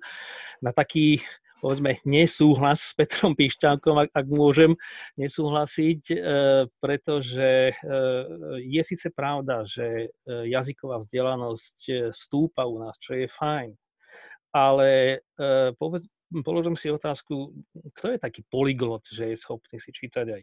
na 0.61 0.69
taký 0.69 1.17
povedzme, 1.63 2.03
nesúhlas 2.03 2.83
s 2.83 2.91
Petrom 2.91 3.39
Pišťánkom, 3.39 3.95
ak, 4.03 4.09
ak 4.11 4.27
môžem 4.27 4.75
nesúhlasiť, 5.15 6.01
e, 6.11 6.17
pretože 6.83 7.71
e, 7.71 7.73
je 8.67 8.81
síce 8.83 9.07
pravda, 9.15 9.63
že 9.63 10.11
jazyková 10.27 10.99
vzdelanosť 10.99 12.11
stúpa 12.11 12.67
u 12.67 12.83
nás, 12.83 12.99
čo 12.99 13.15
je 13.15 13.31
fajn, 13.31 13.71
ale 14.51 15.23
povedz, 15.79 16.05
položím 16.41 16.75
si 16.77 16.89
otázku, 16.89 17.53
kto 17.95 18.05
je 18.13 18.19
taký 18.19 18.41
polyglot, 18.49 19.05
že 19.09 19.33
je 19.33 19.37
schopný 19.37 19.77
si 19.79 19.89
čítať 19.89 20.25
aj 20.29 20.41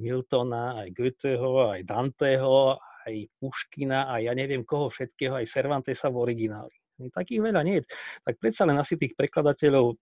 Miltona, 0.00 0.80
aj 0.84 0.88
Goetheho, 0.92 1.72
aj 1.72 1.84
Danteho, 1.84 2.76
aj 3.08 3.14
Puškina 3.40 4.12
a 4.12 4.20
ja 4.22 4.32
neviem 4.36 4.62
koho 4.62 4.92
všetkého, 4.92 5.36
aj 5.40 5.50
Cervantesa 5.50 6.08
v 6.12 6.20
origináli. 6.22 6.74
Takých 7.02 7.40
veľa 7.42 7.62
nie 7.66 7.82
je. 7.82 7.84
Tak 8.22 8.38
predsa 8.38 8.62
len 8.68 8.78
asi 8.78 8.94
tých 8.94 9.18
prekladateľov 9.18 9.98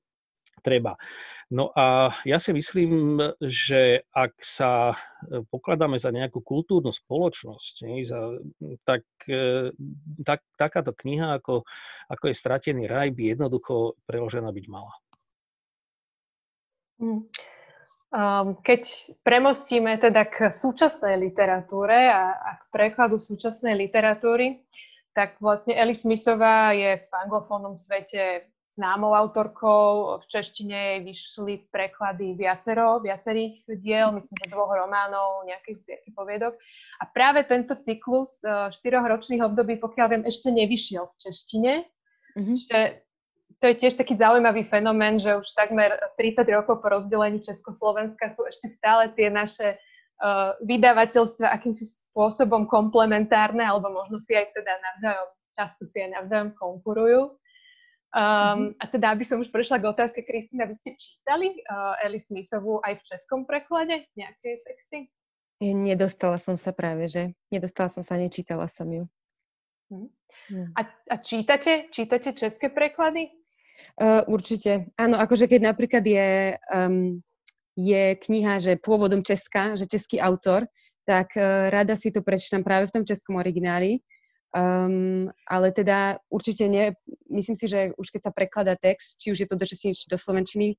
treba. 0.63 0.95
No 1.51 1.75
a 1.75 2.15
ja 2.23 2.39
si 2.39 2.55
myslím, 2.55 3.19
že 3.43 4.07
ak 4.15 4.39
sa 4.39 4.95
e, 4.95 5.43
pokladáme 5.51 5.99
za 5.99 6.15
nejakú 6.15 6.47
kultúrnu 6.47 6.95
spoločnosť, 6.95 7.75
nie, 7.91 8.07
za, 8.07 8.39
tak, 8.87 9.03
e, 9.27 9.75
tak 10.23 10.47
takáto 10.55 10.95
kniha, 10.95 11.43
ako, 11.43 11.67
ako 12.07 12.25
je 12.31 12.39
Stratený 12.39 12.87
raj, 12.87 13.11
by 13.11 13.35
jednoducho 13.35 13.99
preložená 14.07 14.55
byť 14.55 14.67
mala. 14.71 14.95
Mm. 17.03 17.27
Keď 18.63 18.83
premostíme 19.23 19.95
teda 20.03 20.27
k 20.27 20.51
súčasnej 20.51 21.15
literatúre 21.15 22.11
a, 22.11 22.35
a 22.35 22.51
k 22.59 22.63
prekladu 22.75 23.23
súčasnej 23.23 23.79
literatúry, 23.79 24.67
tak 25.15 25.39
vlastne 25.39 25.75
Ellie 25.79 25.95
Smithová 25.95 26.75
je 26.75 27.07
v 27.07 27.13
anglofónnom 27.15 27.79
svete 27.79 28.50
známou 28.75 29.13
autorkou. 29.13 30.19
V 30.23 30.25
češtine 30.31 31.03
vyšli 31.03 31.71
preklady 31.71 32.39
viacero, 32.39 33.03
viacerých 33.03 33.67
diel, 33.79 34.15
myslím, 34.15 34.37
že 34.41 34.53
dvoch 34.53 34.71
románov, 34.71 35.47
nejakej 35.47 35.83
zbierky 35.83 36.11
poviedok. 36.15 36.55
A 37.03 37.05
práve 37.11 37.43
tento 37.47 37.75
cyklus 37.77 38.41
uh, 38.47 38.71
štyroch 38.71 39.07
ročných 39.07 39.43
období, 39.43 39.81
pokiaľ 39.83 40.07
viem, 40.11 40.25
ešte 40.27 40.55
nevyšiel 40.55 41.05
v 41.11 41.19
češtine. 41.19 41.73
Mm-hmm. 42.39 42.57
Že 42.71 42.79
to 43.61 43.65
je 43.69 43.75
tiež 43.77 43.95
taký 44.01 44.17
zaujímavý 44.17 44.65
fenomén, 44.71 45.21
že 45.21 45.37
už 45.37 45.53
takmer 45.53 45.93
30 46.17 46.49
rokov 46.49 46.81
po 46.81 46.89
rozdelení 46.89 47.45
Československa 47.45 48.33
sú 48.33 48.49
ešte 48.49 48.71
stále 48.71 49.13
tie 49.13 49.29
naše 49.29 49.77
uh, 50.23 50.57
vydavateľstva 50.65 51.53
akýmsi 51.53 52.01
spôsobom 52.11 52.65
komplementárne, 52.71 53.67
alebo 53.67 53.93
možno 53.93 54.17
si 54.17 54.33
aj 54.33 54.55
teda 54.57 54.73
navzájom, 54.81 55.29
často 55.59 55.83
si 55.85 56.01
aj 56.01 56.11
navzájom 56.23 56.51
konkurujú. 56.57 57.40
Um. 58.11 58.75
A 58.83 58.91
teda, 58.91 59.15
aby 59.15 59.23
som 59.23 59.39
už 59.39 59.55
prešla 59.55 59.79
k 59.79 59.87
otázke, 59.87 60.27
Kristýna, 60.27 60.67
vy 60.67 60.75
ste 60.75 60.99
čítali 60.99 61.55
uh, 61.55 61.95
Eli 62.03 62.19
Smithovú 62.19 62.83
aj 62.83 62.99
v 62.99 63.07
českom 63.07 63.47
preklade 63.47 64.03
nejaké 64.19 64.67
texty? 64.67 65.07
Nedostala 65.63 66.35
som 66.43 66.59
sa 66.59 66.75
práve, 66.75 67.07
že 67.07 67.39
nedostala 67.55 67.87
som 67.87 68.03
sa, 68.03 68.19
nečítala 68.19 68.67
som 68.67 68.91
ju. 68.91 69.07
Mm. 69.95 70.75
A, 70.75 70.81
a 70.91 71.17
čítate, 71.23 71.87
čítate 71.95 72.35
české 72.35 72.67
preklady? 72.67 73.31
Uh, 73.95 74.27
určite. 74.27 74.91
Áno, 74.99 75.15
akože 75.15 75.47
keď 75.47 75.61
napríklad 75.71 76.03
je, 76.03 76.59
um, 76.75 77.23
je 77.79 78.19
kniha, 78.27 78.59
že 78.59 78.83
pôvodom 78.83 79.23
Česka, 79.23 79.79
že 79.79 79.87
český 79.87 80.19
autor, 80.19 80.67
tak 81.07 81.31
uh, 81.39 81.71
rada 81.71 81.95
si 81.95 82.11
to 82.11 82.27
prečítam 82.27 82.67
práve 82.67 82.91
v 82.91 82.95
tom 83.01 83.05
českom 83.07 83.39
origináli. 83.39 84.03
Um, 84.51 85.31
ale 85.47 85.71
teda 85.71 86.19
určite 86.27 86.67
nie, 86.67 86.91
myslím 87.31 87.55
si, 87.55 87.71
že 87.71 87.95
už 87.95 88.11
keď 88.11 88.21
sa 88.27 88.33
prekladá 88.35 88.75
text, 88.75 89.23
či 89.23 89.31
už 89.31 89.47
je 89.47 89.49
to 89.49 89.55
do 89.55 89.63
češtiny, 89.63 89.95
či 89.95 90.11
do 90.11 90.19
slovenčiny, 90.19 90.75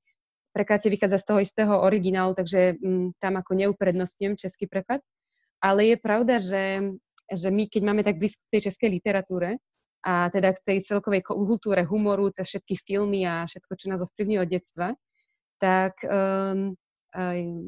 preklad 0.52 0.84
vychádza 0.84 1.16
z 1.16 1.26
toho 1.32 1.40
istého 1.40 1.74
originálu, 1.80 2.36
takže 2.36 2.76
um, 2.84 3.16
tam 3.16 3.40
ako 3.40 3.56
neuprednostňujem 3.56 4.36
český 4.36 4.68
preklad. 4.68 5.00
Ale 5.64 5.88
je 5.88 5.96
pravda, 5.96 6.36
že, 6.36 6.96
že 7.32 7.48
my, 7.48 7.64
keď 7.64 7.82
máme 7.82 8.04
tak 8.04 8.20
blízko 8.20 8.44
k 8.44 8.60
tej 8.60 8.62
českej 8.68 8.92
literatúre, 8.92 9.56
a 10.02 10.26
teda 10.34 10.50
k 10.50 10.60
tej 10.66 10.78
celkovej 10.82 11.22
kultúre 11.22 11.86
humoru, 11.86 12.26
cez 12.34 12.50
všetky 12.50 12.74
filmy 12.74 13.22
a 13.22 13.46
všetko, 13.46 13.72
čo 13.78 13.86
nás 13.86 14.02
ovplyvňuje 14.02 14.40
od 14.42 14.50
detstva, 14.50 14.88
tak 15.62 15.94
um, 16.02 16.74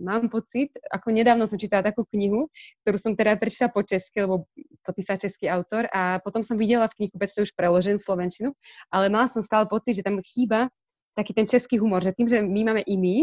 mám 0.05 0.32
pocit, 0.32 0.72
ako 0.88 1.12
nedávno 1.12 1.45
som 1.45 1.61
čítala 1.61 1.84
takú 1.84 2.09
knihu, 2.12 2.49
ktorú 2.82 2.97
som 2.97 3.12
teda 3.12 3.36
prečítala 3.36 3.72
po 3.72 3.84
česky, 3.84 4.24
lebo 4.24 4.49
to 4.80 4.90
písal 4.97 5.20
český 5.20 5.53
autor 5.53 5.84
a 5.92 6.18
potom 6.24 6.40
som 6.40 6.57
videla 6.57 6.88
v 6.88 7.05
knihu, 7.05 7.14
už 7.20 7.53
preložen 7.53 8.01
slovenčinu, 8.01 8.57
ale 8.88 9.12
mala 9.12 9.28
som 9.28 9.45
stále 9.45 9.68
pocit, 9.68 10.01
že 10.01 10.07
tam 10.07 10.16
chýba 10.24 10.72
taký 11.12 11.36
ten 11.36 11.47
český 11.47 11.78
humor, 11.78 12.03
že 12.03 12.16
tým, 12.16 12.26
že 12.26 12.42
my 12.42 12.61
máme 12.64 12.82
i 12.84 12.97
my 12.97 13.16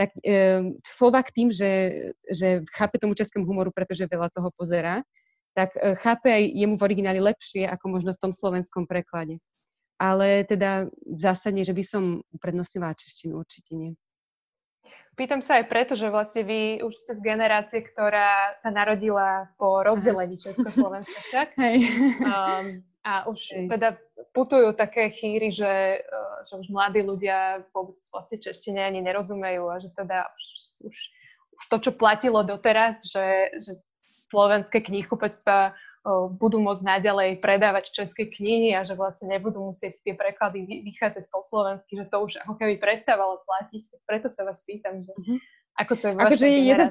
tak 0.00 0.16
e, 0.24 0.64
Slovak 0.80 1.28
tým, 1.28 1.52
že, 1.52 1.92
že 2.24 2.64
chápe 2.72 2.96
tomu 2.96 3.12
českému 3.12 3.44
humoru, 3.44 3.68
pretože 3.68 4.08
veľa 4.08 4.32
toho 4.32 4.48
pozera, 4.56 5.04
tak 5.52 5.76
e, 5.76 5.92
chápe 6.00 6.32
aj 6.32 6.40
jemu 6.56 6.80
v 6.80 6.84
origináli 6.88 7.20
lepšie, 7.20 7.68
ako 7.68 8.00
možno 8.00 8.16
v 8.16 8.22
tom 8.24 8.32
slovenskom 8.32 8.88
preklade. 8.88 9.36
Ale 10.00 10.48
teda 10.48 10.88
zásadne, 11.04 11.60
že 11.68 11.76
by 11.76 11.84
som 11.84 12.24
uprednostňovala 12.32 12.96
češtinu, 12.96 13.36
určite 13.36 13.76
nie. 13.76 13.92
Pýtam 15.18 15.42
sa 15.44 15.60
aj 15.60 15.68
preto, 15.68 15.92
že 15.98 16.08
vlastne 16.08 16.46
vy 16.46 16.80
už 16.86 16.94
ste 16.96 17.12
z 17.18 17.20
generácie, 17.20 17.84
ktorá 17.84 18.56
sa 18.62 18.70
narodila 18.72 19.50
po 19.60 19.82
rozdelení 19.84 20.38
Československa 20.38 21.18
však. 21.28 21.48
Hej. 21.64 21.76
Um, 22.24 22.66
a 23.04 23.26
už 23.28 23.40
Hej. 23.52 23.66
teda 23.68 23.88
putujú 24.32 24.72
také 24.76 25.10
chýry, 25.12 25.50
že, 25.50 26.00
uh, 26.00 26.36
že 26.46 26.62
už 26.62 26.72
mladí 26.72 27.04
ľudia 27.04 27.64
vôbec 27.74 27.98
vlastne 28.12 28.38
češtine 28.38 28.80
ani 28.80 29.00
nerozumejú 29.04 29.64
a 29.68 29.76
že 29.82 29.90
teda 29.92 30.30
už, 30.30 30.44
už, 30.88 30.96
už 31.58 31.62
to, 31.68 31.76
čo 31.80 31.90
platilo 31.92 32.40
doteraz, 32.46 33.04
že, 33.04 33.60
že 33.60 33.72
slovenské 34.30 34.78
knihkupectva 34.86 35.74
budú 36.40 36.64
môcť 36.64 36.80
naďalej 36.80 37.44
predávať 37.44 37.92
české 37.92 38.24
knihy 38.24 38.72
a 38.72 38.88
že 38.88 38.96
vlastne 38.96 39.28
nebudú 39.28 39.68
musieť 39.68 40.00
tie 40.00 40.16
preklady 40.16 40.64
vychádzať 40.64 41.28
po 41.28 41.44
slovensky, 41.44 42.00
že 42.00 42.08
to 42.08 42.16
už 42.24 42.40
ako 42.40 42.56
keby 42.56 42.80
prestávalo 42.80 43.44
platiť. 43.44 43.82
Tak 43.92 44.00
preto 44.08 44.28
sa 44.32 44.48
vás 44.48 44.64
pýtam, 44.64 45.04
že 45.04 45.12
mm-hmm. 45.12 45.38
ako 45.76 45.92
to 46.00 46.04
je 46.08 46.12
v 46.12 46.18
akože. 46.18 46.46
Je 46.48 46.74
to, 46.74 46.86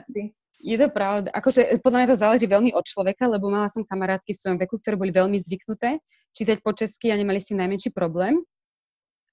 je 0.60 0.78
to 0.78 0.88
pravda. 0.94 1.28
Akože 1.34 1.62
podľa 1.82 1.98
mňa 2.06 2.10
to 2.14 2.22
záleží 2.22 2.46
veľmi 2.46 2.72
od 2.78 2.86
človeka, 2.86 3.26
lebo 3.26 3.50
mala 3.50 3.66
som 3.72 3.82
kamarátky 3.82 4.38
v 4.38 4.42
svojom 4.46 4.58
veku, 4.62 4.78
ktoré 4.78 4.96
boli 5.00 5.10
veľmi 5.10 5.42
zvyknuté 5.42 5.98
čítať 6.38 6.62
po 6.62 6.78
česky 6.78 7.10
a 7.10 7.18
nemali 7.18 7.42
si 7.42 7.58
najmenší 7.58 7.90
problém. 7.90 8.38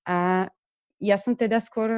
A 0.09 0.49
ja 0.97 1.17
som 1.21 1.37
teda 1.37 1.61
skôr 1.61 1.93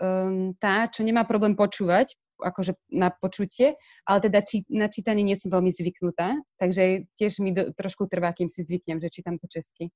um, 0.00 0.56
tá, 0.56 0.88
čo 0.88 1.04
nemá 1.04 1.28
problém 1.28 1.52
počúvať, 1.52 2.16
akože 2.42 2.74
na 2.90 3.14
počutie, 3.14 3.78
ale 4.04 4.18
teda 4.20 4.42
či, 4.42 4.66
na 4.68 4.90
čítanie 4.90 5.22
nie 5.22 5.38
som 5.38 5.48
veľmi 5.48 5.70
zvyknutá, 5.70 6.36
takže 6.58 7.06
tiež 7.16 7.40
mi 7.40 7.54
do, 7.54 7.70
trošku 7.72 8.10
trvá, 8.10 8.34
kým 8.34 8.50
si 8.50 8.66
zvyknem, 8.66 8.98
že 8.98 9.08
čítam 9.08 9.38
po 9.38 9.46
česky. 9.46 9.94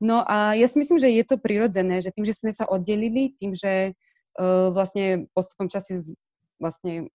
No 0.00 0.20
a 0.24 0.52
ja 0.52 0.68
si 0.68 0.76
myslím, 0.76 1.00
že 1.00 1.08
je 1.08 1.24
to 1.24 1.40
prirodzené, 1.40 2.04
že 2.04 2.12
tým, 2.12 2.28
že 2.28 2.36
sme 2.36 2.52
sa 2.52 2.68
oddelili, 2.68 3.32
tým, 3.40 3.56
že 3.56 3.96
uh, 4.36 4.68
vlastne 4.68 5.24
postupom 5.32 5.72
času 5.72 6.12
vlastne 6.60 7.08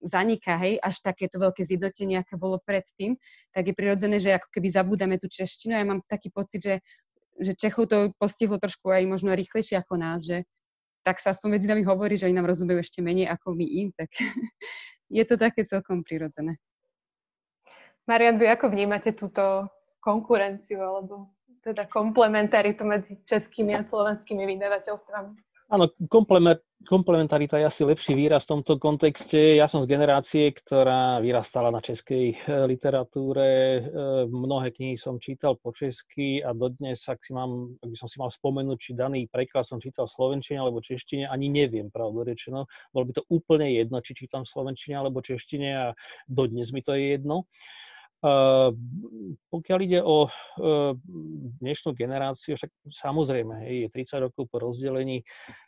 zaniká, 0.00 0.56
hej, 0.56 0.80
až 0.80 1.04
takéto 1.04 1.36
veľké 1.36 1.60
zjednotenie, 1.66 2.16
aké 2.16 2.40
bolo 2.40 2.56
predtým, 2.62 3.20
tak 3.52 3.68
je 3.68 3.74
prirodzené, 3.76 4.16
že 4.16 4.38
ako 4.38 4.48
keby 4.48 4.68
zabúdame 4.72 5.16
tú 5.20 5.28
češtinu. 5.28 5.76
Ja 5.76 5.84
mám 5.84 6.00
taký 6.08 6.32
pocit, 6.32 6.64
že, 6.64 6.74
že 7.36 7.52
Čechov 7.52 7.92
to 7.92 8.14
postihlo 8.16 8.56
trošku 8.56 8.88
aj 8.88 9.04
možno 9.04 9.36
rýchlejšie 9.36 9.76
ako 9.76 9.94
nás, 10.00 10.24
že 10.24 10.48
tak 11.00 11.18
sa 11.18 11.32
aspoň 11.32 11.58
medzi 11.58 11.66
nami 11.66 11.82
hovorí, 11.84 12.16
že 12.16 12.28
oni 12.28 12.36
nám 12.36 12.48
rozumejú 12.48 12.80
ešte 12.80 13.00
menej 13.00 13.28
ako 13.32 13.56
my 13.56 13.66
im, 13.66 13.88
tak 13.96 14.12
je 15.16 15.24
to 15.24 15.34
také 15.40 15.64
celkom 15.64 16.04
prirodzené. 16.04 16.56
Marian, 18.08 18.40
vy 18.40 18.50
ako 18.50 18.72
vnímate 18.72 19.14
túto 19.14 19.68
konkurenciu 20.00 20.80
alebo 20.80 21.30
teda 21.60 21.84
komplementaritu 21.86 22.82
medzi 22.88 23.20
českými 23.28 23.76
a 23.76 23.84
slovenskými 23.84 24.48
vydavateľstvami? 24.48 25.49
Áno, 25.70 25.86
komplementarita 26.90 27.62
je 27.62 27.70
asi 27.70 27.82
lepší 27.86 28.18
výraz 28.18 28.42
v 28.42 28.58
tomto 28.58 28.82
kontexte. 28.82 29.54
Ja 29.54 29.70
som 29.70 29.86
z 29.86 29.94
generácie, 29.94 30.50
ktorá 30.50 31.22
vyrastala 31.22 31.70
na 31.70 31.78
českej 31.78 32.34
eh, 32.34 32.66
literatúre. 32.66 33.78
Eh, 33.78 33.82
mnohé 34.26 34.74
knihy 34.74 34.98
som 34.98 35.22
čítal 35.22 35.54
po 35.62 35.70
česky 35.70 36.42
a 36.42 36.50
dodnes, 36.50 37.06
ak, 37.06 37.22
si 37.22 37.30
mám, 37.30 37.78
ak 37.78 37.86
by 37.86 37.96
som 38.02 38.10
si 38.10 38.18
mal 38.18 38.34
spomenúť, 38.34 38.78
či 38.82 38.90
daný 38.98 39.30
preklad 39.30 39.62
som 39.62 39.78
čítal 39.78 40.10
v 40.10 40.18
slovenčine 40.18 40.58
alebo 40.58 40.82
češtine, 40.82 41.30
ani 41.30 41.46
neviem, 41.46 41.86
pravdu 41.86 42.26
rečeno. 42.26 42.66
Bolo 42.90 43.06
by 43.06 43.22
to 43.22 43.22
úplne 43.30 43.70
jedno, 43.70 44.02
či 44.02 44.18
čítam 44.18 44.42
v 44.42 44.50
slovenčine 44.50 44.98
alebo 44.98 45.22
češtine 45.22 45.68
a 45.70 45.86
dodnes 46.26 46.74
mi 46.74 46.82
to 46.82 46.98
je 46.98 47.14
jedno. 47.14 47.46
Uh, 47.46 47.80
pokiaľ 49.48 49.78
ide 49.80 50.00
o 50.04 50.28
uh, 50.28 50.92
dnešnú 51.60 51.96
generáciu, 51.96 52.56
však 52.56 52.92
samozrejme, 52.92 53.64
je 53.64 53.88
30 53.88 54.28
rokov 54.28 54.44
po 54.52 54.60
rozdelení, 54.60 55.24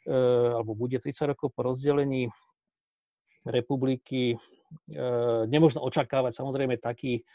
uh, 0.09 0.61
alebo 0.61 0.76
bude 0.76 1.00
30 1.00 1.32
rokov 1.32 1.53
po 1.57 1.64
rozdelení 1.64 2.28
republiky, 3.42 4.38
nemôžno 5.50 5.82
očakávať 5.84 6.38
samozrejme 6.38 6.78
taký 6.78 7.26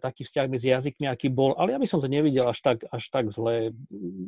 taký 0.00 0.24
vzťah 0.26 0.46
medzi 0.50 0.72
jazykmi, 0.72 1.06
aký 1.06 1.30
bol, 1.30 1.54
ale 1.54 1.74
ja 1.74 1.78
by 1.78 1.86
som 1.86 2.00
to 2.02 2.08
nevidel 2.08 2.48
až 2.48 2.60
tak, 2.60 2.84
až 2.88 3.04
tak 3.12 3.30
zle. 3.30 3.74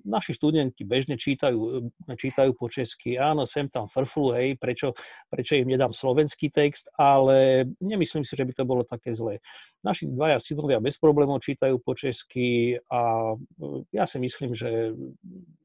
Naši 0.05 0.37
študenti 0.37 0.85
bežne 0.85 1.19
čítajú, 1.19 1.91
e, 2.09 2.15
čítajú 2.15 2.53
po 2.55 2.69
česky, 2.69 3.19
áno, 3.19 3.49
sem 3.49 3.67
tam 3.67 3.89
frflu, 3.89 4.37
hej, 4.37 4.55
prečo, 4.61 4.95
prečo 5.29 5.59
im 5.59 5.69
nedám 5.69 5.97
slovenský 5.97 6.53
text, 6.53 6.87
ale 6.95 7.67
nemyslím 7.81 8.23
si, 8.23 8.37
že 8.37 8.47
by 8.47 8.53
to 8.53 8.65
bolo 8.69 8.83
také 8.85 9.17
zlé. 9.17 9.43
Naši 9.83 10.07
dvaja 10.07 10.39
synovia 10.39 10.79
bez 10.79 10.95
problémov 11.01 11.43
čítajú 11.43 11.81
po 11.83 11.97
česky 11.97 12.79
a 12.93 13.35
e, 13.35 13.87
ja 13.97 14.05
si 14.07 14.23
myslím, 14.23 14.55
že 14.55 14.95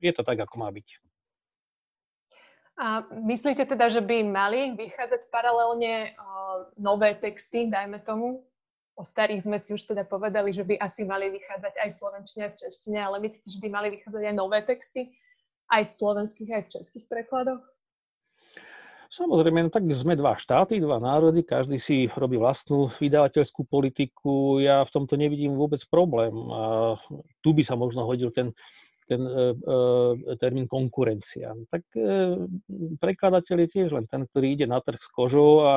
je 0.02 0.12
to 0.14 0.24
tak, 0.24 0.40
ako 0.40 0.56
má 0.62 0.72
byť. 0.74 0.88
A 2.78 3.02
myslíte 3.10 3.66
teda, 3.66 3.90
že 3.90 4.06
by 4.06 4.22
mali 4.22 4.78
vychádzať 4.78 5.34
paralelne 5.34 6.14
nové 6.78 7.18
texty, 7.18 7.66
dajme 7.66 7.98
tomu, 8.06 8.46
o 8.98 9.04
starých 9.06 9.45
sme 9.45 9.62
si 9.62 9.78
už 9.78 9.86
teda 9.86 10.02
povedali, 10.04 10.50
že 10.50 10.66
by 10.66 10.82
asi 10.82 11.06
mali 11.06 11.30
vychádzať 11.30 11.74
aj 11.86 11.89
v 11.93 11.98
slovenčine, 12.02 12.45
v 12.50 12.58
češtine, 12.58 12.98
ale 12.98 13.22
myslíte, 13.22 13.48
že 13.54 13.62
by 13.62 13.70
mali 13.70 13.88
vychádzať 13.93 14.24
aj 14.26 14.36
nové 14.36 14.60
texty, 14.66 15.14
aj 15.70 15.86
v 15.86 15.93
slovenských, 15.93 16.50
aj 16.50 16.62
v 16.66 16.72
českých 16.82 17.06
prekladoch? 17.06 17.62
Samozrejme, 19.08 19.66
no 19.66 19.70
tak 19.72 19.88
sme 19.95 20.20
dva 20.20 20.36
štáty, 20.36 20.84
dva 20.84 21.00
národy, 21.00 21.39
každý 21.39 21.80
si 21.80 22.12
robí 22.12 22.36
vlastnú 22.36 22.91
vydavateľskú 23.00 23.64
politiku. 23.64 24.60
Ja 24.60 24.84
v 24.84 24.91
tomto 24.91 25.16
nevidím 25.16 25.56
vôbec 25.56 25.80
problém. 25.88 26.36
A 26.52 26.93
tu 27.39 27.56
by 27.56 27.64
sa 27.64 27.80
možno 27.80 28.04
hodil 28.04 28.36
ten, 28.36 28.52
ten 29.08 29.24
e, 29.24 29.56
e, 29.56 30.36
termín 30.43 30.68
konkurencia. 30.68 31.56
Tak 31.72 31.88
e, 31.95 32.36
prekladateľ 33.00 33.58
je 33.64 33.70
tiež 33.72 33.89
len 33.95 34.06
ten, 34.12 34.28
ktorý 34.28 34.60
ide 34.60 34.68
na 34.68 34.84
trh 34.84 35.00
s 35.00 35.08
kožou 35.08 35.64
a 35.64 35.76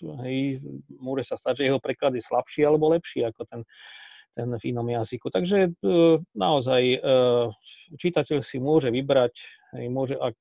hej, 0.00 0.60
môže 1.00 1.28
sa 1.28 1.36
stať, 1.36 1.62
že 1.62 1.66
jeho 1.70 1.80
preklad 1.82 2.16
je 2.16 2.24
slabší 2.24 2.64
alebo 2.66 2.90
lepší 2.90 3.24
ako 3.26 3.44
ten, 3.46 3.60
ten 4.34 4.48
v 4.56 4.64
inom 4.72 4.86
jazyku. 4.86 5.28
Takže 5.28 5.58
e, 5.68 5.70
naozaj 6.34 6.82
e, 6.82 6.98
čitateľ 7.98 8.40
si 8.40 8.56
môže 8.62 8.88
vybrať, 8.88 9.34
hej, 9.78 9.86
môže, 9.92 10.14
ak 10.16 10.34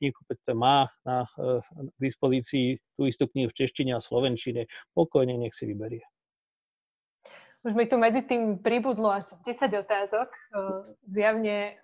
knihkupectve 0.00 0.52
má 0.52 0.90
na 1.06 1.24
e, 1.24 1.60
dispozícii 2.00 2.80
tú 2.96 3.08
istú 3.08 3.28
knihu 3.30 3.48
v 3.52 3.58
češtine 3.64 3.96
a 3.96 4.04
slovenčine, 4.04 4.68
pokojne 4.92 5.36
nech 5.40 5.56
si 5.56 5.64
vyberie. 5.68 6.04
Už 7.66 7.74
mi 7.74 7.90
tu 7.90 7.98
medzi 7.98 8.22
tým 8.22 8.62
pribudlo 8.62 9.10
asi 9.10 9.34
10 9.42 9.74
otázok. 9.82 10.30
Zjavne, 11.02 11.74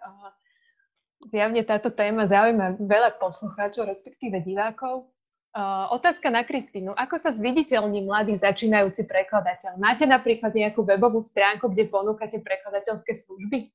zjavne 1.27 1.67
táto 1.67 1.91
téma 1.91 2.31
zaujíma 2.31 2.79
veľa 2.79 3.19
poslucháčov, 3.19 3.91
respektíve 3.91 4.47
divákov. 4.47 5.11
Uh, 5.53 5.85
otázka 5.93 6.33
na 6.33 6.49
Kristínu. 6.49 6.97
Ako 6.97 7.21
sa 7.21 7.29
zviditeľní 7.29 8.09
mladý 8.09 8.41
začínajúci 8.41 9.05
prekladateľ? 9.05 9.77
Máte 9.77 10.09
napríklad 10.09 10.49
nejakú 10.49 10.81
webovú 10.81 11.21
stránku, 11.21 11.69
kde 11.69 11.93
ponúkate 11.93 12.41
prekladateľské 12.41 13.13
služby? 13.13 13.69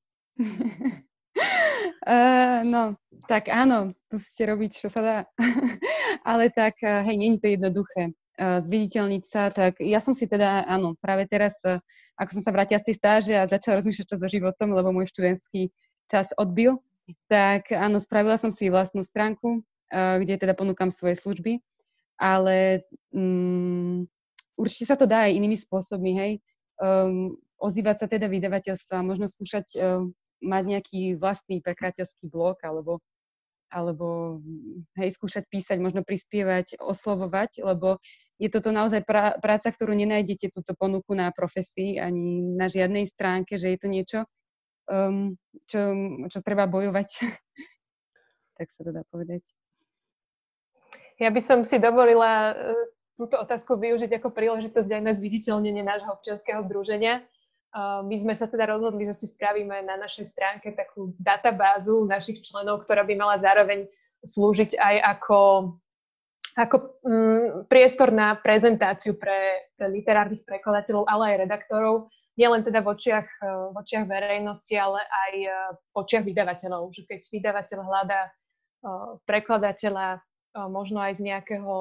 uh, 2.01 2.65
no, 2.73 2.97
tak 3.29 3.53
áno, 3.53 3.93
musíte 4.09 4.49
robiť, 4.49 4.71
čo 4.73 4.89
sa 4.89 5.01
dá. 5.05 5.17
Ale 6.33 6.49
tak, 6.49 6.81
uh, 6.81 7.05
hej, 7.05 7.13
nie 7.13 7.37
je 7.37 7.45
to 7.45 7.47
jednoduché 7.53 8.09
uh, 8.41 8.57
zviditeľniť 8.57 9.23
sa, 9.29 9.53
tak 9.53 9.77
ja 9.77 10.01
som 10.01 10.17
si 10.17 10.25
teda, 10.25 10.65
áno, 10.65 10.97
práve 10.97 11.29
teraz, 11.29 11.61
ako 12.17 12.41
som 12.41 12.41
sa 12.41 12.57
vrátila 12.57 12.81
z 12.81 12.89
tej 12.89 12.95
stáže 12.97 13.33
a 13.37 13.45
začala 13.45 13.85
rozmýšľať 13.85 14.07
čo 14.09 14.17
so 14.17 14.25
životom, 14.25 14.73
lebo 14.73 14.89
môj 14.89 15.13
študentský 15.13 15.69
čas 16.09 16.33
odbil, 16.41 16.81
tak 17.29 17.69
áno, 17.69 18.01
spravila 18.01 18.41
som 18.41 18.49
si 18.49 18.65
vlastnú 18.65 19.05
stránku, 19.05 19.61
Eh, 19.61 19.76
kde 19.91 20.35
teda 20.35 20.53
ponúkam 20.53 20.91
svoje 20.91 21.15
služby, 21.15 21.63
ale 22.17 22.83
um, 23.13 24.03
určite 24.57 24.85
sa 24.89 24.97
to 24.97 25.05
dá 25.05 25.29
aj 25.29 25.37
inými 25.37 25.55
spôsobmi, 25.55 26.11
hej. 26.17 26.31
Um, 26.77 27.37
ozývať 27.57 28.05
sa 28.05 28.07
teda 28.09 28.29
vydavateľstva, 28.29 29.05
možno 29.05 29.25
skúšať 29.25 29.77
um, 29.77 30.13
mať 30.41 30.63
nejaký 30.77 31.01
vlastný 31.17 31.61
prekladateľský 31.61 32.29
blog, 32.29 32.61
alebo, 32.61 33.01
alebo 33.73 34.37
hej, 34.97 35.09
skúšať 35.13 35.49
písať, 35.49 35.77
možno 35.81 36.05
prispievať, 36.05 36.77
oslovovať, 36.77 37.65
lebo 37.65 37.97
je 38.37 38.49
toto 38.53 38.69
naozaj 38.69 39.01
pra, 39.01 39.33
práca, 39.41 39.73
ktorú 39.73 39.97
nenájdete 39.97 40.53
túto 40.53 40.77
ponuku 40.77 41.17
na 41.17 41.33
profesii 41.33 41.97
ani 41.97 42.53
na 42.53 42.69
žiadnej 42.69 43.09
stránke, 43.09 43.57
že 43.57 43.73
je 43.73 43.79
to 43.81 43.87
niečo, 43.89 44.19
um, 44.85 45.33
čo, 45.65 45.81
čo 46.29 46.39
treba 46.45 46.69
bojovať. 46.69 47.07
tak 48.57 48.67
sa 48.69 48.85
to 48.85 48.93
dá 48.93 49.01
povedať. 49.09 49.56
Ja 51.17 51.33
by 51.33 51.41
som 51.41 51.65
si 51.65 51.81
dovolila 51.81 52.53
e, 52.53 52.55
túto 53.17 53.41
otázku 53.41 53.81
využiť 53.81 54.21
ako 54.21 54.29
príležitosť 54.29 54.89
aj 54.93 55.01
na 55.01 55.13
zviditeľnenie 55.17 55.81
nášho 55.81 56.13
občianského 56.13 56.61
združenia. 56.61 57.21
E, 57.21 57.21
my 58.05 58.15
sme 58.21 58.37
sa 58.37 58.45
teda 58.45 58.69
rozhodli, 58.69 59.09
že 59.09 59.25
si 59.25 59.25
spravíme 59.33 59.81
na 59.81 59.97
našej 59.97 60.25
stránke 60.29 60.77
takú 60.77 61.17
databázu 61.17 62.05
našich 62.05 62.45
členov, 62.45 62.85
ktorá 62.85 63.01
by 63.01 63.17
mala 63.17 63.35
zároveň 63.41 63.89
slúžiť 64.21 64.77
aj 64.77 64.95
ako, 65.17 65.39
ako 66.57 66.75
um, 67.05 67.65
priestor 67.69 68.09
na 68.09 68.33
prezentáciu 68.33 69.13
pre, 69.13 69.69
pre 69.77 69.93
literárnych 69.93 70.41
prekladateľov, 70.41 71.05
ale 71.05 71.33
aj 71.33 71.41
redaktorov, 71.45 72.09
nielen 72.33 72.61
teda 72.65 72.81
v 72.81 72.93
očiach, 72.93 73.29
v 73.73 73.75
očiach 73.77 74.05
verejnosti, 74.05 74.73
ale 74.73 75.05
aj 75.05 75.33
v 75.77 75.93
očiach 75.97 76.25
vydavateľov. 76.25 76.93
Že 76.93 77.01
keď 77.09 77.19
vydavateľ 77.29 77.79
hľadá 77.81 78.21
prekladateľa 79.25 80.21
možno 80.65 80.97
aj 80.97 81.21
z 81.21 81.29
nejakého 81.29 81.73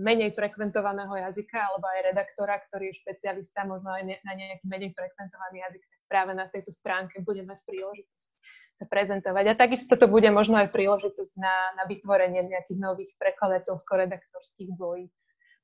menej 0.00 0.32
frekventovaného 0.32 1.12
jazyka, 1.28 1.60
alebo 1.60 1.84
aj 1.92 2.08
redaktora, 2.16 2.56
ktorý 2.64 2.88
je 2.88 3.00
špecialista 3.04 3.68
možno 3.68 3.92
aj 3.92 4.08
na 4.24 4.32
nejaký 4.32 4.64
menej 4.64 4.96
frekventovaný 4.96 5.60
jazyk, 5.68 5.82
tak 5.84 6.00
práve 6.08 6.32
na 6.32 6.48
tejto 6.48 6.72
stránke 6.72 7.20
bude 7.20 7.44
mať 7.44 7.60
príležitosť 7.68 8.32
sa 8.72 8.88
prezentovať. 8.88 9.44
A 9.52 9.54
takisto 9.54 10.00
to 10.00 10.08
bude 10.08 10.26
možno 10.32 10.56
aj 10.56 10.72
príležitosť 10.72 11.34
na, 11.36 11.76
na 11.76 11.84
vytvorenie 11.84 12.48
nejakých 12.48 12.80
nových 12.80 13.12
prekladateľsko-redaktorských 13.20 14.72
dvojíc. 14.80 15.16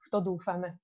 V 0.04 0.06
to 0.12 0.18
dúfame. 0.20 0.76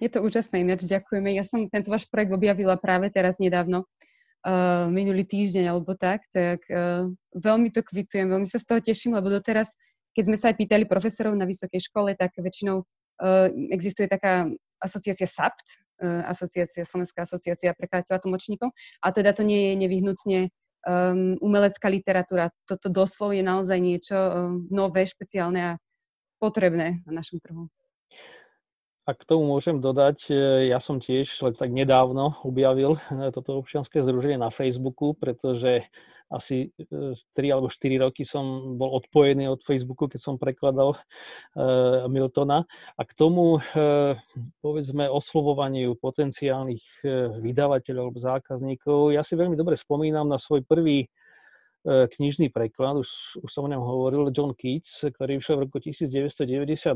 Je 0.00 0.08
to 0.08 0.24
úžasné, 0.24 0.64
ináč 0.64 0.88
ďakujeme. 0.88 1.36
Ja 1.36 1.44
som 1.46 1.68
tento 1.70 1.92
váš 1.92 2.08
projekt 2.08 2.32
objavila 2.32 2.74
práve 2.80 3.12
teraz 3.12 3.36
nedávno 3.36 3.84
uh, 3.84 4.88
minulý 4.88 5.28
týždeň 5.28 5.64
alebo 5.70 5.92
tak, 5.92 6.24
tak 6.32 6.64
uh, 6.72 7.04
veľmi 7.36 7.68
to 7.68 7.84
kvitujem, 7.84 8.32
veľmi 8.32 8.48
sa 8.48 8.56
z 8.56 8.66
toho 8.66 8.80
teším, 8.80 9.12
lebo 9.12 9.28
doteraz, 9.28 9.76
keď 10.16 10.24
sme 10.26 10.36
sa 10.38 10.46
aj 10.50 10.56
pýtali 10.58 10.84
profesorov 10.86 11.34
na 11.38 11.46
vysokej 11.46 11.80
škole, 11.90 12.14
tak 12.18 12.34
väčšinou 12.36 12.82
uh, 12.82 13.46
existuje 13.70 14.10
taká 14.10 14.50
asociácia 14.80 15.28
SAPT, 15.28 15.66
uh, 16.02 16.26
asociácia, 16.26 16.82
Slovenská 16.82 17.24
asociácia 17.24 17.76
prekladateľov 17.76 18.18
a 18.18 18.24
tlmočníkov, 18.24 18.68
a 19.02 19.06
teda 19.14 19.36
to 19.36 19.46
nie 19.46 19.72
je 19.72 19.74
nevyhnutne 19.86 20.38
um, 20.86 21.36
umelecká 21.40 21.88
literatúra. 21.92 22.50
Toto 22.64 22.88
doslov 22.88 23.36
je 23.36 23.44
naozaj 23.44 23.78
niečo 23.78 24.16
um, 24.16 24.32
nové, 24.72 25.04
špeciálne 25.04 25.76
a 25.76 25.78
potrebné 26.40 27.04
na 27.04 27.20
našom 27.20 27.38
trhu. 27.44 27.68
A 29.08 29.16
k 29.16 29.26
tomu 29.26 29.48
môžem 29.50 29.82
dodať, 29.82 30.30
e, 30.30 30.34
ja 30.70 30.78
som 30.78 31.02
tiež 31.02 31.42
tak 31.58 31.72
nedávno 31.72 32.38
objavil 32.46 32.94
e, 33.10 33.32
toto 33.34 33.58
občianske 33.58 34.06
združenie 34.06 34.38
na 34.38 34.54
Facebooku, 34.54 35.18
pretože 35.18 35.88
asi 36.30 36.70
3 36.78 37.14
e, 37.36 37.50
alebo 37.50 37.68
4 37.68 38.06
roky 38.06 38.22
som 38.22 38.76
bol 38.78 38.94
odpojený 39.02 39.50
od 39.50 39.60
Facebooku, 39.66 40.06
keď 40.06 40.20
som 40.22 40.34
prekladal 40.38 40.94
Miltona. 42.06 42.64
A 42.94 43.02
k 43.02 43.12
tomu, 43.18 43.58
povedzme, 44.62 45.10
oslovovaniu 45.10 45.98
potenciálnych 45.98 47.02
vydavateľov 47.42 48.02
alebo 48.10 48.20
zákazníkov, 48.22 48.98
ja 49.14 49.26
si 49.26 49.34
veľmi 49.34 49.58
dobre 49.58 49.74
spomínam 49.74 50.30
na 50.30 50.38
svoj 50.38 50.62
prvý 50.62 51.04
E, 51.04 51.19
knižný 51.84 52.52
preklad, 52.52 53.00
už, 53.00 53.40
už 53.40 53.50
som 53.50 53.64
o 53.64 53.72
ňom 53.72 53.80
hovoril, 53.80 54.28
John 54.36 54.52
Keats, 54.52 55.00
ktorý 55.00 55.40
vyšiel 55.40 55.56
v 55.56 55.62
roku 55.64 55.80
1992. 55.80 56.92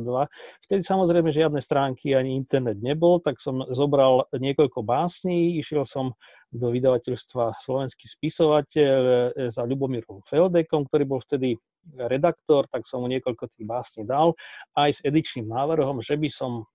Vtedy 0.69 0.81
samozrejme 0.85 1.33
žiadne 1.33 1.61
stránky 1.65 2.13
ani 2.13 2.37
internet 2.37 2.77
nebol, 2.85 3.17
tak 3.25 3.41
som 3.41 3.65
zobral 3.73 4.29
niekoľko 4.37 4.85
básní, 4.85 5.57
išiel 5.57 5.89
som 5.89 6.13
do 6.53 6.69
vydavateľstva 6.69 7.65
Slovenský 7.65 8.07
spisovateľ 8.07 9.01
e, 9.01 9.15
za 9.51 9.65
Ľubomírom 9.65 10.23
Feldekom, 10.29 10.87
ktorý 10.87 11.05
bol 11.09 11.21
vtedy 11.25 11.57
redaktor, 11.97 12.69
tak 12.69 12.85
som 12.85 13.03
mu 13.03 13.09
niekoľko 13.09 13.51
tých 13.57 13.67
básní 13.67 14.03
dal, 14.05 14.37
aj 14.77 15.01
s 15.01 15.01
edičným 15.01 15.49
návrhom, 15.49 16.05
že 16.05 16.15
by 16.15 16.29
som 16.29 16.69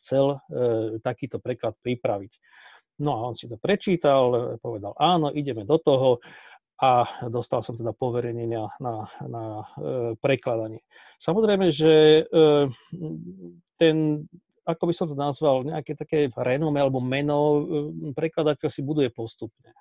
chcel 0.00 0.34
e, 0.34 0.98
takýto 1.04 1.38
preklad 1.38 1.76
pripraviť. 1.84 2.32
No 2.98 3.14
a 3.14 3.30
on 3.30 3.38
si 3.38 3.46
to 3.46 3.54
prečítal, 3.54 4.58
povedal 4.58 4.90
áno, 4.98 5.30
ideme 5.30 5.62
do 5.62 5.78
toho 5.78 6.18
a 6.78 7.26
dostal 7.26 7.66
som 7.66 7.74
teda 7.74 7.90
poverenie 7.90 8.46
na, 8.46 8.70
na, 8.78 9.44
e, 9.74 10.14
prekladanie. 10.22 10.86
Samozrejme, 11.18 11.74
že 11.74 12.22
e, 12.22 12.70
ten, 13.74 14.22
ako 14.62 14.82
by 14.86 14.94
som 14.94 15.10
to 15.10 15.18
nazval, 15.18 15.66
nejaké 15.66 15.98
také 15.98 16.30
renome 16.38 16.78
alebo 16.78 17.02
meno, 17.02 17.38
e, 17.38 17.62
prekladateľ 18.14 18.68
si 18.70 18.86
buduje 18.86 19.10
postupne. 19.10 19.74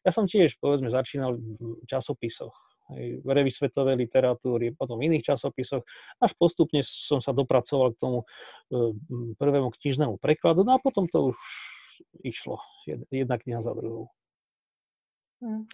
Ja 0.00 0.16
som 0.16 0.24
tiež, 0.24 0.56
povedzme, 0.56 0.88
začínal 0.88 1.36
v 1.36 1.84
časopisoch, 1.84 2.56
v 2.96 3.28
revi 3.28 3.52
svetovej 3.52 4.00
literatúry, 4.00 4.72
potom 4.72 4.96
v 4.96 5.12
iných 5.12 5.36
časopisoch, 5.36 5.84
až 6.16 6.32
postupne 6.40 6.80
som 6.80 7.20
sa 7.20 7.36
dopracoval 7.36 7.92
k 7.92 8.00
tomu 8.00 8.24
prvému 9.36 9.68
knižnému 9.68 10.16
prekladu, 10.16 10.64
no 10.64 10.72
a 10.72 10.80
potom 10.80 11.04
to 11.04 11.36
už 11.36 11.38
išlo, 12.24 12.64
jedna 13.12 13.36
kniha 13.36 13.60
za 13.60 13.76
druhou. 13.76 14.08
Hmm 15.44 15.68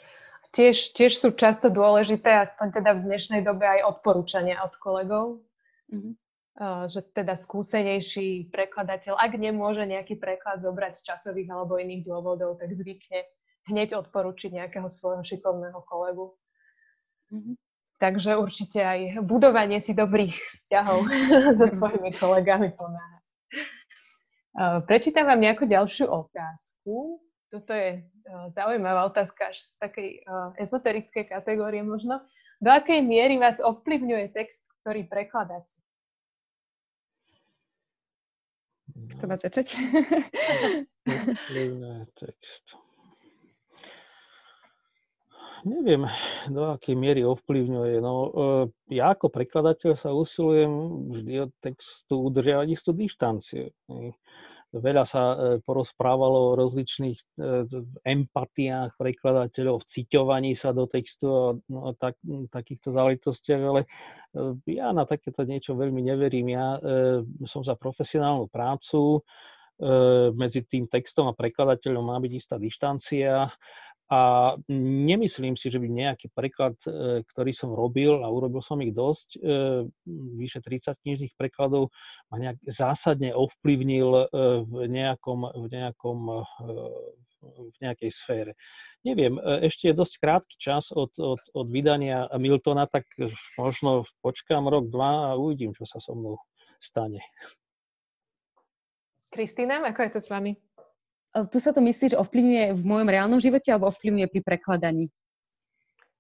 tiež, 0.53 0.96
tiež 0.96 1.12
sú 1.16 1.28
často 1.36 1.68
dôležité, 1.68 2.49
aspoň 2.49 2.80
teda 2.80 2.90
v 2.96 3.05
dnešnej 3.09 3.40
dobe, 3.44 3.64
aj 3.66 3.99
odporúčania 3.99 4.61
od 4.64 4.74
kolegov. 4.80 5.44
Mm-hmm. 5.92 6.14
Uh, 6.59 6.90
že 6.90 7.07
teda 7.14 7.38
skúsenejší 7.38 8.51
prekladateľ, 8.51 9.14
ak 9.14 9.32
nemôže 9.38 9.86
nejaký 9.86 10.18
preklad 10.18 10.59
zobrať 10.59 10.99
z 10.99 11.07
časových 11.07 11.55
alebo 11.55 11.78
iných 11.78 12.03
dôvodov, 12.03 12.59
tak 12.59 12.74
zvykne 12.74 13.30
hneď 13.70 13.94
odporučiť 13.94 14.59
nejakého 14.59 14.90
svojho 14.90 15.22
šikovného 15.22 15.78
kolegu. 15.86 16.34
Mm-hmm. 17.30 17.55
Takže 18.03 18.42
určite 18.42 18.82
aj 18.82 19.22
budovanie 19.22 19.78
si 19.78 19.94
dobrých 19.94 20.34
vzťahov 20.34 20.99
so 21.62 21.66
svojimi 21.70 22.11
kolegami 22.11 22.74
pomáha. 22.74 23.18
Uh, 24.59 24.82
prečítam 24.82 25.30
vám 25.30 25.38
nejakú 25.38 25.62
ďalšiu 25.62 26.11
otázku. 26.11 27.22
Toto 27.55 27.70
je 27.70 28.03
zaujímavá 28.53 29.09
otázka 29.09 29.53
až 29.53 29.61
z 29.62 29.72
takej 29.81 30.09
uh, 30.24 30.53
ezoterickej 30.61 31.24
kategórie 31.29 31.83
možno. 31.83 32.20
Do 32.59 32.74
akej 32.74 33.07
miery 33.07 33.39
vás 33.39 33.62
ovplyvňuje 33.62 34.35
text, 34.35 34.62
ktorý 34.83 35.07
prekladáte? 35.07 35.79
Kto 39.14 39.24
má 39.31 39.37
začať? 39.39 39.79
text. 42.18 42.66
Neviem, 45.66 46.07
do 46.47 46.70
akej 46.70 46.95
miery 46.95 47.26
ovplyvňuje. 47.26 47.99
No, 47.99 48.31
ja 48.87 49.11
ako 49.11 49.26
prekladateľ 49.26 49.99
sa 49.99 50.14
usilujem 50.14 50.70
vždy 51.11 51.35
od 51.47 51.53
textu 51.59 52.14
udržiavať 52.31 52.68
istú 52.79 52.91
dištanciu. 52.95 53.74
Veľa 54.69 55.09
sa 55.09 55.23
e, 55.33 55.37
porozprávalo 55.64 56.53
o 56.53 56.57
rozličných 56.61 57.16
e, 57.16 57.25
empatiách 58.05 59.01
prekladateľov, 59.01 59.89
ciťovaní 59.89 60.53
sa 60.53 60.77
do 60.77 60.85
textu 60.85 61.25
a 61.25 61.45
no, 61.73 61.97
tak, 61.97 62.21
takýchto 62.53 62.93
záležitostiach, 62.93 63.62
ale 63.64 63.89
e, 64.37 64.77
ja 64.77 64.93
na 64.93 65.09
takéto 65.09 65.49
niečo 65.49 65.73
veľmi 65.73 66.05
neverím. 66.05 66.53
Ja 66.53 66.77
som 67.49 67.64
za 67.64 67.81
profesionálnu 67.81 68.53
prácu, 68.53 69.25
medzi 70.35 70.66
tým 70.66 70.91
textom 70.91 71.31
a 71.31 71.39
prekladateľom 71.39 72.03
má 72.03 72.19
byť 72.19 72.33
istá 72.35 72.59
dištancia 72.59 73.47
a 74.09 74.55
nemyslím 74.73 75.53
si, 75.53 75.69
že 75.69 75.77
by 75.77 75.85
nejaký 75.85 76.33
preklad, 76.33 76.81
e, 76.89 77.21
ktorý 77.29 77.53
som 77.53 77.77
robil, 77.77 78.25
a 78.25 78.33
urobil 78.33 78.65
som 78.65 78.81
ich 78.81 78.97
dosť, 78.97 79.37
e, 79.37 79.39
vyše 80.41 80.65
30 80.65 80.97
knižných 81.05 81.37
prekladov, 81.37 81.93
ma 82.33 82.41
nejak 82.41 82.57
zásadne 82.65 83.37
ovplyvnil 83.37 84.09
e, 84.09 84.25
v, 84.65 84.73
nejakom, 84.89 85.53
v, 85.53 85.65
nejakom, 85.69 86.19
v 87.45 87.77
nejakej 87.85 88.11
sfére. 88.17 88.53
Neviem, 89.05 89.37
ešte 89.63 89.93
je 89.93 90.01
dosť 90.01 90.15
krátky 90.25 90.57
čas 90.57 90.89
od, 90.91 91.13
od, 91.21 91.39
od 91.55 91.67
vydania 91.69 92.27
Miltona, 92.41 92.89
tak 92.89 93.05
možno 93.61 94.09
počkám 94.25 94.67
rok, 94.73 94.89
dva 94.89 95.33
a 95.33 95.39
uvidím, 95.39 95.77
čo 95.77 95.85
sa 95.85 96.01
so 96.01 96.17
mnou 96.17 96.41
stane. 96.81 97.21
Kristýna, 99.29 99.85
ako 99.85 100.01
je 100.03 100.11
to 100.17 100.21
s 100.25 100.33
vami? 100.33 100.57
Tu 101.33 101.59
sa 101.61 101.70
to 101.76 101.81
myslí, 101.85 102.16
že 102.16 102.20
ovplyvňuje 102.20 102.64
v 102.72 102.83
mojom 102.85 103.09
reálnom 103.09 103.41
živote 103.41 103.68
alebo 103.68 103.93
ovplyvňuje 103.93 104.26
pri 104.33 104.41
prekladaní? 104.41 105.07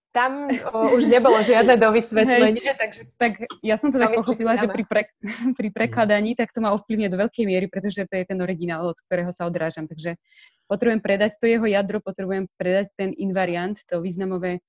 Tam 0.08 0.48
o, 0.48 0.96
už 0.96 1.12
nebolo 1.12 1.36
žiadne 1.44 1.76
dovysvetlenie, 1.76 2.64
Hej, 2.64 2.80
takže... 2.80 3.02
Tak 3.20 3.32
ja 3.60 3.76
som 3.76 3.92
teda 3.92 4.08
pochopila, 4.08 4.56
že 4.56 4.64
pri, 4.64 4.88
pre, 4.88 5.02
pri 5.58 5.68
prekladaní 5.68 6.32
tak 6.32 6.48
to 6.50 6.64
ma 6.64 6.72
ovplyvňuje 6.72 7.12
do 7.12 7.20
veľkej 7.20 7.44
miery, 7.44 7.68
pretože 7.68 8.08
to 8.08 8.14
je 8.16 8.24
ten 8.24 8.40
originál, 8.40 8.88
od 8.88 8.98
ktorého 9.04 9.28
sa 9.36 9.44
odrážam. 9.44 9.84
Takže 9.84 10.16
potrebujem 10.64 11.04
predať 11.04 11.36
to 11.36 11.44
jeho 11.44 11.68
jadro, 11.68 12.00
potrebujem 12.00 12.48
predať 12.56 12.88
ten 12.96 13.12
invariant, 13.20 13.76
to 13.84 14.00
významové, 14.00 14.64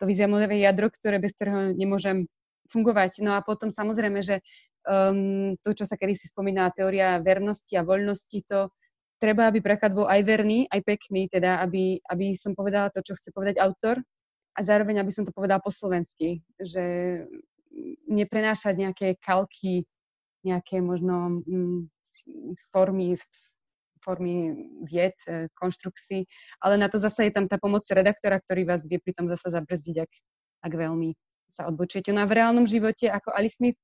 to 0.00 0.08
významové 0.08 0.48
jadro, 0.58 0.88
ktoré 0.88 1.20
bez 1.20 1.36
ktorého 1.36 1.76
nemôžem 1.76 2.24
fungovať. 2.72 3.20
No 3.20 3.36
a 3.36 3.44
potom 3.44 3.68
samozrejme, 3.68 4.24
že 4.24 4.40
um, 4.88 5.60
to, 5.60 5.76
čo 5.76 5.84
sa 5.84 6.00
kedy 6.00 6.16
si 6.16 6.24
spomína, 6.30 6.72
teória 6.72 7.20
vernosti 7.20 7.76
a 7.76 7.84
voľnosti, 7.84 8.38
to 8.48 8.72
treba, 9.20 9.46
aby 9.46 9.60
preklad 9.60 9.92
bol 9.92 10.08
aj 10.08 10.24
verný, 10.24 10.64
aj 10.72 10.80
pekný, 10.82 11.28
teda 11.28 11.60
aby, 11.60 12.00
aby 12.08 12.32
som 12.32 12.56
povedala 12.56 12.88
to, 12.88 13.04
čo 13.04 13.14
chce 13.14 13.30
povedať 13.30 13.60
autor 13.60 14.00
a 14.56 14.60
zároveň, 14.64 15.04
aby 15.04 15.12
som 15.12 15.28
to 15.28 15.30
povedala 15.36 15.60
po 15.60 15.68
slovensky, 15.68 16.40
že 16.58 16.82
neprenášať 18.10 18.74
nejaké 18.74 19.08
kalky, 19.22 19.86
nejaké 20.42 20.80
možno 20.80 21.44
mm, 21.44 21.86
formy, 22.72 23.14
formy 24.02 24.34
vied, 24.82 25.14
e, 25.28 25.46
konštrukcií, 25.54 26.26
ale 26.64 26.74
na 26.80 26.88
to 26.88 26.98
zase 26.98 27.28
je 27.28 27.32
tam 27.32 27.46
tá 27.46 27.60
pomoc 27.60 27.84
redaktora, 27.86 28.40
ktorý 28.40 28.66
vás 28.66 28.88
vie 28.88 28.98
pri 28.98 29.14
tom 29.14 29.28
zase 29.28 29.52
zabrzdiť, 29.52 29.96
ak, 30.02 30.12
ak 30.66 30.72
veľmi 30.72 31.14
sa 31.50 31.68
odbočujete. 31.68 32.10
No 32.10 32.24
a 32.24 32.30
v 32.30 32.36
reálnom 32.40 32.66
živote, 32.66 33.06
ako 33.06 33.34
Alice 33.36 33.58
Smith, 33.60 33.78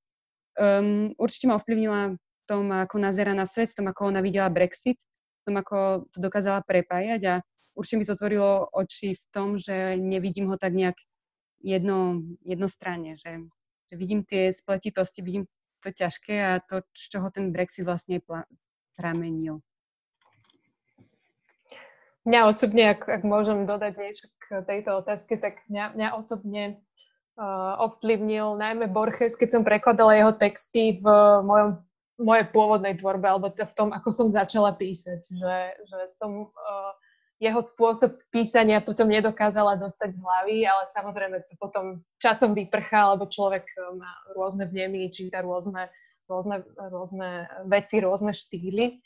um, 0.56 1.12
určite 1.20 1.46
ma 1.50 1.58
ovplyvnila 1.58 2.16
v 2.16 2.42
tom, 2.46 2.70
ako 2.70 2.96
nazera 3.02 3.34
na 3.34 3.44
svet, 3.44 3.74
tom, 3.74 3.90
ako 3.90 4.14
ona 4.14 4.22
videla 4.22 4.48
Brexit, 4.48 4.96
tom, 5.46 5.56
ako 5.62 6.10
to 6.10 6.18
dokázala 6.18 6.66
prepájať 6.66 7.20
a 7.30 7.34
určite 7.78 7.98
mi 8.02 8.06
to 8.08 8.18
otvorilo 8.18 8.66
oči 8.74 9.14
v 9.14 9.24
tom, 9.30 9.54
že 9.56 9.94
nevidím 9.94 10.50
ho 10.50 10.58
tak 10.58 10.74
nejak 10.74 10.98
jedno, 11.62 12.26
jednostranne, 12.42 13.14
že, 13.14 13.46
že 13.92 13.94
vidím 13.94 14.26
tie 14.26 14.50
spletitosti, 14.50 15.22
vidím 15.22 15.46
to 15.84 15.94
ťažké 15.94 16.34
a 16.34 16.52
to, 16.58 16.82
z 16.96 17.04
čoho 17.14 17.30
ten 17.30 17.54
Brexit 17.54 17.86
vlastne 17.86 18.18
pramenil. 18.98 19.62
Mňa 22.26 22.40
osobne, 22.50 22.90
ak, 22.90 23.06
ak 23.06 23.22
môžem 23.22 23.70
dodať 23.70 24.02
niečo 24.02 24.26
k 24.42 24.66
tejto 24.66 24.98
otázke, 24.98 25.38
tak 25.38 25.62
mňa, 25.70 25.94
mňa 25.94 26.08
osobne 26.18 26.82
uh, 27.38 27.78
ovplyvnil 27.86 28.58
najmä 28.58 28.90
Borges, 28.90 29.38
keď 29.38 29.48
som 29.54 29.62
prekladala 29.62 30.18
jeho 30.18 30.34
texty 30.34 30.98
v 30.98 31.06
mojom, 31.46 31.85
mojej 32.16 32.46
pôvodnej 32.50 32.96
tvorbe, 32.96 33.28
alebo 33.28 33.52
v 33.52 33.74
tom, 33.76 33.92
ako 33.92 34.08
som 34.12 34.28
začala 34.32 34.72
písať. 34.72 35.20
Že, 35.28 35.56
že 35.84 35.98
som 36.16 36.48
uh, 36.48 36.92
jeho 37.40 37.60
spôsob 37.60 38.16
písania 38.32 38.80
potom 38.80 39.12
nedokázala 39.12 39.76
dostať 39.76 40.16
z 40.16 40.22
hlavy, 40.24 40.56
ale 40.64 40.88
samozrejme 40.92 41.36
to 41.44 41.54
potom 41.60 42.00
časom 42.16 42.56
vyprchá, 42.56 43.12
lebo 43.12 43.28
človek 43.28 43.68
má 44.00 44.12
rôzne 44.32 44.64
vnemy, 44.64 45.12
číta 45.12 45.44
rôzne, 45.44 45.92
rôzne, 46.24 46.64
rôzne 46.80 47.44
veci, 47.68 48.00
rôzne 48.00 48.32
štýly 48.32 49.04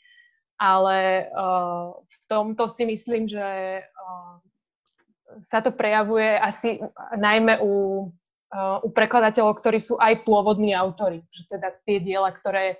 ale 0.61 1.25
uh, 1.33 1.89
v 1.97 2.15
tomto 2.29 2.69
si 2.69 2.85
myslím, 2.85 3.25
že 3.25 3.81
uh, 3.81 4.37
sa 5.41 5.65
to 5.65 5.73
prejavuje 5.73 6.37
asi 6.37 6.77
najmä 7.17 7.57
u, 7.65 8.05
uh, 8.53 8.77
u 8.85 8.87
prekladateľov, 8.93 9.57
ktorí 9.57 9.81
sú 9.81 9.97
aj 9.97 10.21
pôvodní 10.21 10.77
autory. 10.77 11.25
Že 11.33 11.57
teda 11.57 11.67
tie 11.81 11.97
diela, 11.97 12.29
ktoré, 12.29 12.77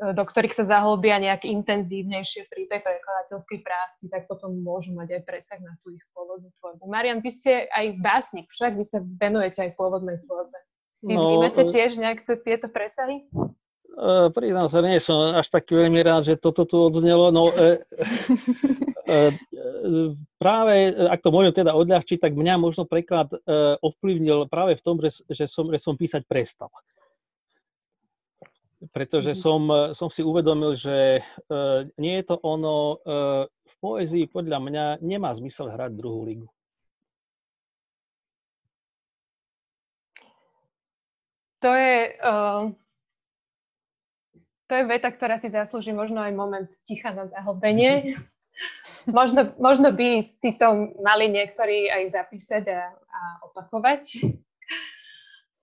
do 0.00 0.24
ktorých 0.24 0.56
sa 0.56 0.64
zahlbia 0.64 1.20
nejak 1.20 1.44
intenzívnejšie 1.44 2.48
pri 2.48 2.64
tej 2.72 2.80
prekladateľskej 2.80 3.60
práci, 3.60 4.08
tak 4.08 4.24
potom 4.32 4.56
môžu 4.64 4.96
mať 4.96 5.20
aj 5.20 5.22
presah 5.28 5.60
na 5.60 5.76
tú 5.84 5.92
ich 5.92 6.04
pôvodnú 6.16 6.48
tvorbu. 6.56 6.88
Marian, 6.88 7.20
vy 7.20 7.28
ste 7.28 7.68
aj 7.68 8.00
básnik, 8.00 8.48
však 8.48 8.80
vy 8.80 8.84
sa 8.88 9.04
venujete 9.04 9.60
aj 9.68 9.76
pôvodnej 9.76 10.16
tvorbe. 10.24 10.56
Vy 11.04 11.14
no, 11.16 11.20
vnímate 11.28 11.68
tiež 11.68 12.00
nejak 12.00 12.24
tieto 12.24 12.72
presahy? 12.72 13.28
Uh, 13.90 14.30
priznám 14.32 14.70
sa, 14.70 14.80
nie 14.80 15.02
som 15.02 15.34
až 15.34 15.50
taký 15.50 15.74
veľmi 15.74 16.00
rád, 16.00 16.22
že 16.32 16.40
toto 16.40 16.64
tu 16.64 16.78
odznelo. 16.78 17.34
No, 17.34 17.50
e, 17.56 17.82
e, 19.10 19.30
práve, 20.38 20.94
ak 20.94 21.20
to 21.20 21.34
môžem 21.34 21.52
teda 21.60 21.74
odľahčiť, 21.74 22.22
tak 22.22 22.38
mňa 22.38 22.54
možno 22.56 22.86
preklad 22.86 23.34
e, 23.34 23.36
ovplyvnil 23.82 24.46
práve 24.46 24.78
v 24.78 24.82
tom, 24.86 24.96
že, 25.02 25.26
že, 25.26 25.50
som, 25.50 25.68
že 25.74 25.82
som 25.82 25.98
písať 25.98 26.22
prestal. 26.24 26.70
Pretože 28.80 29.36
mhm. 29.36 29.38
som, 29.38 29.62
som 29.92 30.08
si 30.08 30.24
uvedomil, 30.24 30.72
že 30.72 31.20
e, 31.20 31.22
nie 32.00 32.16
je 32.20 32.24
to 32.32 32.40
ono, 32.40 32.96
e, 32.96 33.44
v 33.44 33.74
poézii 33.76 34.24
podľa 34.32 34.56
mňa 34.56 34.84
nemá 35.04 35.36
zmysel 35.36 35.68
hrať 35.68 35.92
druhú 35.92 36.24
ligu. 36.24 36.48
To 41.60 41.76
je... 41.76 42.16
Uh 42.24 42.72
to 44.70 44.78
je 44.78 44.86
veta, 44.86 45.10
ktorá 45.10 45.34
si 45.34 45.50
zaslúži 45.50 45.90
možno 45.90 46.22
aj 46.22 46.30
moment 46.30 46.70
ticha 46.86 47.10
na 47.10 47.26
zahlbenie. 47.26 48.14
možno, 49.18 49.50
možno 49.58 49.90
by 49.90 50.22
si 50.22 50.54
to 50.54 50.94
mali 51.02 51.26
niektorí 51.26 51.90
aj 51.90 52.14
zapísať 52.14 52.70
a, 52.70 52.94
a 52.94 53.20
opakovať. 53.50 54.30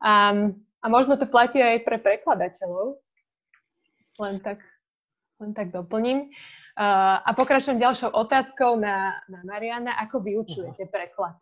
A, 0.04 0.36
a 0.84 0.86
možno 0.92 1.16
to 1.16 1.24
platí 1.24 1.64
aj 1.64 1.88
pre 1.88 2.04
prekladateľov. 2.04 3.00
Len 4.18 4.42
tak, 4.42 4.66
len 5.40 5.54
tak 5.54 5.70
doplním. 5.70 6.30
Uh, 6.78 7.22
a 7.22 7.30
pokračujem 7.38 7.78
ďalšou 7.78 8.14
otázkou 8.14 8.82
na, 8.82 9.22
na 9.30 9.42
Mariana. 9.46 9.98
Ako 10.02 10.22
vyučujete 10.22 10.90
preklad? 10.90 11.38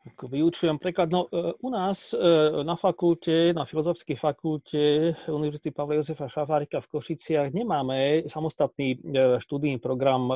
Ako 0.00 0.32
vyučujem 0.32 0.80
preklad. 0.80 1.12
No, 1.12 1.28
e, 1.28 1.52
u 1.60 1.68
nás 1.68 2.16
e, 2.16 2.18
na 2.64 2.72
fakulte, 2.80 3.52
na 3.52 3.68
Filozofskej 3.68 4.16
fakulte 4.16 5.12
Univerzity 5.28 5.76
Pavla 5.76 6.00
Jozefa 6.00 6.24
Šafárika 6.24 6.80
v 6.80 6.88
Košiciach 6.88 7.52
nemáme 7.52 8.24
samostatný 8.32 8.96
e, 8.96 8.98
študijný 9.44 9.76
program 9.76 10.32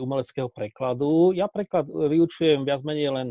umeleckého 0.00 0.48
prekladu. 0.48 1.36
Ja 1.36 1.52
preklad 1.52 1.92
vyučujem 1.92 2.64
viac 2.64 2.80
menej 2.80 3.12
len 3.12 3.28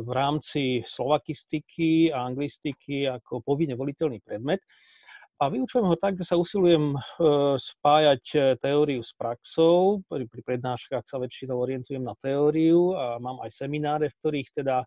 v 0.00 0.08
rámci 0.08 0.80
slovakistiky 0.88 2.08
a 2.08 2.24
anglistiky 2.24 3.04
ako 3.04 3.44
povinne 3.44 3.76
voliteľný 3.76 4.24
predmet. 4.24 4.64
A 5.42 5.50
vyučujem 5.50 5.82
ho 5.82 5.96
tak, 5.98 6.14
že 6.14 6.30
sa 6.30 6.38
usilujem 6.38 6.94
e, 6.94 6.98
spájať 7.58 8.24
e, 8.32 8.38
teóriu 8.62 9.02
s 9.02 9.10
praxou. 9.18 9.98
Pri, 10.06 10.30
pri 10.30 10.42
prednáškach 10.46 11.02
sa 11.10 11.18
väčšinou 11.18 11.58
orientujem 11.58 12.06
na 12.06 12.14
teóriu 12.22 12.94
a 12.94 13.18
mám 13.18 13.42
aj 13.42 13.50
semináre, 13.50 14.14
v 14.14 14.18
ktorých 14.22 14.48
teda 14.54 14.86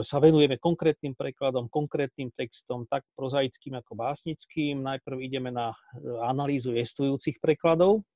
sa 0.00 0.16
venujeme 0.24 0.56
konkrétnym 0.56 1.12
prekladom, 1.12 1.68
konkrétnym 1.68 2.32
textom, 2.32 2.88
tak 2.88 3.04
prozaickým 3.12 3.76
ako 3.76 3.92
básnickým. 3.92 4.80
Najprv 4.80 5.16
ideme 5.20 5.52
na 5.52 5.76
analýzu 6.24 6.72
jestujúcich 6.72 7.36
prekladov, 7.36 8.08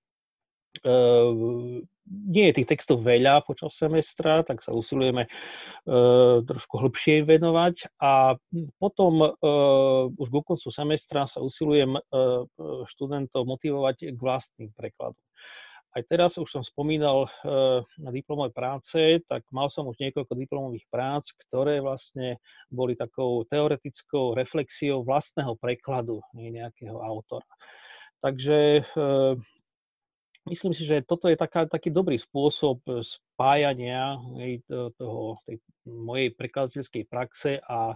nie 2.11 2.45
je 2.51 2.57
tých 2.59 2.71
textov 2.71 3.07
veľa 3.07 3.47
počas 3.47 3.75
semestra, 3.79 4.43
tak 4.43 4.67
sa 4.67 4.75
usilujeme 4.75 5.31
uh, 5.31 6.43
trošku 6.43 6.83
hlbšie 6.83 7.23
venovať 7.23 7.95
a 8.03 8.35
potom 8.83 9.23
uh, 9.23 10.11
už 10.11 10.29
ku 10.31 10.41
koncu 10.43 10.69
semestra 10.75 11.31
sa 11.31 11.39
usilujem 11.39 11.99
študentov 12.91 13.47
motivovať 13.47 14.15
k 14.15 14.19
vlastným 14.19 14.71
prekladom. 14.75 15.23
Aj 15.91 16.07
teraz 16.07 16.39
už 16.39 16.47
som 16.47 16.63
spomínal 16.63 17.27
na 17.99 18.11
diplomovej 18.15 18.55
práce, 18.55 19.01
tak 19.27 19.43
mal 19.51 19.67
som 19.75 19.91
už 19.91 19.99
niekoľko 19.99 20.39
diplomových 20.39 20.87
prác, 20.87 21.35
ktoré 21.35 21.83
vlastne 21.83 22.39
boli 22.71 22.95
takou 22.95 23.43
teoretickou 23.43 24.39
reflexiou 24.39 25.03
vlastného 25.03 25.59
prekladu 25.59 26.23
nejakého 26.31 26.95
autora. 26.95 27.43
Takže 28.23 28.87
myslím 30.49 30.73
si, 30.73 30.89
že 30.89 31.05
toto 31.05 31.29
je 31.29 31.37
taká, 31.37 31.69
taký 31.69 31.93
dobrý 31.93 32.17
spôsob 32.17 32.81
e, 32.89 33.05
spájania 33.05 34.17
hej, 34.41 34.65
toho, 34.97 35.37
tej 35.45 35.61
mojej 35.85 36.33
prekladateľskej 36.33 37.05
praxe 37.11 37.61
a, 37.61 37.93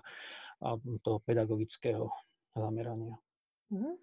a 0.60 0.68
toho 1.00 1.18
pedagogického 1.24 2.10
zamerania. 2.52 3.16
Mhm. 3.72 3.96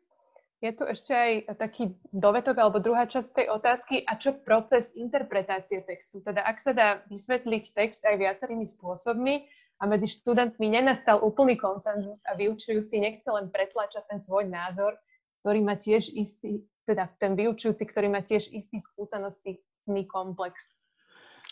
Je 0.62 0.70
tu 0.78 0.86
ešte 0.86 1.10
aj 1.10 1.58
taký 1.58 1.98
dovetok 2.14 2.54
alebo 2.62 2.78
druhá 2.78 3.10
časť 3.10 3.30
tej 3.34 3.48
otázky, 3.50 4.06
a 4.06 4.14
čo 4.14 4.38
proces 4.46 4.94
interpretácie 4.94 5.82
textu? 5.82 6.22
Teda 6.22 6.46
ak 6.46 6.62
sa 6.62 6.78
dá 6.78 7.02
vysvetliť 7.10 7.74
text 7.74 8.06
aj 8.06 8.22
viacerými 8.22 8.70
spôsobmi 8.70 9.42
a 9.82 9.84
medzi 9.90 10.06
študentmi 10.22 10.70
nenastal 10.70 11.18
úplný 11.26 11.58
konsenzus 11.58 12.22
a 12.30 12.38
vyučujúci 12.38 13.02
nechce 13.02 13.26
len 13.34 13.50
pretlačať 13.50 14.06
ten 14.06 14.22
svoj 14.22 14.54
názor, 14.54 14.94
ktorý 15.42 15.66
má 15.66 15.74
tiež 15.74 16.14
istý, 16.14 16.62
teda 16.86 17.10
ten 17.22 17.38
vyučujúci, 17.38 17.84
ktorý 17.86 18.10
má 18.10 18.22
tiež 18.26 18.50
istý 18.52 18.82
skúsenostný 18.82 19.62
komplex. 20.10 20.74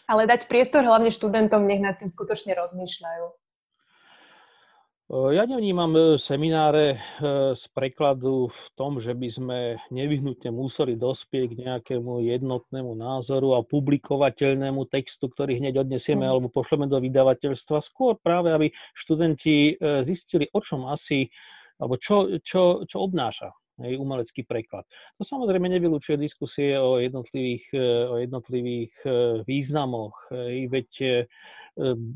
Ale 0.09 0.25
dať 0.25 0.49
priestor 0.49 0.85
hlavne 0.85 1.13
študentom, 1.13 1.65
nech 1.65 1.81
nad 1.81 1.97
tým 1.97 2.09
skutočne 2.09 2.57
rozmýšľajú. 2.57 3.25
Ja 5.09 5.49
nevnímam 5.49 5.89
e, 5.97 6.01
semináre 6.21 6.93
e, 6.93 6.97
z 7.57 7.63
prekladu 7.73 8.53
v 8.53 8.65
tom, 8.77 9.01
že 9.01 9.17
by 9.17 9.29
sme 9.33 9.59
nevyhnutne 9.89 10.53
museli 10.53 10.93
dospieť 10.93 11.49
k 11.49 11.61
nejakému 11.65 12.21
jednotnému 12.29 12.93
názoru 12.93 13.57
a 13.57 13.65
publikovateľnému 13.65 14.85
textu, 14.85 15.25
ktorý 15.25 15.57
hneď 15.57 15.81
odnesieme 15.81 16.21
mm. 16.21 16.29
alebo 16.29 16.53
pošleme 16.53 16.85
do 16.85 17.01
vydavateľstva. 17.01 17.81
Skôr 17.81 18.21
práve, 18.21 18.53
aby 18.53 18.69
študenti 18.93 19.73
e, 19.73 20.05
zistili, 20.05 20.45
o 20.53 20.61
čom 20.61 20.85
asi, 20.85 21.25
alebo 21.81 21.97
čo, 21.97 22.37
čo, 22.45 22.85
čo 22.85 22.97
obnáša 23.01 23.49
hej, 23.83 23.95
umelecký 23.99 24.43
preklad. 24.43 24.85
To 25.17 25.23
samozrejme 25.23 25.67
nevylučuje 25.71 26.19
diskusie 26.19 26.75
o 26.75 26.99
jednotlivých, 26.99 27.65
e, 27.73 27.85
o 28.07 28.15
jednotlivých 28.19 28.93
e, 29.03 29.09
významoch, 29.47 30.15
hej, 30.31 30.67
veď 30.67 30.89
e, 30.99 31.11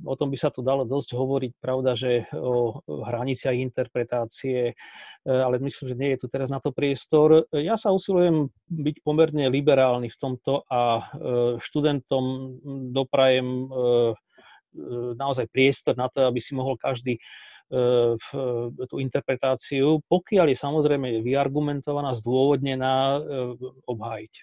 o 0.04 0.16
tom 0.20 0.28
by 0.28 0.38
sa 0.38 0.52
tu 0.52 0.60
dalo 0.60 0.84
dosť 0.84 1.16
hovoriť, 1.16 1.52
pravda, 1.64 1.96
že 1.96 2.28
o 2.36 2.84
hraniciach 2.84 3.56
interpretácie, 3.56 4.76
ale 5.24 5.56
myslím, 5.64 5.88
že 5.88 5.96
nie 5.96 6.12
je 6.12 6.20
tu 6.20 6.28
teraz 6.28 6.52
na 6.52 6.60
to 6.60 6.76
priestor. 6.76 7.48
Ja 7.56 7.80
sa 7.80 7.96
usilujem 7.96 8.52
byť 8.68 8.96
pomerne 9.08 9.48
liberálny 9.48 10.12
v 10.12 10.20
tomto 10.20 10.68
a 10.68 11.08
študentom 11.64 12.60
doprajem 12.92 13.72
naozaj 15.16 15.48
priestor 15.48 15.96
na 15.96 16.12
to, 16.12 16.28
aby 16.28 16.44
si 16.44 16.52
mohol 16.52 16.76
každý 16.76 17.24
tú 18.88 18.96
interpretáciu, 19.02 20.04
pokiaľ 20.06 20.54
je 20.54 20.58
samozrejme 20.58 21.08
vyargumentovaná, 21.26 22.14
zdôvodnená, 22.18 23.18
e, 23.18 23.20
obhájiť. 23.90 24.34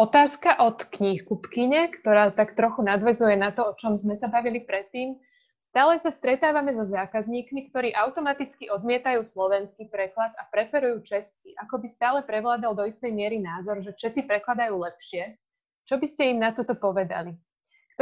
Otázka 0.00 0.64
od 0.64 0.80
knihkupkyne, 0.88 1.92
ktorá 2.00 2.32
tak 2.32 2.56
trochu 2.56 2.80
nadvezuje 2.80 3.36
na 3.36 3.52
to, 3.52 3.68
o 3.68 3.76
čom 3.76 4.00
sme 4.00 4.16
sa 4.16 4.32
bavili 4.32 4.64
predtým. 4.64 5.20
Stále 5.60 6.00
sa 6.00 6.08
stretávame 6.08 6.72
so 6.72 6.88
zákazníkmi, 6.88 7.68
ktorí 7.68 7.92
automaticky 7.92 8.72
odmietajú 8.72 9.20
slovenský 9.20 9.92
preklad 9.92 10.32
a 10.40 10.48
preferujú 10.48 11.04
český. 11.04 11.52
Ako 11.60 11.84
by 11.84 11.88
stále 11.88 12.18
prevládal 12.24 12.72
do 12.72 12.88
istej 12.88 13.12
miery 13.12 13.44
názor, 13.44 13.84
že 13.84 13.92
Česi 13.92 14.24
prekladajú 14.24 14.72
lepšie. 14.72 15.36
Čo 15.84 16.00
by 16.00 16.06
ste 16.08 16.32
im 16.32 16.40
na 16.40 16.56
toto 16.56 16.72
povedali? 16.72 17.36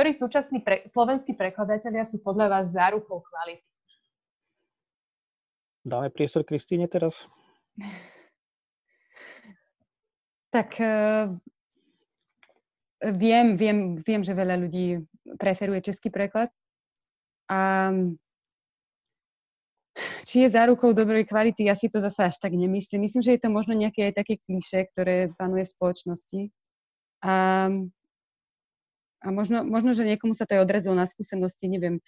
Ktorí 0.00 0.16
súčasní 0.16 0.64
pre- 0.64 0.80
slovenskí 0.88 1.36
prekladatelia 1.36 2.08
sú 2.08 2.24
podľa 2.24 2.48
vás 2.48 2.72
zárukou 2.72 3.20
kvality? 3.20 3.68
Dáme 5.84 6.08
priestor 6.08 6.40
Kristýne 6.48 6.88
teraz? 6.88 7.12
Tak 10.56 10.82
uh, 10.82 11.30
viem, 13.12 13.54
viem, 13.54 13.94
viem, 14.02 14.22
že 14.24 14.34
veľa 14.34 14.66
ľudí 14.66 15.04
preferuje 15.38 15.78
český 15.78 16.10
preklad. 16.10 16.50
A 17.46 17.92
či 20.26 20.42
je 20.42 20.48
zárukou 20.50 20.90
dobrej 20.90 21.30
kvality, 21.30 21.70
ja 21.70 21.78
si 21.78 21.86
to 21.86 22.02
zase 22.02 22.34
až 22.34 22.40
tak 22.40 22.56
nemyslím. 22.56 23.06
Myslím, 23.06 23.22
že 23.22 23.38
je 23.38 23.42
to 23.46 23.52
možno 23.52 23.78
nejaké 23.78 24.10
aj 24.10 24.26
také 24.26 24.42
kliše, 24.42 24.90
ktoré 24.90 25.30
panuje 25.38 25.68
v 25.68 25.74
spoločnosti. 25.76 26.40
A, 27.22 27.34
a 29.20 29.28
možno, 29.28 29.62
možno, 29.64 29.92
že 29.92 30.08
niekomu 30.08 30.32
sa 30.32 30.48
to 30.48 30.56
aj 30.56 30.64
odrezlo 30.64 30.96
na 30.96 31.04
skúsenosti, 31.04 31.68
neviem, 31.68 32.00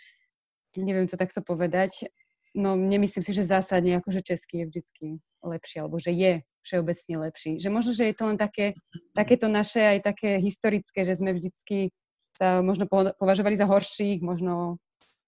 neviem 0.76 1.04
to 1.04 1.20
takto 1.20 1.44
povedať. 1.44 2.08
No 2.52 2.76
nemyslím 2.76 3.24
si, 3.24 3.32
že 3.32 3.48
zásadne 3.48 4.00
akože 4.00 4.20
český 4.20 4.64
je 4.64 4.68
vždycky 4.68 5.04
lepší, 5.40 5.76
alebo 5.80 5.96
že 5.96 6.12
je 6.12 6.32
všeobecne 6.64 7.14
lepší. 7.28 7.50
Že 7.56 7.68
možno, 7.72 7.90
že 7.96 8.12
je 8.12 8.14
to 8.16 8.24
len 8.28 8.36
také, 8.36 8.76
takéto 9.16 9.48
naše 9.48 9.80
aj 9.80 9.98
také 10.04 10.36
historické, 10.40 11.04
že 11.04 11.16
sme 11.16 11.32
vždycky 11.32 11.92
sa 12.36 12.64
možno 12.64 12.88
považovali 12.92 13.56
za 13.56 13.68
horších, 13.68 14.24
možno 14.24 14.80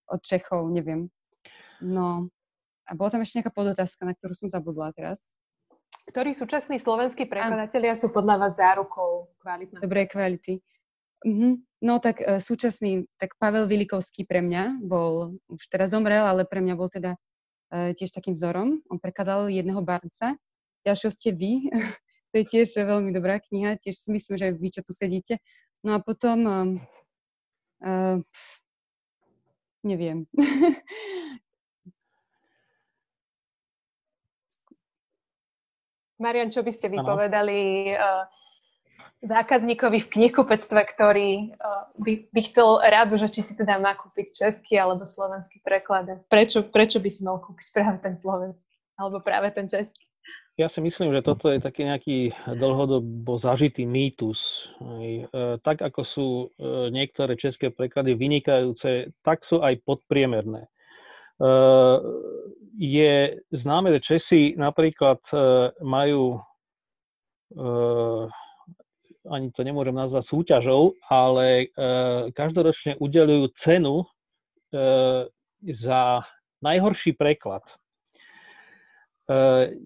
od 0.08 0.20
Čechov, 0.24 0.68
neviem. 0.72 1.08
No 1.80 2.28
a 2.84 2.90
bola 2.92 3.12
tam 3.12 3.24
ešte 3.24 3.40
nejaká 3.40 3.52
podotázka, 3.52 4.04
na 4.04 4.12
ktorú 4.12 4.32
som 4.36 4.48
zabudla 4.48 4.92
teraz. 4.92 5.32
Ktorí 6.04 6.36
súčasní 6.36 6.76
slovenskí 6.76 7.24
prekladatelia 7.24 7.96
sú 7.96 8.12
podľa 8.12 8.36
vás 8.36 8.60
zárukou 8.60 9.32
kvalitnej? 9.40 9.80
Dobrej 9.80 10.12
kvality. 10.12 10.60
Mhm. 11.24 11.64
No 11.84 12.00
tak 12.00 12.20
uh, 12.20 12.40
súčasný, 12.40 13.08
tak 13.20 13.36
Pavel 13.40 13.68
Vilikovský 13.68 14.24
pre 14.24 14.40
mňa 14.44 14.80
bol, 14.84 15.36
už 15.48 15.68
teda 15.68 15.88
zomrel, 15.88 16.24
ale 16.24 16.44
pre 16.44 16.60
mňa 16.60 16.74
bol 16.76 16.88
teda 16.88 17.16
uh, 17.16 17.92
tiež 17.96 18.12
takým 18.12 18.36
vzorom. 18.36 18.80
On 18.88 19.00
prekladal 19.00 19.48
jedného 19.48 19.80
barca. 19.84 20.36
Ďalšieho 20.84 21.12
ste 21.12 21.30
vy. 21.32 21.68
to 22.32 22.34
je 22.40 22.44
tiež 22.44 22.76
veľmi 22.76 23.12
dobrá 23.12 23.40
kniha. 23.40 23.80
Tiež 23.80 24.00
si 24.00 24.12
myslím, 24.12 24.36
že 24.36 24.52
vy, 24.52 24.68
čo 24.68 24.80
tu 24.84 24.92
sedíte. 24.92 25.40
No 25.84 25.96
a 25.96 26.00
potom, 26.00 26.38
um, 26.44 26.80
uh, 27.84 28.16
neviem. 29.84 30.24
Marian, 36.16 36.48
čo 36.48 36.64
by 36.64 36.72
ste 36.72 36.88
vypovedali 36.88 37.92
uh, 37.92 38.24
zákazníkovi 39.24 40.04
v 40.04 40.10
knihkupectve, 40.12 40.80
ktorý 40.84 41.56
by, 41.96 42.12
by 42.28 42.40
chcel 42.44 42.84
rádu, 42.84 43.16
že 43.16 43.32
či 43.32 43.40
si 43.40 43.52
teda 43.56 43.80
má 43.80 43.96
kúpiť 43.96 44.44
český 44.44 44.76
alebo 44.76 45.08
slovenský 45.08 45.64
preklad. 45.64 46.22
Prečo, 46.28 46.62
prečo 46.68 47.00
by 47.00 47.08
si 47.08 47.24
mal 47.24 47.40
kúpiť 47.40 47.66
práve 47.72 47.98
ten 48.04 48.14
slovenský 48.14 48.68
alebo 49.00 49.24
práve 49.24 49.50
ten 49.50 49.64
český? 49.64 50.04
Ja 50.54 50.70
si 50.70 50.78
myslím, 50.78 51.10
že 51.10 51.26
toto 51.26 51.50
je 51.50 51.58
taký 51.58 51.82
nejaký 51.82 52.18
dlhodobo 52.46 53.34
zažitý 53.34 53.90
mýtus. 53.90 54.70
E, 54.78 55.26
tak 55.58 55.82
ako 55.82 56.00
sú 56.06 56.28
e, 56.30 56.46
niektoré 56.94 57.34
české 57.34 57.74
preklady 57.74 58.14
vynikajúce, 58.14 59.10
tak 59.26 59.42
sú 59.42 59.58
aj 59.66 59.82
podpriemerné. 59.82 60.62
E, 60.62 60.70
je 62.78 63.42
známe, 63.50 63.98
že 63.98 64.14
Česi 64.14 64.54
napríklad 64.54 65.22
majú 65.78 66.42
ani 69.28 69.48
to 69.52 69.64
nemôžem 69.64 69.96
nazvať 69.96 70.24
súťažou, 70.28 70.96
ale 71.08 71.68
e, 71.72 72.26
každoročne 72.36 73.00
udelujú 73.00 73.48
cenu 73.56 74.04
e, 74.04 74.06
za 75.72 76.00
najhorší 76.60 77.16
preklad. 77.16 77.64
E, 77.64 77.74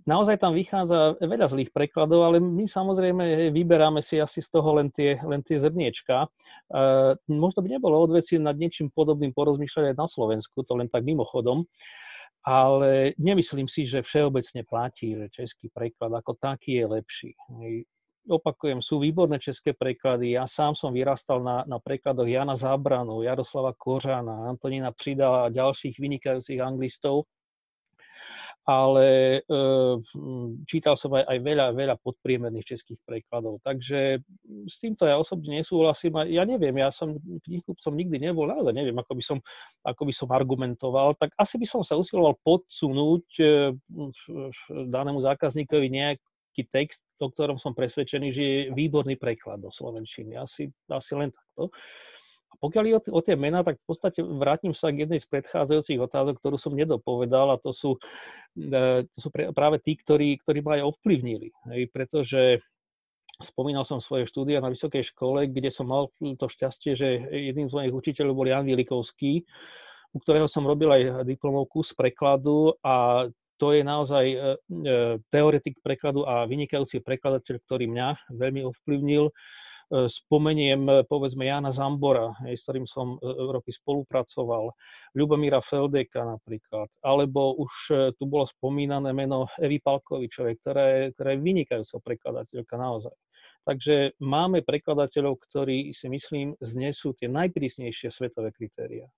naozaj 0.06 0.42
tam 0.42 0.58
vychádza 0.58 1.22
veľa 1.22 1.46
zlých 1.50 1.70
prekladov, 1.70 2.26
ale 2.26 2.42
my 2.42 2.66
samozrejme 2.66 3.54
vyberáme 3.54 4.02
si 4.02 4.18
asi 4.18 4.42
z 4.42 4.50
toho 4.50 4.82
len 4.82 4.90
tie, 4.90 5.22
len 5.22 5.42
tie 5.46 5.62
zrniečka. 5.62 6.26
Možno 7.30 7.64
by 7.64 7.68
nebolo 7.80 8.04
odveci 8.04 8.36
nad 8.36 8.52
niečím 8.58 8.92
podobným 8.92 9.32
porozmýšľať 9.32 9.94
aj 9.94 9.96
na 9.96 10.06
Slovensku, 10.10 10.60
to 10.66 10.76
len 10.76 10.90
tak 10.92 11.00
mimochodom. 11.00 11.64
Ale 12.44 13.12
nemyslím 13.16 13.68
si, 13.68 13.84
že 13.84 14.04
všeobecne 14.04 14.62
platí, 14.68 15.16
že 15.16 15.32
český 15.32 15.68
preklad 15.72 16.12
ako 16.12 16.36
taký 16.36 16.80
je 16.80 16.86
lepší 16.86 17.30
opakujem, 18.28 18.84
sú 18.84 19.00
výborné 19.00 19.40
české 19.40 19.72
preklady. 19.72 20.36
Ja 20.36 20.44
sám 20.44 20.76
som 20.76 20.92
vyrastal 20.92 21.40
na, 21.40 21.64
na 21.64 21.80
prekladoch 21.80 22.28
Jana 22.28 22.54
Zábranu, 22.54 23.24
Jaroslava 23.24 23.72
Kořana, 23.72 24.52
Antonína 24.52 24.92
Přidala 24.92 25.48
a 25.48 25.54
ďalších 25.54 25.96
vynikajúcich 25.98 26.60
anglistov. 26.60 27.24
Ale 28.68 29.40
e, 29.40 29.60
čítal 30.68 30.92
som 31.00 31.16
aj, 31.16 31.24
aj 31.24 31.38
veľa, 31.40 31.66
veľa 31.72 31.96
podpriemerných 32.04 32.76
českých 32.76 33.00
prekladov. 33.00 33.64
Takže 33.64 34.20
s 34.68 34.76
týmto 34.76 35.08
ja 35.08 35.16
osobne 35.16 35.56
nesúhlasím. 35.56 36.20
A 36.20 36.28
ja 36.28 36.44
neviem, 36.44 36.76
ja 36.76 36.92
som 36.92 37.16
som 37.80 37.96
nikdy 37.96 38.20
nebol, 38.20 38.44
naozaj 38.44 38.76
neviem, 38.76 38.92
ako 38.92 39.16
by 39.16 39.24
som, 39.24 39.38
ako 39.80 40.02
by 40.04 40.12
som 40.12 40.28
argumentoval. 40.28 41.16
Tak 41.16 41.32
asi 41.40 41.56
by 41.56 41.64
som 41.64 41.80
sa 41.80 41.96
usiloval 41.96 42.36
podsunúť 42.44 43.26
e, 43.40 43.72
danému 44.68 45.24
zákazníkovi 45.24 45.88
nejak, 45.88 46.20
taký 46.50 46.62
text, 46.68 47.04
o 47.20 47.30
ktorom 47.30 47.60
som 47.60 47.76
presvedčený, 47.76 48.28
že 48.34 48.42
je 48.42 48.60
výborný 48.74 49.14
preklad 49.20 49.62
do 49.62 49.70
Slovenčiny. 49.70 50.34
Asi, 50.34 50.72
asi 50.90 51.12
len 51.14 51.30
takto. 51.30 51.70
A 52.48 52.54
pokiaľ 52.64 52.84
je 52.88 52.94
o, 52.96 53.02
o 53.14 53.20
tie 53.20 53.36
mená, 53.36 53.60
tak 53.60 53.76
v 53.76 53.86
podstate 53.86 54.24
vrátim 54.24 54.72
sa 54.72 54.88
k 54.88 55.04
jednej 55.04 55.20
z 55.20 55.28
predchádzajúcich 55.28 56.00
otázok, 56.00 56.40
ktorú 56.40 56.56
som 56.56 56.72
nedopovedal 56.72 57.52
a 57.52 57.60
to 57.60 57.76
sú, 57.76 58.00
e, 58.56 59.04
to 59.04 59.18
sú 59.20 59.28
práve 59.52 59.78
tí, 59.84 59.94
ktorí, 60.00 60.40
ktorí 60.40 60.64
ma 60.64 60.80
aj 60.80 60.88
ovplyvnili. 60.96 61.52
Hej, 61.68 61.92
pretože 61.92 62.64
spomínal 63.38 63.86
som 63.86 64.02
svoje 64.02 64.26
štúdia 64.26 64.58
na 64.58 64.72
vysokej 64.72 65.14
škole, 65.14 65.46
kde 65.46 65.70
som 65.70 65.86
mal 65.86 66.10
to 66.18 66.46
šťastie, 66.48 66.98
že 66.98 67.08
jedným 67.30 67.70
z 67.70 67.76
mojich 67.76 67.94
učiteľov 67.94 68.34
bol 68.34 68.48
Jan 68.50 68.66
Vilikovský, 68.66 69.46
u 70.10 70.18
ktorého 70.18 70.48
som 70.48 70.64
robil 70.64 70.88
aj 70.88 71.28
diplomovku 71.28 71.84
z 71.84 71.92
prekladu 71.94 72.74
a 72.80 73.28
to 73.58 73.74
je 73.74 73.82
naozaj 73.82 74.24
e, 74.24 74.36
e, 74.38 74.46
teoretik 75.28 75.82
prekladu 75.82 76.22
a 76.24 76.46
vynikajúci 76.46 77.02
prekladateľ, 77.02 77.54
ktorý 77.66 77.90
mňa 77.90 78.30
veľmi 78.30 78.62
ovplyvnil. 78.70 79.28
E, 79.28 79.32
spomeniem 80.06 81.04
povedzme 81.10 81.50
Jana 81.50 81.74
Zambora, 81.74 82.38
s 82.46 82.62
ktorým 82.62 82.86
som 82.86 83.18
roky 83.22 83.74
spolupracoval, 83.74 84.70
Ľubomíra 85.18 85.58
Feldeka 85.58 86.22
napríklad, 86.22 86.86
alebo 87.02 87.58
už 87.58 87.72
tu 88.14 88.24
bolo 88.30 88.46
spomínané 88.46 89.10
meno 89.10 89.50
Evy 89.58 89.82
Palkovičovej, 89.82 90.54
ktorá 90.62 90.84
je, 90.86 91.02
ktorá 91.18 91.28
je 91.34 91.42
vynikajúca 91.42 91.96
prekladateľka 91.98 92.74
naozaj. 92.78 93.14
Takže 93.66 94.16
máme 94.24 94.64
prekladateľov, 94.64 95.44
ktorí 95.44 95.92
si 95.92 96.08
myslím 96.08 96.56
znesú 96.56 97.12
tie 97.12 97.28
najprísnejšie 97.28 98.08
svetové 98.08 98.48
kritéria. 98.48 99.12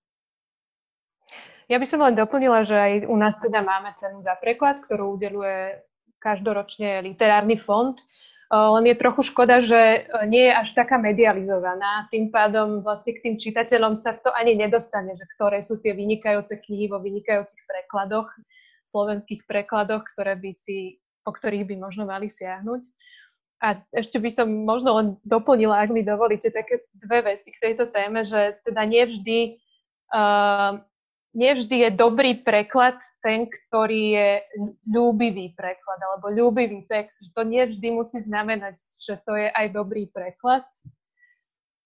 Ja 1.70 1.78
by 1.78 1.86
som 1.86 2.02
len 2.02 2.18
doplnila, 2.18 2.66
že 2.66 2.74
aj 2.74 2.92
u 3.06 3.14
nás 3.14 3.38
teda 3.38 3.62
máme 3.62 3.94
cenu 3.94 4.18
za 4.18 4.34
preklad, 4.34 4.82
ktorú 4.82 5.14
udeluje 5.14 5.78
každoročne 6.18 6.98
literárny 7.06 7.54
fond. 7.54 7.94
Len 8.50 8.90
je 8.90 8.98
trochu 8.98 9.30
škoda, 9.30 9.62
že 9.62 10.10
nie 10.26 10.50
je 10.50 10.58
až 10.58 10.74
taká 10.74 10.98
medializovaná. 10.98 12.10
Tým 12.10 12.34
pádom 12.34 12.82
vlastne 12.82 13.14
k 13.14 13.22
tým 13.22 13.34
čitateľom 13.38 13.94
sa 13.94 14.18
to 14.18 14.34
ani 14.34 14.58
nedostane, 14.58 15.14
že 15.14 15.22
ktoré 15.38 15.62
sú 15.62 15.78
tie 15.78 15.94
vynikajúce 15.94 16.58
knihy 16.58 16.90
vo 16.90 16.98
vynikajúcich 16.98 17.62
prekladoch, 17.62 18.26
slovenských 18.90 19.46
prekladoch, 19.46 20.02
ktoré 20.10 20.34
by 20.34 20.50
si, 20.50 20.98
po 21.22 21.30
ktorých 21.30 21.70
by 21.70 21.74
možno 21.78 22.10
mali 22.10 22.26
siahnuť. 22.26 22.82
A 23.62 23.78
ešte 23.94 24.18
by 24.18 24.30
som 24.34 24.50
možno 24.50 24.98
len 24.98 25.08
doplnila, 25.22 25.86
ak 25.86 25.94
mi 25.94 26.02
dovolíte, 26.02 26.50
také 26.50 26.82
dve 26.98 27.22
veci 27.22 27.54
k 27.54 27.62
tejto 27.70 27.86
téme, 27.94 28.26
že 28.26 28.58
teda 28.66 28.82
nevždy 28.82 29.62
uh, 30.10 30.82
nevždy 31.34 31.86
je 31.86 31.90
dobrý 31.94 32.42
preklad 32.42 32.98
ten, 33.22 33.46
ktorý 33.46 34.02
je 34.14 34.30
ľúbivý 34.90 35.54
preklad 35.54 36.00
alebo 36.02 36.30
ľúbivý 36.30 36.86
text. 36.90 37.22
To 37.34 37.46
nevždy 37.46 37.94
musí 37.94 38.18
znamenať, 38.18 38.78
že 38.78 39.14
to 39.22 39.38
je 39.38 39.48
aj 39.50 39.66
dobrý 39.70 40.10
preklad. 40.10 40.66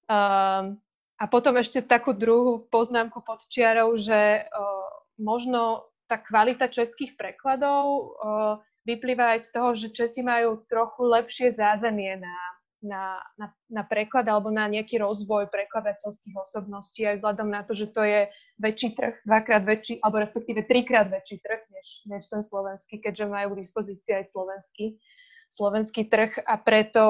Um, 0.04 0.80
a 1.16 1.24
potom 1.30 1.56
ešte 1.56 1.84
takú 1.84 2.12
druhú 2.12 2.66
poznámku 2.68 3.24
pod 3.24 3.44
čiarou, 3.48 3.96
že 3.96 4.44
uh, 4.44 4.88
možno 5.16 5.88
tá 6.04 6.20
kvalita 6.20 6.68
českých 6.68 7.16
prekladov 7.16 7.84
uh, 8.20 8.60
vyplýva 8.84 9.36
aj 9.36 9.40
z 9.40 9.48
toho, 9.52 9.68
že 9.72 9.92
Česi 9.96 10.20
majú 10.20 10.60
trochu 10.68 11.08
lepšie 11.08 11.48
zázemie 11.56 12.20
na, 12.20 12.36
na, 12.84 13.18
na, 13.40 13.48
na 13.72 13.82
preklad 13.82 14.28
alebo 14.28 14.52
na 14.52 14.68
nejaký 14.68 15.00
rozvoj 15.00 15.48
prekladateľských 15.48 16.36
osobností 16.36 17.08
aj 17.08 17.24
vzhľadom 17.24 17.48
na 17.48 17.64
to, 17.64 17.72
že 17.72 17.90
to 17.90 18.04
je 18.04 18.28
väčší 18.60 18.92
trh, 18.92 19.24
dvakrát 19.24 19.64
väčší, 19.64 20.04
alebo 20.04 20.20
respektíve 20.20 20.68
trikrát 20.68 21.08
väčší 21.08 21.40
trh 21.40 21.64
než, 21.72 21.86
než 22.06 22.22
ten 22.28 22.44
slovenský, 22.44 23.00
keďže 23.00 23.24
majú 23.26 23.56
k 23.56 23.60
dispozícii 23.64 24.20
aj 24.20 24.24
slovenský, 24.28 25.00
slovenský 25.48 26.06
trh. 26.12 26.44
A 26.44 26.54
preto 26.60 27.02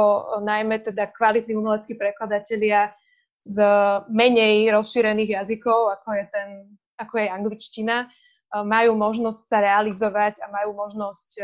najmä 0.46 0.78
teda 0.80 1.10
kvalitní 1.10 1.58
umeleckí 1.58 1.98
prekladatelia 1.98 2.94
z 3.42 3.60
menej 4.08 4.72
rozšírených 4.72 5.42
jazykov, 5.42 6.00
ako 6.00 6.08
je, 6.16 6.24
ten, 6.32 6.48
ako 6.96 7.14
je 7.20 7.26
angličtina, 7.28 8.08
majú 8.54 8.94
možnosť 8.94 9.42
sa 9.50 9.58
realizovať 9.58 10.38
a 10.38 10.46
majú 10.48 10.78
možnosť 10.78 11.42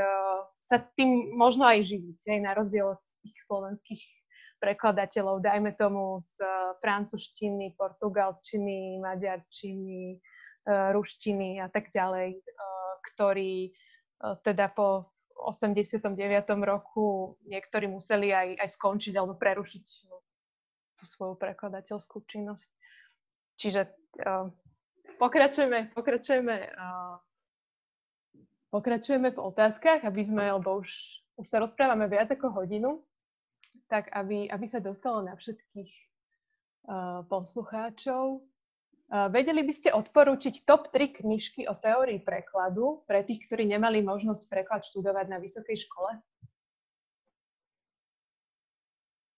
sa 0.62 0.76
tým 0.94 1.34
možno 1.34 1.66
aj 1.66 1.82
živiť, 1.82 2.16
aj 2.30 2.40
na 2.40 2.52
rozdiel 2.54 2.94
od 2.94 3.00
tých 3.26 3.36
slovenských 3.50 4.02
prekladateľov, 4.60 5.40
dajme 5.40 5.72
tomu 5.74 6.20
z 6.20 6.36
francúzštiny, 6.84 7.74
portugalčiny, 7.80 9.00
maďarčiny, 9.00 10.20
ruštiny 10.68 11.64
a 11.64 11.72
tak 11.72 11.88
ďalej, 11.88 12.44
ktorí 13.10 13.72
teda 14.44 14.68
po 14.76 15.08
89. 15.40 16.12
roku 16.60 17.40
niektorí 17.48 17.88
museli 17.88 18.28
aj, 18.28 18.60
aj 18.60 18.68
skončiť 18.76 19.16
alebo 19.16 19.40
prerušiť 19.40 19.84
tú 21.00 21.04
svoju 21.08 21.40
prekladateľskú 21.40 22.28
činnosť. 22.28 22.68
Čiže 23.56 23.88
pokračujeme, 25.16 25.96
pokračujeme, 25.96 26.56
pokračujeme 28.68 29.28
v 29.32 29.40
otázkach, 29.40 30.04
aby 30.04 30.20
sme, 30.20 30.52
lebo 30.52 30.84
už, 30.84 30.92
už 31.40 31.46
sa 31.48 31.56
rozprávame 31.64 32.04
viac 32.04 32.28
ako 32.28 32.52
hodinu, 32.60 33.00
tak 33.90 34.06
aby, 34.14 34.46
aby 34.46 34.66
sa 34.70 34.78
dostalo 34.78 35.26
na 35.26 35.34
všetkých 35.34 35.90
uh, 36.86 37.26
poslucháčov. 37.26 38.46
Uh, 39.10 39.26
vedeli 39.34 39.66
by 39.66 39.72
ste 39.74 39.90
odporúčiť 39.90 40.62
top 40.62 40.94
3 40.94 41.18
knižky 41.20 41.66
o 41.66 41.74
teórii 41.74 42.22
prekladu 42.22 43.02
pre 43.10 43.26
tých, 43.26 43.50
ktorí 43.50 43.66
nemali 43.66 44.06
možnosť 44.06 44.46
preklad 44.46 44.86
študovať 44.86 45.26
na 45.26 45.42
vysokej 45.42 45.76
škole? 45.90 46.22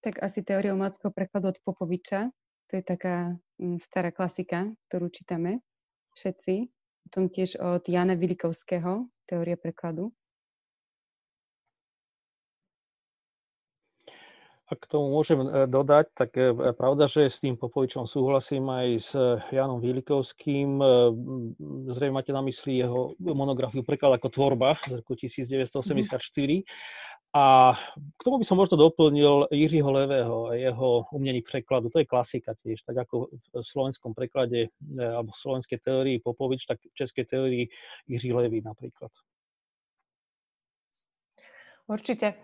Tak 0.04 0.20
asi 0.20 0.44
teória 0.44 0.76
umeleckého 0.76 1.14
prekladu 1.14 1.56
od 1.56 1.58
Popoviča. 1.64 2.28
To 2.68 2.72
je 2.76 2.84
taká 2.84 3.32
mm, 3.56 3.80
stará 3.80 4.12
klasika, 4.12 4.68
ktorú 4.90 5.08
čítame 5.08 5.64
všetci. 6.12 6.68
Potom 7.08 7.32
tiež 7.32 7.56
od 7.56 7.86
Jana 7.88 8.18
Vilikovského, 8.18 9.08
teória 9.24 9.56
prekladu. 9.56 10.12
Ak 14.72 14.88
k 14.88 14.90
tomu 14.96 15.12
môžem 15.12 15.36
e, 15.36 15.68
dodať, 15.68 16.16
tak 16.16 16.32
e, 16.32 16.56
pravda, 16.72 17.04
že 17.04 17.28
s 17.28 17.44
tým 17.44 17.60
Popovičom 17.60 18.08
súhlasím 18.08 18.72
aj 18.72 18.88
s 19.04 19.10
e, 19.12 19.36
Janom 19.52 19.84
Vilikovským. 19.84 20.80
Zrejme 21.92 22.16
máte 22.16 22.32
na 22.32 22.40
mysli 22.40 22.80
jeho 22.80 23.12
monografiu 23.20 23.84
Preklad 23.84 24.16
ako 24.16 24.32
tvorba 24.32 24.80
z 24.88 25.04
roku 25.04 25.12
1984. 25.12 26.16
Mm-hmm. 26.16 26.64
A 27.32 27.76
k 28.16 28.20
tomu 28.24 28.40
by 28.40 28.44
som 28.44 28.60
možno 28.60 28.76
doplnil 28.76 29.48
Jiřího 29.52 29.92
Levého 29.92 30.48
a 30.48 30.54
jeho 30.56 31.04
umení 31.12 31.40
prekladu. 31.40 31.88
To 31.88 32.00
je 32.00 32.08
klasika 32.08 32.52
tiež, 32.60 32.84
tak 32.84 33.08
ako 33.08 33.28
v 33.32 33.64
slovenskom 33.64 34.16
preklade 34.16 34.68
e, 34.68 35.04
alebo 35.04 35.36
v 35.36 35.40
slovenskej 35.40 35.84
teórii 35.84 36.16
Popovič, 36.20 36.64
tak 36.64 36.80
v 36.80 36.96
českej 36.96 37.24
teórii 37.28 37.64
Jiří 38.08 38.32
Levý 38.32 38.64
napríklad. 38.64 39.12
Určite. 41.88 42.40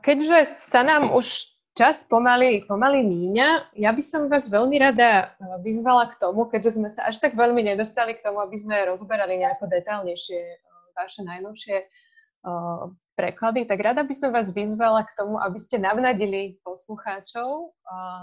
Keďže 0.00 0.48
sa 0.48 0.80
nám 0.80 1.12
už 1.12 1.52
čas 1.76 2.02
pomaly, 2.08 2.64
pomaly 2.64 3.04
míňa, 3.04 3.76
ja 3.76 3.90
by 3.92 4.02
som 4.02 4.26
vás 4.26 4.50
veľmi 4.50 4.76
rada 4.80 5.32
e, 5.36 5.62
vyzvala 5.62 6.10
k 6.10 6.18
tomu, 6.18 6.48
keďže 6.50 6.76
sme 6.76 6.88
sa 6.90 7.06
až 7.06 7.22
tak 7.22 7.38
veľmi 7.38 7.62
nedostali 7.62 8.18
k 8.18 8.24
tomu, 8.24 8.42
aby 8.42 8.56
sme 8.58 8.90
rozberali 8.90 9.38
nejako 9.38 9.70
detálnejšie 9.70 10.40
e, 10.40 10.56
vaše 10.98 11.22
najnovšie 11.22 11.76
preklady, 13.20 13.68
tak 13.68 13.84
rada 13.84 14.00
by 14.00 14.14
som 14.16 14.32
vás 14.32 14.48
vyzvala 14.48 15.04
k 15.04 15.12
tomu, 15.12 15.36
aby 15.36 15.60
ste 15.60 15.76
navnadili 15.76 16.56
poslucháčov 16.64 17.76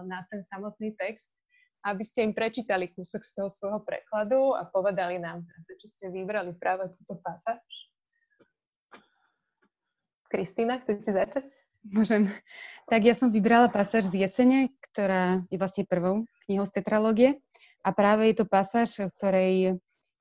na 0.10 0.26
ten 0.34 0.42
samotný 0.42 0.98
text, 0.98 1.38
aby 1.86 2.02
ste 2.02 2.26
im 2.26 2.34
prečítali 2.34 2.90
kúsok 2.90 3.22
z 3.22 3.32
toho 3.38 3.50
svojho 3.54 3.80
prekladu 3.86 4.58
a 4.58 4.66
povedali 4.66 5.22
nám, 5.22 5.46
prečo 5.70 5.86
ste 5.86 6.10
vybrali 6.10 6.58
práve 6.58 6.90
túto 6.98 7.14
pasáž. 7.22 7.62
Kristýna, 10.28 10.84
chcete 10.84 11.12
začať? 11.12 11.46
Môžem. 11.88 12.28
Tak 12.92 13.04
ja 13.04 13.16
som 13.16 13.32
vybrala 13.32 13.72
pasáž 13.72 14.12
z 14.12 14.28
jesene, 14.28 14.76
ktorá 14.92 15.44
je 15.48 15.58
vlastne 15.60 15.88
prvou 15.88 16.28
knihou 16.48 16.68
z 16.68 16.76
tetralógie. 16.80 17.30
A 17.84 17.96
práve 17.96 18.28
je 18.28 18.36
to 18.44 18.46
pasáž, 18.48 19.08
v 19.08 19.14
ktorej 19.16 19.54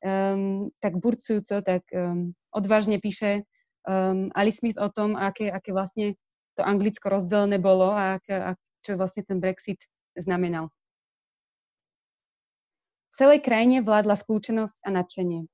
um, 0.02 0.70
tak 0.78 0.94
burcujúco, 1.02 1.62
tak 1.66 1.82
um, 1.90 2.30
odvážne 2.54 3.02
píše 3.02 3.42
um, 3.86 4.30
Ali 4.30 4.54
Smith 4.54 4.78
o 4.78 4.86
tom, 4.90 5.18
aké, 5.18 5.50
aké 5.50 5.74
vlastne 5.74 6.14
to 6.54 6.62
Anglicko 6.62 7.10
rozdelené 7.10 7.58
bolo 7.58 7.90
a 7.92 8.16
a 8.22 8.50
čo 8.86 8.94
vlastne 8.94 9.26
ten 9.26 9.42
Brexit 9.42 9.82
znamenal. 10.14 10.70
V 13.10 13.14
celej 13.18 13.40
krajine 13.42 13.82
vládla 13.82 14.14
skúčenosť 14.14 14.86
a 14.86 14.88
nadšenie. 14.92 15.50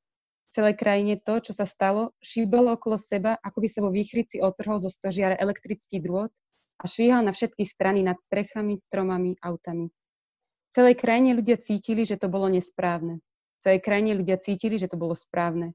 V 0.52 0.60
celej 0.60 0.76
krajine 0.76 1.16
to, 1.16 1.40
čo 1.40 1.56
sa 1.56 1.64
stalo, 1.64 2.12
šíbalo 2.20 2.76
okolo 2.76 3.00
seba, 3.00 3.40
ako 3.40 3.64
by 3.64 3.68
sa 3.72 3.80
vo 3.80 3.88
výchrici 3.88 4.44
otrhol 4.44 4.84
zo 4.84 4.92
stožiara 4.92 5.40
elektrický 5.40 5.96
drôt 5.96 6.28
a 6.76 6.84
švíhal 6.84 7.24
na 7.24 7.32
všetky 7.32 7.64
strany 7.64 8.04
nad 8.04 8.20
strechami, 8.20 8.76
stromami, 8.76 9.40
autami. 9.40 9.88
V 9.88 10.70
celej 10.76 11.00
krajine 11.00 11.32
ľudia 11.32 11.56
cítili, 11.56 12.04
že 12.04 12.20
to 12.20 12.28
bolo 12.28 12.52
nesprávne. 12.52 13.24
V 13.24 13.60
celej 13.64 13.80
krajine 13.80 14.12
ľudia 14.12 14.36
cítili, 14.36 14.76
že 14.76 14.92
to 14.92 15.00
bolo 15.00 15.16
správne 15.16 15.72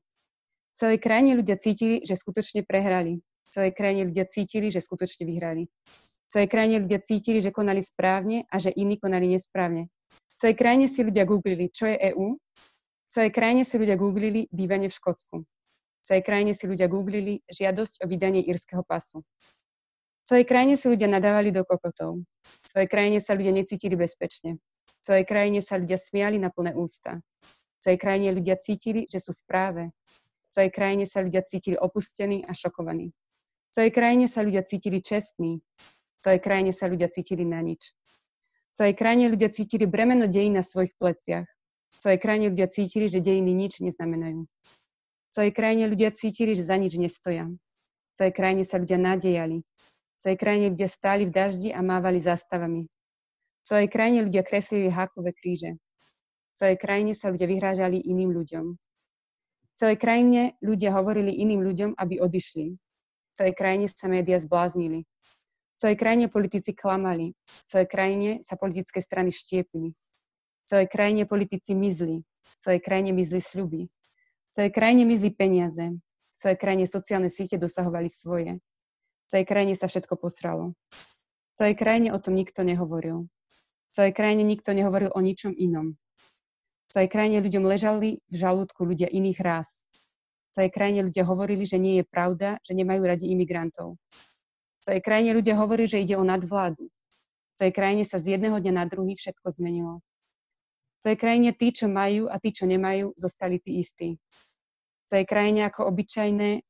celej 0.78 1.02
krajine 1.02 1.34
ľudia 1.34 1.58
cítili, 1.58 2.06
že 2.06 2.14
skutočne 2.14 2.62
prehrali. 2.62 3.18
V 3.18 3.50
celej 3.50 3.74
krajine 3.74 4.06
ľudia 4.06 4.30
cítili, 4.30 4.70
že 4.70 4.78
skutočne 4.78 5.26
vyhrali. 5.26 5.66
V 5.66 6.30
celej 6.30 6.48
krajine 6.54 6.86
ľudia 6.86 7.00
cítili, 7.02 7.42
že 7.42 7.50
konali 7.50 7.82
správne 7.82 8.46
a 8.46 8.62
že 8.62 8.70
iní 8.78 9.02
konali 9.02 9.26
nesprávne. 9.26 9.90
V 10.14 10.38
celej 10.38 10.56
krajine 10.62 10.86
si 10.86 11.02
ľudia 11.02 11.26
googlili, 11.26 11.74
čo 11.74 11.90
je 11.90 11.98
EÚ. 12.14 12.38
Celej 13.18 13.34
krajine 13.34 13.66
si 13.66 13.82
ľudia 13.82 13.98
googlili 13.98 14.46
bývanie 14.54 14.94
v 14.94 14.98
Škótsku. 15.02 15.42
V 15.42 16.04
celej 16.06 16.22
krajine 16.22 16.54
si 16.54 16.70
ľudia 16.70 16.86
googlili 16.86 17.42
žiadosť 17.50 18.06
o 18.06 18.14
vydanie 18.14 18.46
írskeho 18.46 18.86
pasu. 18.86 19.26
V 20.22 20.26
celej 20.30 20.46
krajine 20.46 20.78
si 20.78 20.86
ľudia 20.86 21.10
nadávali 21.10 21.50
do 21.50 21.66
kokotov. 21.66 22.22
V 22.46 22.66
celej 22.70 22.94
krajine 22.94 23.18
sa 23.18 23.34
ľudia 23.34 23.58
necítili 23.58 23.98
bezpečne. 23.98 24.62
V 24.62 25.02
celej 25.02 25.26
krajine 25.26 25.66
sa 25.66 25.82
ľudia 25.82 25.98
smiali 25.98 26.38
na 26.38 26.54
plné 26.54 26.78
ústa. 26.78 27.18
V 27.42 27.80
celej 27.82 27.98
krajine 28.06 28.38
ľudia 28.38 28.54
cítili, 28.62 29.10
že 29.10 29.18
sú 29.18 29.34
v 29.34 29.42
práve, 29.50 29.84
v 29.90 30.50
celej 30.54 30.70
krajine 30.78 31.10
sa 31.10 31.26
ľudia 31.26 31.42
cítili 31.42 31.74
opustení 31.74 32.46
a 32.46 32.54
šokovaní. 32.54 33.10
V 33.10 33.72
celej 33.74 33.98
krajine 33.98 34.30
sa 34.30 34.46
ľudia 34.46 34.62
cítili 34.62 35.02
čestní. 35.02 35.58
V 35.58 36.20
celej 36.22 36.46
krajine 36.46 36.70
sa 36.70 36.86
ľudia 36.86 37.10
cítili 37.10 37.50
na 37.50 37.66
nič. 37.66 37.98
V 38.78 38.86
celej 38.86 38.94
krajine 38.94 39.34
ľudia 39.34 39.50
cítili 39.50 39.90
bremeno 39.90 40.30
dejín 40.30 40.54
na 40.54 40.62
svojich 40.62 40.94
pleciach. 41.02 41.50
V 41.94 41.98
celej 41.98 42.20
krajine 42.20 42.52
ľudia 42.52 42.68
cítili, 42.68 43.08
že 43.08 43.24
dejiny 43.24 43.54
nič 43.54 43.80
neznamenajú. 43.80 44.44
V 44.48 45.32
celej 45.32 45.52
krajine 45.54 45.88
ľudia 45.88 46.10
cítili, 46.12 46.56
že 46.58 46.66
za 46.66 46.76
nič 46.76 46.96
nestoja. 47.00 47.48
V 47.48 48.14
celej 48.18 48.34
krajine 48.34 48.64
sa 48.66 48.82
ľudia 48.82 48.98
nádejali. 48.98 49.64
V 49.64 50.20
celej 50.20 50.38
krajine 50.42 50.66
ľudia 50.74 50.90
stáli 50.90 51.24
v 51.30 51.32
daždi 51.32 51.70
a 51.72 51.80
mávali 51.86 52.18
zástavami. 52.18 52.86
V 52.88 53.64
celej 53.64 53.88
krajine 53.92 54.26
ľudia 54.26 54.42
kreslili 54.42 54.90
hákové 54.90 55.32
kríže. 55.38 55.78
V 55.78 56.56
celej 56.58 56.78
krajine 56.82 57.14
sa 57.14 57.30
ľudia 57.30 57.46
vyhrážali 57.46 58.02
iným 58.02 58.34
ľuďom 58.34 58.78
celej 59.78 60.02
krajine 60.02 60.42
ľudia 60.66 60.90
hovorili 60.90 61.38
iným 61.38 61.62
ľuďom, 61.62 61.92
aby 62.02 62.18
odišli. 62.18 62.66
V 62.74 63.34
celej 63.38 63.54
krajine 63.54 63.86
sa 63.86 64.10
médiá 64.10 64.42
zbláznili. 64.42 65.06
V 65.06 65.78
celej 65.78 66.02
krajine 66.02 66.26
politici 66.34 66.74
klamali. 66.74 67.38
V 67.46 67.66
celej 67.70 67.88
krajine 67.94 68.30
sa 68.42 68.58
politické 68.58 68.98
strany 68.98 69.30
štiepili. 69.30 69.94
Celej 70.68 70.92
krajine 70.92 71.24
politici 71.24 71.72
mizli. 71.72 72.20
V 72.28 72.56
celej 72.60 72.84
krajine 72.84 73.16
mizli 73.16 73.40
sľuby. 73.40 73.88
V 73.88 74.52
celej 74.52 74.72
krajine 74.76 75.08
mizli 75.08 75.32
peniaze. 75.32 75.96
V 75.96 76.36
celej 76.36 76.60
krajine 76.60 76.84
sociálne 76.84 77.32
siete 77.32 77.56
dosahovali 77.56 78.12
svoje. 78.12 78.60
V 78.60 79.26
celej 79.32 79.48
krajine 79.48 79.80
sa 79.80 79.88
všetko 79.88 80.20
posralo. 80.20 80.76
V 80.92 81.54
celej 81.56 81.80
krajine 81.80 82.12
o 82.12 82.20
tom 82.20 82.36
nikto 82.36 82.68
nehovoril. 82.68 83.32
V 83.32 83.92
celej 83.96 84.12
krajine 84.12 84.44
nikto 84.44 84.76
nehovoril 84.76 85.08
o 85.16 85.24
ničom 85.24 85.56
inom. 85.56 85.96
V 86.88 86.90
celej 86.92 87.16
krajine 87.16 87.40
ľuďom 87.40 87.64
ležali 87.64 88.20
v 88.28 88.36
žalúdku 88.36 88.84
ľudia 88.84 89.08
iných 89.08 89.40
rás. 89.40 89.88
V 90.52 90.52
celej 90.52 90.76
krajine 90.76 91.08
ľudia 91.08 91.24
hovorili, 91.24 91.64
že 91.64 91.80
nie 91.80 92.04
je 92.04 92.06
pravda, 92.08 92.60
že 92.60 92.76
nemajú 92.76 93.08
radi 93.08 93.32
imigrantov. 93.32 93.96
V 94.12 94.82
celej 94.84 95.00
krajine 95.00 95.32
ľudia 95.32 95.56
hovorili, 95.56 95.88
že 95.88 96.04
ide 96.04 96.20
o 96.20 96.28
nadvládu. 96.28 96.92
V 96.92 97.54
celej 97.56 97.72
krajine 97.72 98.04
sa 98.04 98.20
z 98.20 98.36
jedného 98.36 98.60
dňa 98.60 98.84
na 98.84 98.84
druhý 98.84 99.16
všetko 99.16 99.48
zmenilo. 99.48 100.04
Celej 100.98 101.18
krajine 101.22 101.50
tí, 101.54 101.70
čo 101.70 101.86
majú 101.86 102.26
a 102.26 102.42
tí, 102.42 102.50
čo 102.50 102.66
nemajú, 102.66 103.14
zostali 103.14 103.62
tí 103.62 103.80
istí. 103.80 104.18
V 104.18 105.06
celej 105.06 105.30
krajine 105.30 105.70
ako 105.70 105.88
obyčajné, 105.94 106.66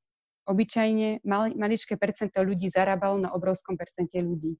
obyčajne 0.45 1.23
mal, 1.23 1.55
maličké 1.55 1.95
percento 1.95 2.43
ľudí 2.43 2.67
zarábalo 2.67 3.17
na 3.17 3.31
obrovskom 3.31 3.79
percente 3.79 4.19
ľudí. 4.19 4.59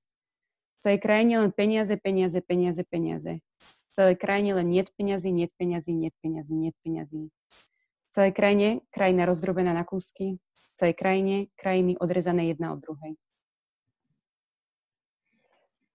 V 0.77 0.80
celej 0.80 0.99
krajine 1.03 1.34
len 1.44 1.52
peniaze, 1.52 1.94
peniaze, 1.99 2.39
peniaze, 2.41 2.81
peniaze. 2.88 3.44
V 3.60 3.91
celej 3.91 4.15
krajine 4.18 4.56
len 4.56 4.72
niet 4.72 4.89
peniazy, 4.95 5.35
niet 5.35 5.52
peniazy, 5.57 5.91
niet 5.94 6.15
peniazy, 6.22 6.53
niet 6.53 6.77
peniazy. 6.85 7.27
V 8.07 8.11
celej 8.15 8.34
krajine 8.34 8.68
krajina 8.89 9.27
rozdrobená 9.27 9.76
na 9.76 9.84
kúsky. 9.84 10.39
V 10.39 10.73
celej 10.73 10.95
krajine 10.95 11.35
krajiny 11.60 11.99
odrezané 11.99 12.49
jedna 12.49 12.72
od 12.73 12.81
druhej. 12.81 13.18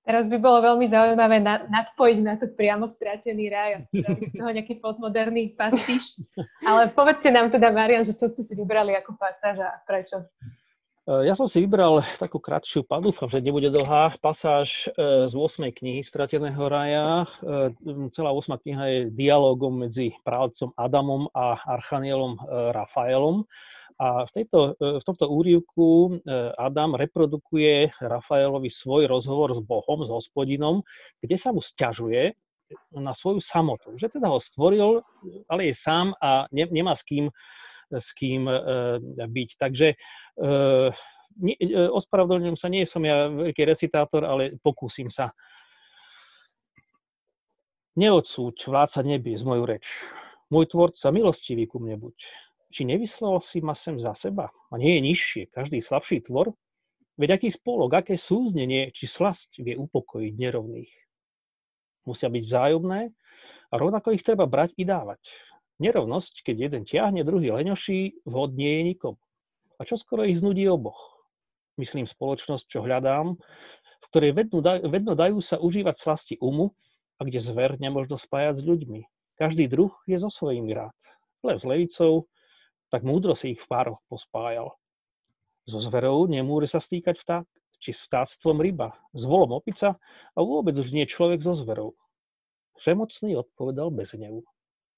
Teraz 0.02 0.26
by 0.26 0.34
bolo 0.42 0.58
veľmi 0.66 0.82
zaujímavé 0.82 1.38
na, 1.38 1.62
nadpojiť 1.70 2.18
na 2.26 2.34
to 2.34 2.50
priamo 2.50 2.90
stratený 2.90 3.46
raj 3.46 3.70
a 3.78 3.84
spraviť 3.86 4.26
z 4.30 4.34
toho 4.34 4.50
nejaký 4.50 4.74
postmoderný 4.82 5.54
pastiš. 5.54 6.26
Ale 6.66 6.90
povedzte 6.90 7.30
nám 7.30 7.54
teda, 7.54 7.70
Marian, 7.70 8.02
že 8.02 8.18
čo 8.18 8.26
ste 8.26 8.42
si 8.42 8.58
vybrali 8.58 8.98
ako 8.98 9.14
pasáž 9.14 9.62
a 9.62 9.78
prečo? 9.86 10.26
E, 11.06 11.26
ja 11.26 11.38
som 11.38 11.46
si 11.46 11.62
vybral 11.62 12.02
takú 12.18 12.42
kratšiu, 12.42 12.82
dúfam, 12.82 13.30
že 13.30 13.38
nebude 13.42 13.70
dlhá, 13.70 14.18
pasáž 14.18 14.90
e, 14.90 15.30
z 15.30 15.34
8. 15.34 15.70
knihy 15.70 16.02
Strateného 16.02 16.62
raja. 16.66 17.26
E, 17.42 17.74
celá 18.10 18.34
8. 18.34 18.58
kniha 18.58 18.84
je 18.86 19.00
dialogom 19.10 19.86
medzi 19.86 20.18
právcom 20.26 20.74
Adamom 20.74 21.30
a 21.30 21.62
archanielom 21.78 22.42
Rafaelom. 22.74 23.46
A 24.02 24.26
v, 24.26 24.30
tejto, 24.34 24.74
e, 24.82 24.98
v 24.98 25.04
tomto 25.06 25.30
úrivku 25.30 25.86
e, 25.86 26.12
Adam 26.58 26.98
reprodukuje 26.98 27.94
Rafaelovi 28.02 28.66
svoj 28.66 29.06
rozhovor 29.06 29.54
s 29.54 29.62
Bohom, 29.62 30.02
s 30.02 30.10
hospodinom, 30.10 30.82
kde 31.22 31.36
sa 31.38 31.54
mu 31.54 31.62
sťažuje 31.62 32.34
na 32.98 33.14
svoju 33.14 33.38
samotu. 33.38 33.94
Že 33.94 34.18
teda 34.18 34.26
ho 34.26 34.42
stvoril, 34.42 35.06
ale 35.46 35.70
je 35.70 35.74
sám 35.78 36.18
a 36.18 36.50
ne, 36.50 36.66
nemá 36.66 36.98
s 36.98 37.06
kým, 37.06 37.30
s 37.94 38.10
kým 38.18 38.50
e, 38.50 38.58
byť. 39.22 39.50
Takže 39.62 39.94
e, 39.94 39.96
ospravedlňujem 41.94 42.58
sa, 42.58 42.66
nie 42.66 42.82
som 42.90 43.06
ja 43.06 43.30
veľký 43.30 43.62
recitátor, 43.62 44.26
ale 44.26 44.58
pokúsim 44.58 45.14
sa. 45.14 45.30
Neodsúď 47.94 48.66
vládca 48.66 49.04
z 49.06 49.44
moju 49.46 49.62
reč. 49.62 49.86
Môj 50.50 50.74
tvorca 50.74 51.14
milostivý 51.14 51.70
ku 51.70 51.78
mne 51.78 52.02
buď 52.02 52.41
či 52.72 52.88
nevyslal 52.88 53.44
si 53.44 53.60
ma 53.60 53.76
sem 53.76 54.00
za 54.00 54.16
seba? 54.16 54.48
A 54.72 54.80
nie 54.80 54.96
je 54.96 55.00
nižšie, 55.04 55.42
každý 55.52 55.84
slabší 55.84 56.24
tvor? 56.24 56.56
Veď 57.20 57.36
aký 57.36 57.52
spolok, 57.52 57.92
aké 57.92 58.16
súznenie, 58.16 58.88
či 58.96 59.04
slasť 59.04 59.60
vie 59.60 59.76
upokojiť 59.76 60.32
nerovných. 60.32 60.92
Musia 62.08 62.32
byť 62.32 62.42
vzájomné 62.48 63.00
a 63.68 63.74
rovnako 63.76 64.16
ich 64.16 64.24
treba 64.24 64.48
brať 64.48 64.72
i 64.80 64.88
dávať. 64.88 65.20
Nerovnosť, 65.78 66.40
keď 66.40 66.56
jeden 66.72 66.82
ťahne, 66.88 67.20
druhý 67.22 67.52
leňoší, 67.52 68.24
vhod 68.24 68.56
nie 68.56 68.80
je 68.80 68.82
nikom. 68.96 69.14
A 69.76 69.84
čo 69.84 70.00
skoro 70.00 70.24
ich 70.24 70.40
znudí 70.40 70.64
oboch. 70.66 71.20
Myslím 71.76 72.08
spoločnosť, 72.08 72.64
čo 72.68 72.84
hľadám, 72.84 73.36
v 74.02 74.06
ktorej 74.12 74.32
vedno, 74.36 74.60
vedno 74.64 75.12
dajú 75.16 75.40
sa 75.40 75.56
užívať 75.60 75.96
slasti 75.96 76.34
umu 76.40 76.76
a 77.16 77.24
kde 77.24 77.40
zver 77.40 77.80
nemožno 77.80 78.20
spájať 78.20 78.60
s 78.60 78.66
ľuďmi. 78.66 79.00
Každý 79.40 79.66
druh 79.66 79.92
je 80.04 80.16
so 80.20 80.28
svojím 80.28 80.68
rád. 80.70 80.94
Lev 81.42 81.58
s 81.58 81.66
levicou, 81.66 82.28
tak 82.92 83.08
múdro 83.08 83.32
si 83.32 83.56
ich 83.56 83.60
v 83.64 83.70
pároch 83.72 84.04
pospájal. 84.12 84.76
So 85.64 85.80
zverou 85.80 86.28
nemôže 86.28 86.68
sa 86.68 86.84
stýkať 86.84 87.24
vták, 87.24 87.46
či 87.80 87.90
s 87.96 88.04
vtáctvom 88.04 88.60
ryba, 88.60 88.92
s 89.16 89.24
volom 89.24 89.56
opica 89.56 89.96
a 90.36 90.38
vôbec 90.38 90.76
už 90.76 90.92
nie 90.92 91.08
človek 91.08 91.40
so 91.40 91.56
zverou. 91.56 91.96
Všemocný 92.76 93.40
odpovedal 93.40 93.88
bez 93.88 94.12
hnevu. 94.12 94.44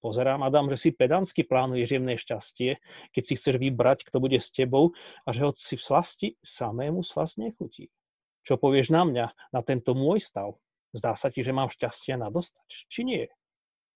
Pozerám, 0.05 0.45
Adam, 0.45 0.69
že 0.69 0.77
si 0.77 0.91
pedantsky 0.93 1.49
plánuješ 1.49 1.97
jemné 1.97 2.21
šťastie, 2.21 2.77
keď 3.17 3.23
si 3.25 3.35
chceš 3.41 3.57
vybrať, 3.57 4.05
kto 4.05 4.21
bude 4.21 4.37
s 4.37 4.53
tebou 4.53 4.93
a 5.25 5.33
že 5.33 5.49
hoď 5.49 5.57
si 5.57 5.81
v 5.81 5.83
slasti, 5.87 6.29
samému 6.45 7.01
slas 7.01 7.41
nechutí. 7.41 7.89
Čo 8.45 8.61
povieš 8.61 8.93
na 8.93 9.09
mňa, 9.09 9.27
na 9.49 9.61
tento 9.65 9.97
môj 9.97 10.21
stav? 10.21 10.61
Zdá 10.93 11.17
sa 11.17 11.33
ti, 11.33 11.41
že 11.41 11.57
mám 11.57 11.73
šťastie 11.73 12.21
na 12.21 12.29
dostač, 12.29 12.85
či 12.93 13.09
nie? 13.09 13.25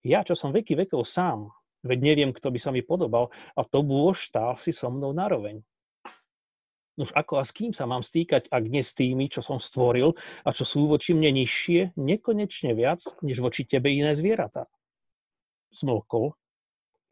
Ja, 0.00 0.24
čo 0.24 0.32
som 0.32 0.56
veky 0.56 0.80
vekov 0.80 1.04
sám, 1.04 1.52
Veď 1.88 1.98
neviem, 2.04 2.30
kto 2.36 2.52
by 2.52 2.58
sa 2.60 2.68
mi 2.68 2.84
podobal 2.84 3.32
a 3.56 3.64
to 3.64 3.80
bôž 3.80 4.28
stál 4.28 4.60
si 4.60 4.76
so 4.76 4.92
mnou 4.92 5.16
naroveň. 5.16 5.64
Už 6.98 7.14
ako 7.14 7.38
a 7.38 7.46
s 7.46 7.54
kým 7.54 7.70
sa 7.70 7.86
mám 7.86 8.02
stýkať, 8.02 8.50
ak 8.50 8.64
nie 8.66 8.82
s 8.82 8.92
tými, 8.92 9.30
čo 9.30 9.38
som 9.38 9.62
stvoril 9.62 10.18
a 10.42 10.50
čo 10.50 10.66
sú 10.66 10.90
voči 10.90 11.14
mne 11.14 11.30
nižšie, 11.30 11.94
nekonečne 11.94 12.74
viac, 12.74 13.00
než 13.22 13.38
voči 13.38 13.62
tebe 13.62 13.88
iné 13.88 14.18
zvieratá. 14.18 14.66
Smlkol, 15.70 16.34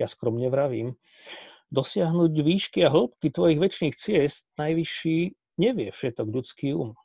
ja 0.03 0.11
skromne 0.11 0.51
vravím, 0.51 0.99
dosiahnuť 1.71 2.33
výšky 2.35 2.83
a 2.83 2.91
hĺbky 2.91 3.31
tvojich 3.31 3.63
väčšných 3.63 3.95
ciest 3.95 4.43
najvyšší 4.59 5.19
nevie 5.63 5.95
všetok 5.95 6.27
ľudský 6.35 6.75
um. 6.75 6.99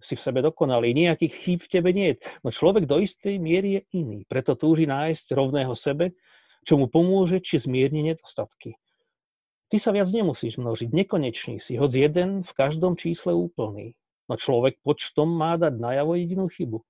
Si 0.00 0.16
v 0.16 0.24
sebe 0.24 0.40
dokonalý, 0.40 0.96
nejakých 0.96 1.34
chýb 1.44 1.60
v 1.60 1.72
tebe 1.76 1.90
nie 1.92 2.16
je. 2.16 2.24
No 2.40 2.48
človek 2.48 2.88
do 2.88 3.04
istej 3.04 3.36
miery 3.36 3.82
je 3.84 4.00
iný, 4.00 4.24
preto 4.24 4.56
túži 4.56 4.88
nájsť 4.88 5.36
rovného 5.36 5.76
sebe 5.76 6.16
čo 6.64 6.76
mu 6.76 6.86
pomôže 6.86 7.40
či 7.40 7.60
zmierni 7.60 8.04
nedostatky. 8.04 8.76
Ty 9.70 9.76
sa 9.78 9.94
viac 9.94 10.10
nemusíš 10.10 10.58
množiť, 10.58 10.90
nekonečný 10.90 11.62
si, 11.62 11.78
hoď 11.78 12.10
jeden 12.10 12.30
v 12.42 12.52
každom 12.58 12.98
čísle 12.98 13.30
úplný. 13.30 13.94
No 14.26 14.34
človek 14.34 14.82
počtom 14.82 15.30
má 15.30 15.54
dať 15.54 15.78
najavo 15.78 16.18
jedinú 16.18 16.50
chybu, 16.50 16.82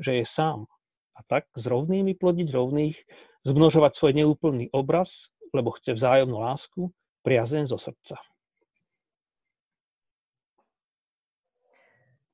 že 0.00 0.20
je 0.20 0.24
sám. 0.24 0.64
A 1.12 1.20
tak 1.28 1.44
s 1.52 1.64
rovnými 1.68 2.16
plodiť 2.16 2.48
rovných, 2.48 2.96
zmnožovať 3.44 3.92
svoj 3.92 4.12
neúplný 4.16 4.72
obraz, 4.72 5.28
lebo 5.52 5.76
chce 5.76 5.92
vzájomnú 5.92 6.40
lásku, 6.40 6.88
priazeň 7.20 7.68
zo 7.68 7.76
srdca. 7.76 8.16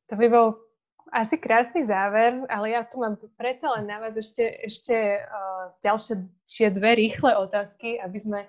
To 0.09 0.15
by 0.17 0.27
bol 0.31 0.68
asi 1.13 1.37
krásny 1.39 1.85
záver, 1.85 2.45
ale 2.49 2.77
ja 2.77 2.85
tu 2.85 3.01
mám 3.01 3.17
predsa 3.37 3.73
len 3.79 3.89
na 3.89 4.01
vás 4.01 4.17
ešte, 4.17 4.45
ešte 4.65 5.23
uh, 5.25 5.73
ďalšie 5.81 6.67
dve 6.73 6.91
rýchle 6.97 7.33
otázky, 7.37 8.01
aby 8.01 8.19
sme 8.19 8.41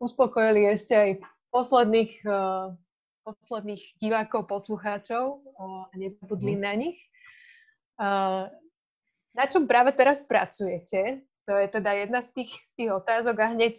uspokojili 0.00 0.68
ešte 0.72 0.94
aj 0.94 1.10
posledných, 1.52 2.12
uh, 2.28 2.72
posledných 3.24 3.82
divákov, 4.00 4.48
poslucháčov 4.48 5.24
uh, 5.40 5.88
a 5.88 5.94
nezabudli 5.96 6.56
mm. 6.56 6.62
na 6.62 6.72
nich. 6.76 6.98
Uh, 7.96 8.48
na 9.32 9.44
čom 9.48 9.64
práve 9.64 9.96
teraz 9.96 10.20
pracujete? 10.24 11.24
To 11.50 11.58
je 11.58 11.66
teda 11.66 12.06
jedna 12.06 12.22
z 12.22 12.28
tých, 12.38 12.52
z 12.54 12.72
tých 12.78 12.90
otázok 12.94 13.36
a 13.42 13.50
hneď, 13.50 13.74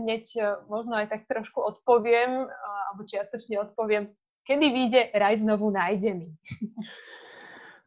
hneď 0.00 0.24
možno 0.64 0.96
aj 0.96 1.12
tak 1.12 1.28
trošku 1.28 1.60
odpoviem, 1.60 2.48
alebo 2.48 3.04
čiastočne 3.04 3.60
odpoviem, 3.60 4.08
kedy 4.48 4.66
vyjde 4.72 5.02
raj 5.12 5.44
znovu 5.44 5.68
nájdený? 5.68 6.32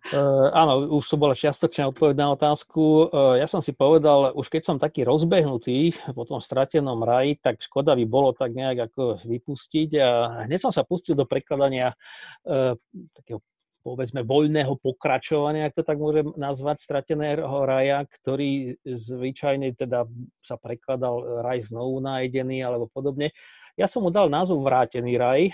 Uh, 0.06 0.54
áno, 0.54 1.02
už 1.02 1.06
to 1.10 1.18
bola 1.18 1.34
čiastočná 1.34 1.90
odpoveď 1.90 2.14
na 2.14 2.38
otázku. 2.38 3.10
Uh, 3.10 3.42
ja 3.42 3.50
som 3.50 3.66
si 3.66 3.74
povedal, 3.74 4.38
už 4.38 4.54
keď 4.54 4.62
som 4.62 4.78
taký 4.78 5.02
rozbehnutý 5.02 5.98
po 6.14 6.30
tom 6.30 6.38
stratenom 6.46 7.02
raji, 7.02 7.42
tak 7.42 7.58
škoda 7.58 7.98
by 7.98 8.06
bolo 8.06 8.30
tak 8.38 8.54
nejak 8.54 8.94
ako 8.94 9.26
vypustiť 9.26 9.90
a 9.98 10.10
hneď 10.46 10.62
som 10.62 10.70
sa 10.70 10.86
pustil 10.86 11.18
do 11.18 11.26
prekladania 11.26 11.98
uh, 12.46 12.78
takého 13.18 13.42
povedzme 13.82 14.26
voľného 14.26 14.78
pokračovania, 14.82 15.70
ak 15.70 15.78
to 15.78 15.86
tak 15.86 16.02
môžem 16.02 16.34
nazvať, 16.38 16.82
strateného 16.82 17.66
raja, 17.70 18.06
ktorý 18.22 18.82
zvyčajne 18.82 19.78
teda 19.78 20.10
sa 20.42 20.58
prekladal 20.58 21.46
raj 21.46 21.70
znovu 21.70 22.02
nájdený 22.02 22.66
alebo 22.66 22.90
podobne. 22.90 23.30
Ja 23.78 23.86
som 23.86 24.02
mu 24.02 24.10
dal 24.10 24.32
názov 24.32 24.66
Vrátený 24.66 25.22
raj, 25.22 25.54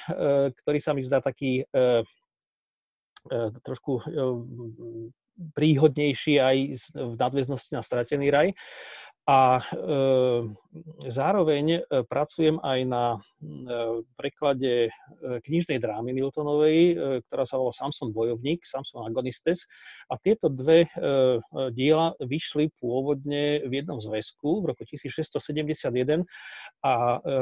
ktorý 0.63 0.79
sa 0.79 0.95
mi 0.95 1.03
zdá 1.03 1.19
taký 1.19 1.67
E, 1.73 2.05
trošku 3.61 4.01
e, 4.01 4.03
príhodnejší 5.53 6.33
aj 6.37 6.57
v 6.93 7.13
nadväznosti 7.17 7.73
na 7.73 7.83
stratený 7.85 8.29
raj. 8.29 8.49
A 9.29 9.61
e, 9.61 9.63
zároveň 11.13 11.65
e, 11.77 11.79
pracujem 12.09 12.57
aj 12.57 12.79
na 12.89 13.05
e, 13.13 13.19
preklade 14.17 14.89
knižnej 15.45 15.77
drámy 15.77 16.09
Miltonovej, 16.09 16.79
e, 16.89 16.93
ktorá 17.29 17.45
sa 17.45 17.61
volá 17.61 17.69
Samson 17.69 18.09
bojovník, 18.09 18.65
Samson 18.65 19.05
agonistes. 19.05 19.69
A 20.09 20.17
tieto 20.17 20.49
dve 20.49 20.89
diela 21.71 22.17
vyšli 22.17 22.73
pôvodne 22.81 23.61
v 23.61 23.71
jednom 23.79 24.01
zväzku 24.01 24.65
v 24.65 24.73
roku 24.73 24.83
1671 24.89 26.25
a 26.83 26.93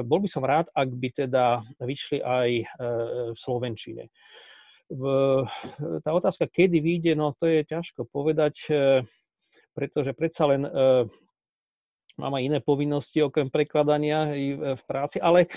bol 0.03 0.19
by 0.19 0.30
som 0.30 0.43
rád, 0.45 0.68
ak 0.76 0.91
by 0.93 1.10
teda 1.15 1.64
vyšli 1.81 2.22
aj 2.22 2.49
v 3.34 3.38
Slovenčine 3.39 4.14
v, 4.89 5.03
tá 6.01 6.09
otázka, 6.11 6.49
kedy 6.49 6.81
vyjde, 6.81 7.13
no 7.13 7.37
to 7.37 7.45
je 7.45 7.61
ťažko 7.65 8.09
povedať, 8.09 8.55
e, 8.69 8.73
pretože 9.77 10.17
predsa 10.17 10.49
len 10.49 10.65
e, 10.65 10.71
mám 12.17 12.33
aj 12.35 12.43
iné 12.43 12.59
povinnosti 12.59 13.21
okrem 13.21 13.47
prekladania 13.53 14.33
v 14.75 14.83
práci, 14.83 15.23
ale 15.23 15.47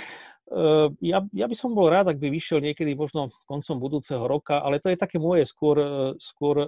ja, 1.01 1.25
ja 1.33 1.47
by 1.49 1.57
som 1.57 1.73
bol 1.73 1.89
rád, 1.89 2.13
ak 2.13 2.21
by 2.21 2.29
vyšiel 2.29 2.61
niekedy 2.61 2.93
možno 2.93 3.33
koncom 3.49 3.79
budúceho 3.81 4.21
roka, 4.29 4.61
ale 4.61 4.85
to 4.85 4.93
je 4.93 5.01
také 5.01 5.17
moje 5.17 5.49
skôr, 5.49 5.81
skôr 6.21 6.61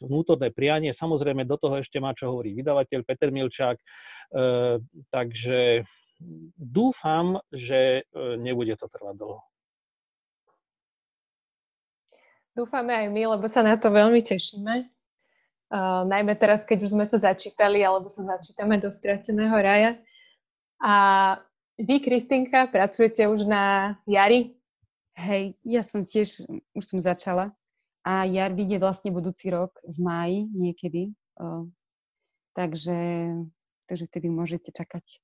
vnútorné 0.00 0.50
prianie. 0.50 0.90
Samozrejme, 0.90 1.46
do 1.46 1.54
toho 1.54 1.78
ešte 1.78 2.02
má 2.02 2.16
čo 2.18 2.34
hovorí 2.34 2.50
vydavateľ 2.56 3.00
Peter 3.06 3.30
Milčák, 3.30 3.78
takže 5.14 5.86
dúfam, 6.58 7.38
že 7.54 8.10
nebude 8.42 8.74
to 8.74 8.90
trvať 8.90 9.14
dlho. 9.14 9.47
Dúfame 12.58 12.90
aj 12.90 13.06
my, 13.14 13.38
lebo 13.38 13.46
sa 13.46 13.62
na 13.62 13.78
to 13.78 13.86
veľmi 13.86 14.18
tešíme. 14.18 14.90
Uh, 15.70 16.02
najmä 16.10 16.34
teraz, 16.34 16.66
keď 16.66 16.90
už 16.90 16.98
sme 16.98 17.06
sa 17.06 17.22
začítali, 17.22 17.86
alebo 17.86 18.10
sa 18.10 18.26
začítame 18.26 18.82
do 18.82 18.90
Straceného 18.90 19.54
raja. 19.54 19.94
A 20.82 20.94
vy, 21.78 22.02
Kristinka, 22.02 22.66
pracujete 22.66 23.30
už 23.30 23.46
na 23.46 23.94
Jari? 24.10 24.58
Hej, 25.14 25.54
ja 25.62 25.86
som 25.86 26.02
tiež, 26.02 26.50
už 26.74 26.82
som 26.82 26.98
začala. 26.98 27.54
A 28.02 28.26
Jar 28.26 28.50
vyjde 28.50 28.82
vlastne 28.82 29.14
budúci 29.14 29.54
rok 29.54 29.78
v 29.86 29.98
máji 30.02 30.38
niekedy. 30.50 31.14
Uh, 31.38 31.62
takže, 32.58 32.98
takže 33.86 34.04
vtedy 34.10 34.34
môžete 34.34 34.74
čakať. 34.74 35.22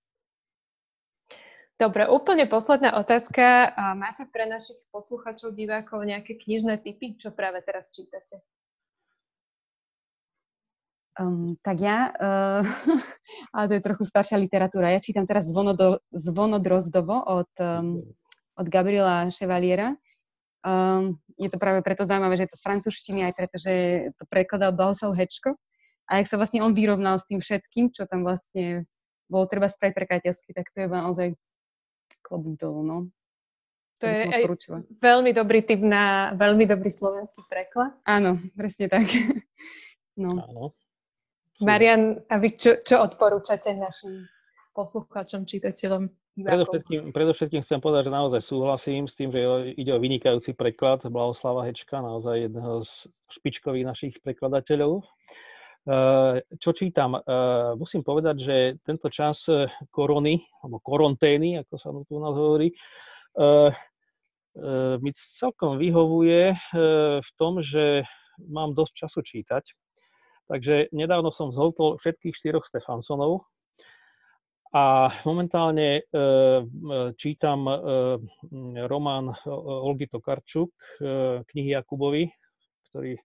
Dobre, 1.74 2.06
úplne 2.06 2.46
posledná 2.46 2.94
otázka. 2.94 3.74
Máte 3.98 4.30
pre 4.30 4.46
našich 4.46 4.78
posluchačov, 4.94 5.58
divákov 5.58 6.06
nejaké 6.06 6.38
knižné 6.38 6.78
typy, 6.78 7.18
čo 7.18 7.34
práve 7.34 7.66
teraz 7.66 7.90
čítate? 7.90 8.38
Um, 11.14 11.54
tak 11.62 11.78
ja, 11.78 12.10
uh, 12.10 12.62
ale 13.54 13.64
to 13.70 13.74
je 13.78 13.86
trochu 13.86 14.02
staršia 14.06 14.34
literatúra. 14.38 14.90
Ja 14.90 14.98
čítam 14.98 15.30
teraz 15.30 15.46
Zvono, 15.46 15.74
Zvono 16.10 16.58
Drozdovo 16.58 17.22
od, 17.22 17.50
um, 17.62 18.02
od 18.58 18.66
Gabriela 18.66 19.30
Chevaliera. 19.30 19.94
Um, 20.66 21.22
je 21.38 21.46
to 21.50 21.58
práve 21.58 21.86
preto 21.86 22.02
zaujímavé, 22.02 22.34
že 22.34 22.46
je 22.46 22.52
to 22.54 22.58
z 22.58 22.66
francúzštiny, 22.66 23.20
aj 23.30 23.34
preto, 23.34 23.56
že 23.62 23.72
to 24.18 24.26
prekladal 24.26 24.74
Blahoslav 24.74 25.14
Hečko. 25.14 25.54
A 26.10 26.18
jak 26.18 26.26
sa 26.26 26.38
vlastne 26.38 26.62
on 26.66 26.74
vyrovnal 26.74 27.18
s 27.18 27.26
tým 27.30 27.38
všetkým, 27.38 27.94
čo 27.94 28.10
tam 28.10 28.26
vlastne 28.26 28.86
bolo 29.30 29.46
treba 29.46 29.70
spraviť 29.70 29.94
prekladateľsky, 29.94 30.50
tak 30.50 30.66
to 30.74 30.82
je 30.82 30.88
naozaj 30.90 31.28
klobúk 32.24 32.56
dolu, 32.56 32.80
no. 32.82 32.98
To 34.02 34.10
je 34.10 34.26
aj 34.26 34.42
veľmi 34.98 35.30
dobrý 35.30 35.62
typ 35.62 35.78
na 35.78 36.34
veľmi 36.34 36.66
dobrý 36.66 36.90
slovenský 36.90 37.46
preklad. 37.46 37.94
Áno, 38.02 38.42
presne 38.58 38.90
tak. 38.90 39.06
no. 40.22 40.40
Áno. 40.40 40.74
Marian, 41.62 42.18
a 42.26 42.34
vy 42.42 42.58
čo, 42.58 42.82
čo 42.82 42.98
odporúčate 42.98 43.70
našim 43.78 44.26
poslucháčom, 44.74 45.46
čitateľom? 45.46 46.10
Predovšetkým, 46.34 47.14
predovšetkým 47.14 47.62
chcem 47.62 47.78
povedať, 47.78 48.10
že 48.10 48.16
naozaj 48.18 48.40
súhlasím 48.42 49.06
s 49.06 49.14
tým, 49.14 49.30
že 49.30 49.38
ide 49.78 49.94
o 49.94 50.02
vynikajúci 50.02 50.50
preklad 50.58 51.06
Blahoslava 51.06 51.62
Hečka, 51.62 52.02
naozaj 52.02 52.50
jedného 52.50 52.82
z 52.82 53.06
špičkových 53.38 53.86
našich 53.86 54.14
prekladateľov. 54.18 55.06
Eh, 55.84 56.40
čo 56.56 56.72
čítam? 56.72 57.12
Eh, 57.12 57.20
musím 57.76 58.00
povedať, 58.00 58.36
že 58.40 58.56
tento 58.80 59.12
čas 59.12 59.44
eh, 59.52 59.68
korony, 59.92 60.40
alebo 60.64 60.80
korontény, 60.80 61.60
ako 61.60 61.74
sa 61.76 61.92
tu 61.92 62.16
nás 62.16 62.32
hovorí, 62.32 62.72
mi 65.02 65.10
celkom 65.10 65.82
vyhovuje 65.82 66.54
v 67.18 67.30
tom, 67.34 67.58
že 67.58 68.06
mám 68.38 68.70
dosť 68.70 68.94
času 69.02 69.20
čítať 69.26 69.64
Takže 70.46 70.94
nedávno 70.94 71.34
som 71.34 71.50
zholtol 71.50 71.98
všetkých 71.98 72.30
štyroch 72.30 72.62
Stefansonov 72.62 73.50
a 74.70 75.10
momentálne 75.26 76.06
čítam 77.18 77.66
román 78.86 79.34
Olgy 79.50 80.06
Tokarčuk, 80.06 80.70
knihy 81.50 81.74
Jakubovi, 81.74 82.30
ktorý 82.94 83.18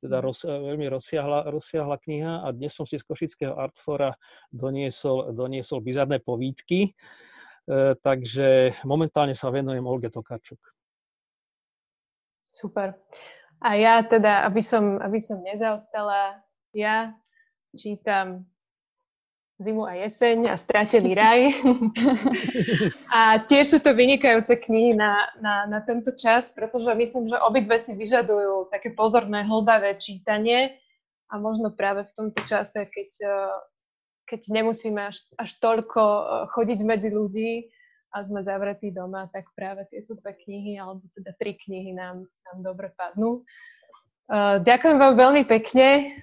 teda 0.00 0.18
mhm. 0.18 0.24
roz, 0.24 0.38
veľmi 0.46 0.86
rozsiahla, 0.88 1.50
rozsiahla 1.50 1.96
kniha 2.00 2.46
a 2.46 2.48
dnes 2.54 2.72
som 2.72 2.86
si 2.88 2.96
z 2.96 3.04
Košického 3.04 3.54
Artfora 3.56 4.14
doniesol, 4.48 5.34
doniesol 5.34 5.82
bizarné 5.82 6.22
povídky, 6.22 6.88
e, 6.88 6.90
takže 8.00 8.78
momentálne 8.86 9.34
sa 9.34 9.52
venujem 9.52 9.84
Olge 9.84 10.08
Tokarčuk. 10.08 10.60
Super. 12.52 12.94
A 13.64 13.78
ja 13.78 14.02
teda, 14.04 14.44
aby 14.44 14.60
som, 14.60 15.00
aby 15.00 15.22
som 15.22 15.40
nezaostala, 15.40 16.42
ja 16.76 17.16
čítam 17.72 18.44
Zimu 19.62 19.86
a 19.86 19.94
jeseň 19.94 20.50
a 20.50 20.58
Stratený 20.58 21.14
raj. 21.14 21.40
a 23.14 23.38
tiež 23.46 23.64
sú 23.70 23.78
to 23.78 23.94
vynikajúce 23.94 24.58
knihy 24.58 24.98
na, 24.98 25.30
na, 25.38 25.70
na 25.70 25.78
tento 25.86 26.10
čas, 26.18 26.50
pretože 26.50 26.90
myslím, 26.90 27.30
že 27.30 27.38
obidve 27.38 27.78
si 27.78 27.94
vyžadujú 27.94 28.74
také 28.74 28.90
pozorné, 28.90 29.46
hlbavé 29.46 30.02
čítanie 30.02 30.82
a 31.30 31.38
možno 31.38 31.70
práve 31.70 32.10
v 32.10 32.12
tomto 32.12 32.42
čase, 32.42 32.90
keď, 32.90 33.10
eh, 33.22 33.54
keď 34.26 34.40
nemusíme 34.50 34.98
až, 34.98 35.22
až 35.38 35.50
toľko 35.62 36.02
eh, 36.02 36.24
chodiť 36.50 36.78
medzi 36.82 37.08
ľudí 37.14 37.70
a 38.12 38.26
sme 38.26 38.42
zavretí 38.42 38.90
doma, 38.90 39.30
tak 39.30 39.46
práve 39.54 39.86
tieto 39.88 40.18
dve 40.18 40.36
knihy, 40.36 40.76
alebo 40.76 41.06
teda 41.14 41.32
tri 41.38 41.56
knihy 41.56 41.96
nám, 41.96 42.26
nám 42.50 42.58
dobre 42.60 42.90
padnú. 42.92 43.46
Uh, 44.30 44.62
ďakujem 44.62 44.96
vám 45.00 45.14
veľmi 45.18 45.42
pekne 45.48 46.18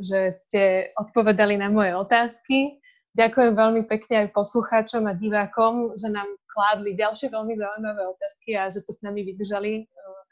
že 0.00 0.32
ste 0.32 0.62
odpovedali 0.96 1.56
na 1.56 1.72
moje 1.72 1.96
otázky. 1.96 2.76
Ďakujem 3.12 3.52
veľmi 3.52 3.82
pekne 3.88 4.24
aj 4.24 4.36
poslucháčom 4.36 5.04
a 5.04 5.12
divákom, 5.12 5.92
že 5.96 6.08
nám 6.08 6.28
kládli 6.48 6.96
ďalšie 6.96 7.28
veľmi 7.28 7.52
zaujímavé 7.56 8.02
otázky 8.08 8.56
a 8.56 8.72
že 8.72 8.84
to 8.84 8.92
s 8.92 9.04
nami 9.04 9.24
vydržali 9.24 9.84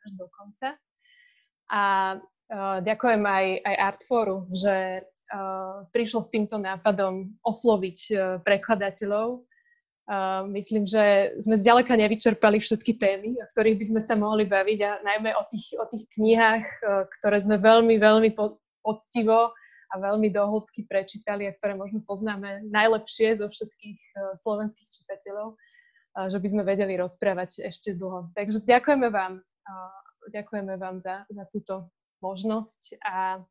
až 0.04 0.10
do 0.16 0.26
konca. 0.32 0.76
A 1.68 1.82
ďakujem 2.80 3.20
aj, 3.24 3.46
aj 3.68 3.76
Artforu, 3.76 4.48
že 4.48 5.04
prišlo 5.92 6.20
s 6.24 6.32
týmto 6.32 6.56
nápadom 6.56 7.36
osloviť 7.44 7.98
prekladateľov. 8.44 9.44
Myslím, 10.50 10.90
že 10.90 11.38
sme 11.38 11.54
zďaleka 11.54 11.94
nevyčerpali 11.94 12.58
všetky 12.58 12.98
témy, 12.98 13.38
o 13.38 13.46
ktorých 13.54 13.78
by 13.78 13.84
sme 13.94 14.00
sa 14.02 14.18
mohli 14.18 14.42
baviť 14.42 14.78
a 14.82 14.90
najmä 15.06 15.30
o 15.38 15.46
tých, 15.46 15.78
o 15.78 15.86
tých 15.86 16.02
knihách, 16.18 16.66
ktoré 17.20 17.38
sme 17.38 17.62
veľmi, 17.62 17.94
veľmi 17.94 18.34
poctivo 18.82 19.54
a 19.90 19.94
veľmi 19.94 20.34
dohlbky 20.34 20.90
prečítali 20.90 21.46
a 21.46 21.54
ktoré 21.54 21.78
možno 21.78 22.02
poznáme 22.02 22.66
najlepšie 22.74 23.38
zo 23.38 23.46
všetkých 23.46 23.98
uh, 24.18 24.34
slovenských 24.34 24.88
čitateľov, 24.98 25.54
že 26.26 26.38
by 26.42 26.48
sme 26.50 26.62
vedeli 26.66 26.98
rozprávať 26.98 27.70
ešte 27.70 27.94
dlho. 27.94 28.34
Takže 28.34 28.66
ďakujeme 28.66 29.14
vám, 29.14 29.46
ďakujeme 30.34 30.74
vám 30.74 30.98
za, 30.98 31.22
za 31.30 31.44
túto 31.54 31.86
možnosť 32.18 32.98
a 32.98 33.46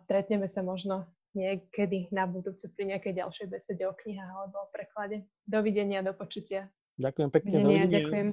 stretneme 0.00 0.48
sa 0.48 0.64
možno 0.64 1.04
niekedy 1.34 2.10
na 2.10 2.26
budúce 2.26 2.66
pri 2.74 2.94
nejakej 2.94 3.22
ďalšej 3.22 3.46
besede 3.50 3.84
o 3.86 3.94
knihách 3.94 4.30
alebo 4.30 4.66
o 4.66 4.70
preklade. 4.74 5.26
Dovidenia, 5.46 6.02
do 6.02 6.14
počutia. 6.14 6.70
Ďakujem 6.98 7.30
pekne. 7.30 7.50
Dovidenia, 7.50 7.86
ďakujem. 7.86 8.28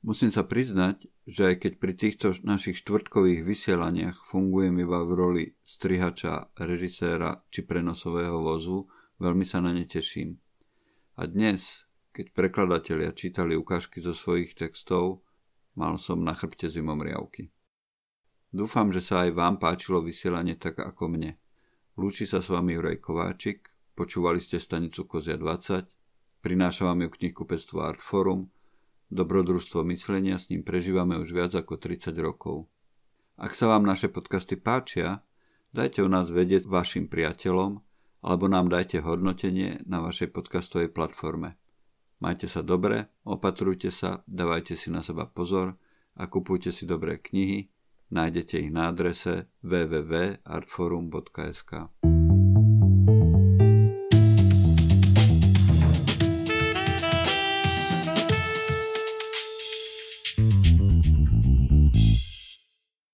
Musím 0.00 0.34
sa 0.34 0.42
priznať, 0.42 1.06
že 1.22 1.54
aj 1.54 1.56
keď 1.62 1.72
pri 1.78 1.94
týchto 1.94 2.34
našich 2.42 2.82
štvrtkových 2.82 3.46
vysielaniach 3.46 4.26
fungujem 4.26 4.82
iba 4.82 5.06
v 5.06 5.12
roli 5.14 5.44
strihača, 5.62 6.50
režiséra 6.58 7.46
či 7.46 7.62
prenosového 7.62 8.42
vozu, 8.42 8.90
veľmi 9.22 9.46
sa 9.46 9.62
na 9.62 9.70
ne 9.70 9.86
teším. 9.86 10.34
A 11.20 11.28
dnes, 11.28 11.84
keď 12.16 12.32
prekladatelia 12.32 13.12
čítali 13.12 13.52
ukážky 13.52 14.00
zo 14.00 14.16
svojich 14.16 14.56
textov, 14.56 15.20
mal 15.76 16.00
som 16.00 16.24
na 16.24 16.32
chrbte 16.32 16.64
zimomriavky. 16.72 17.52
Dúfam, 18.48 18.88
že 18.88 19.04
sa 19.04 19.28
aj 19.28 19.36
vám 19.36 19.60
páčilo 19.60 20.00
vysielanie 20.00 20.56
tak 20.56 20.80
ako 20.80 21.12
mne. 21.12 21.36
Lúči 22.00 22.24
sa 22.24 22.40
s 22.40 22.48
vami 22.48 22.72
Juraj 22.72 23.04
Kováčik, 23.04 23.68
počúvali 23.92 24.40
ste 24.40 24.56
stanicu 24.56 25.04
Kozia 25.04 25.36
20, 25.36 25.92
prináša 26.40 26.88
vám 26.88 27.04
ju 27.04 27.08
knihkupectvo 27.12 27.84
Artforum, 27.84 28.48
Dobrodružstvo 29.12 29.84
myslenia 29.92 30.40
s 30.40 30.48
ním 30.48 30.64
prežívame 30.64 31.20
už 31.20 31.36
viac 31.36 31.52
ako 31.52 31.76
30 31.76 32.16
rokov. 32.16 32.64
Ak 33.36 33.52
sa 33.52 33.68
vám 33.68 33.84
naše 33.84 34.08
podcasty 34.08 34.56
páčia, 34.56 35.20
dajte 35.76 36.00
o 36.00 36.08
nás 36.08 36.32
vedieť 36.32 36.64
vašim 36.64 37.12
priateľom 37.12 37.89
alebo 38.20 38.48
nám 38.48 38.68
dajte 38.68 39.00
hodnotenie 39.00 39.80
na 39.88 40.00
vašej 40.04 40.28
podcastovej 40.32 40.88
platforme. 40.92 41.56
Majte 42.20 42.48
sa 42.48 42.60
dobre, 42.60 43.08
opatrujte 43.24 43.88
sa, 43.88 44.20
dávajte 44.28 44.76
si 44.76 44.92
na 44.92 45.00
seba 45.00 45.24
pozor 45.24 45.80
a 46.16 46.26
kupujte 46.28 46.72
si 46.72 46.84
dobré 46.84 47.16
knihy. 47.16 47.72
Nájdete 48.10 48.58
ich 48.66 48.74
na 48.74 48.90
adrese 48.90 49.46
www.artforum.sk. 49.62 51.99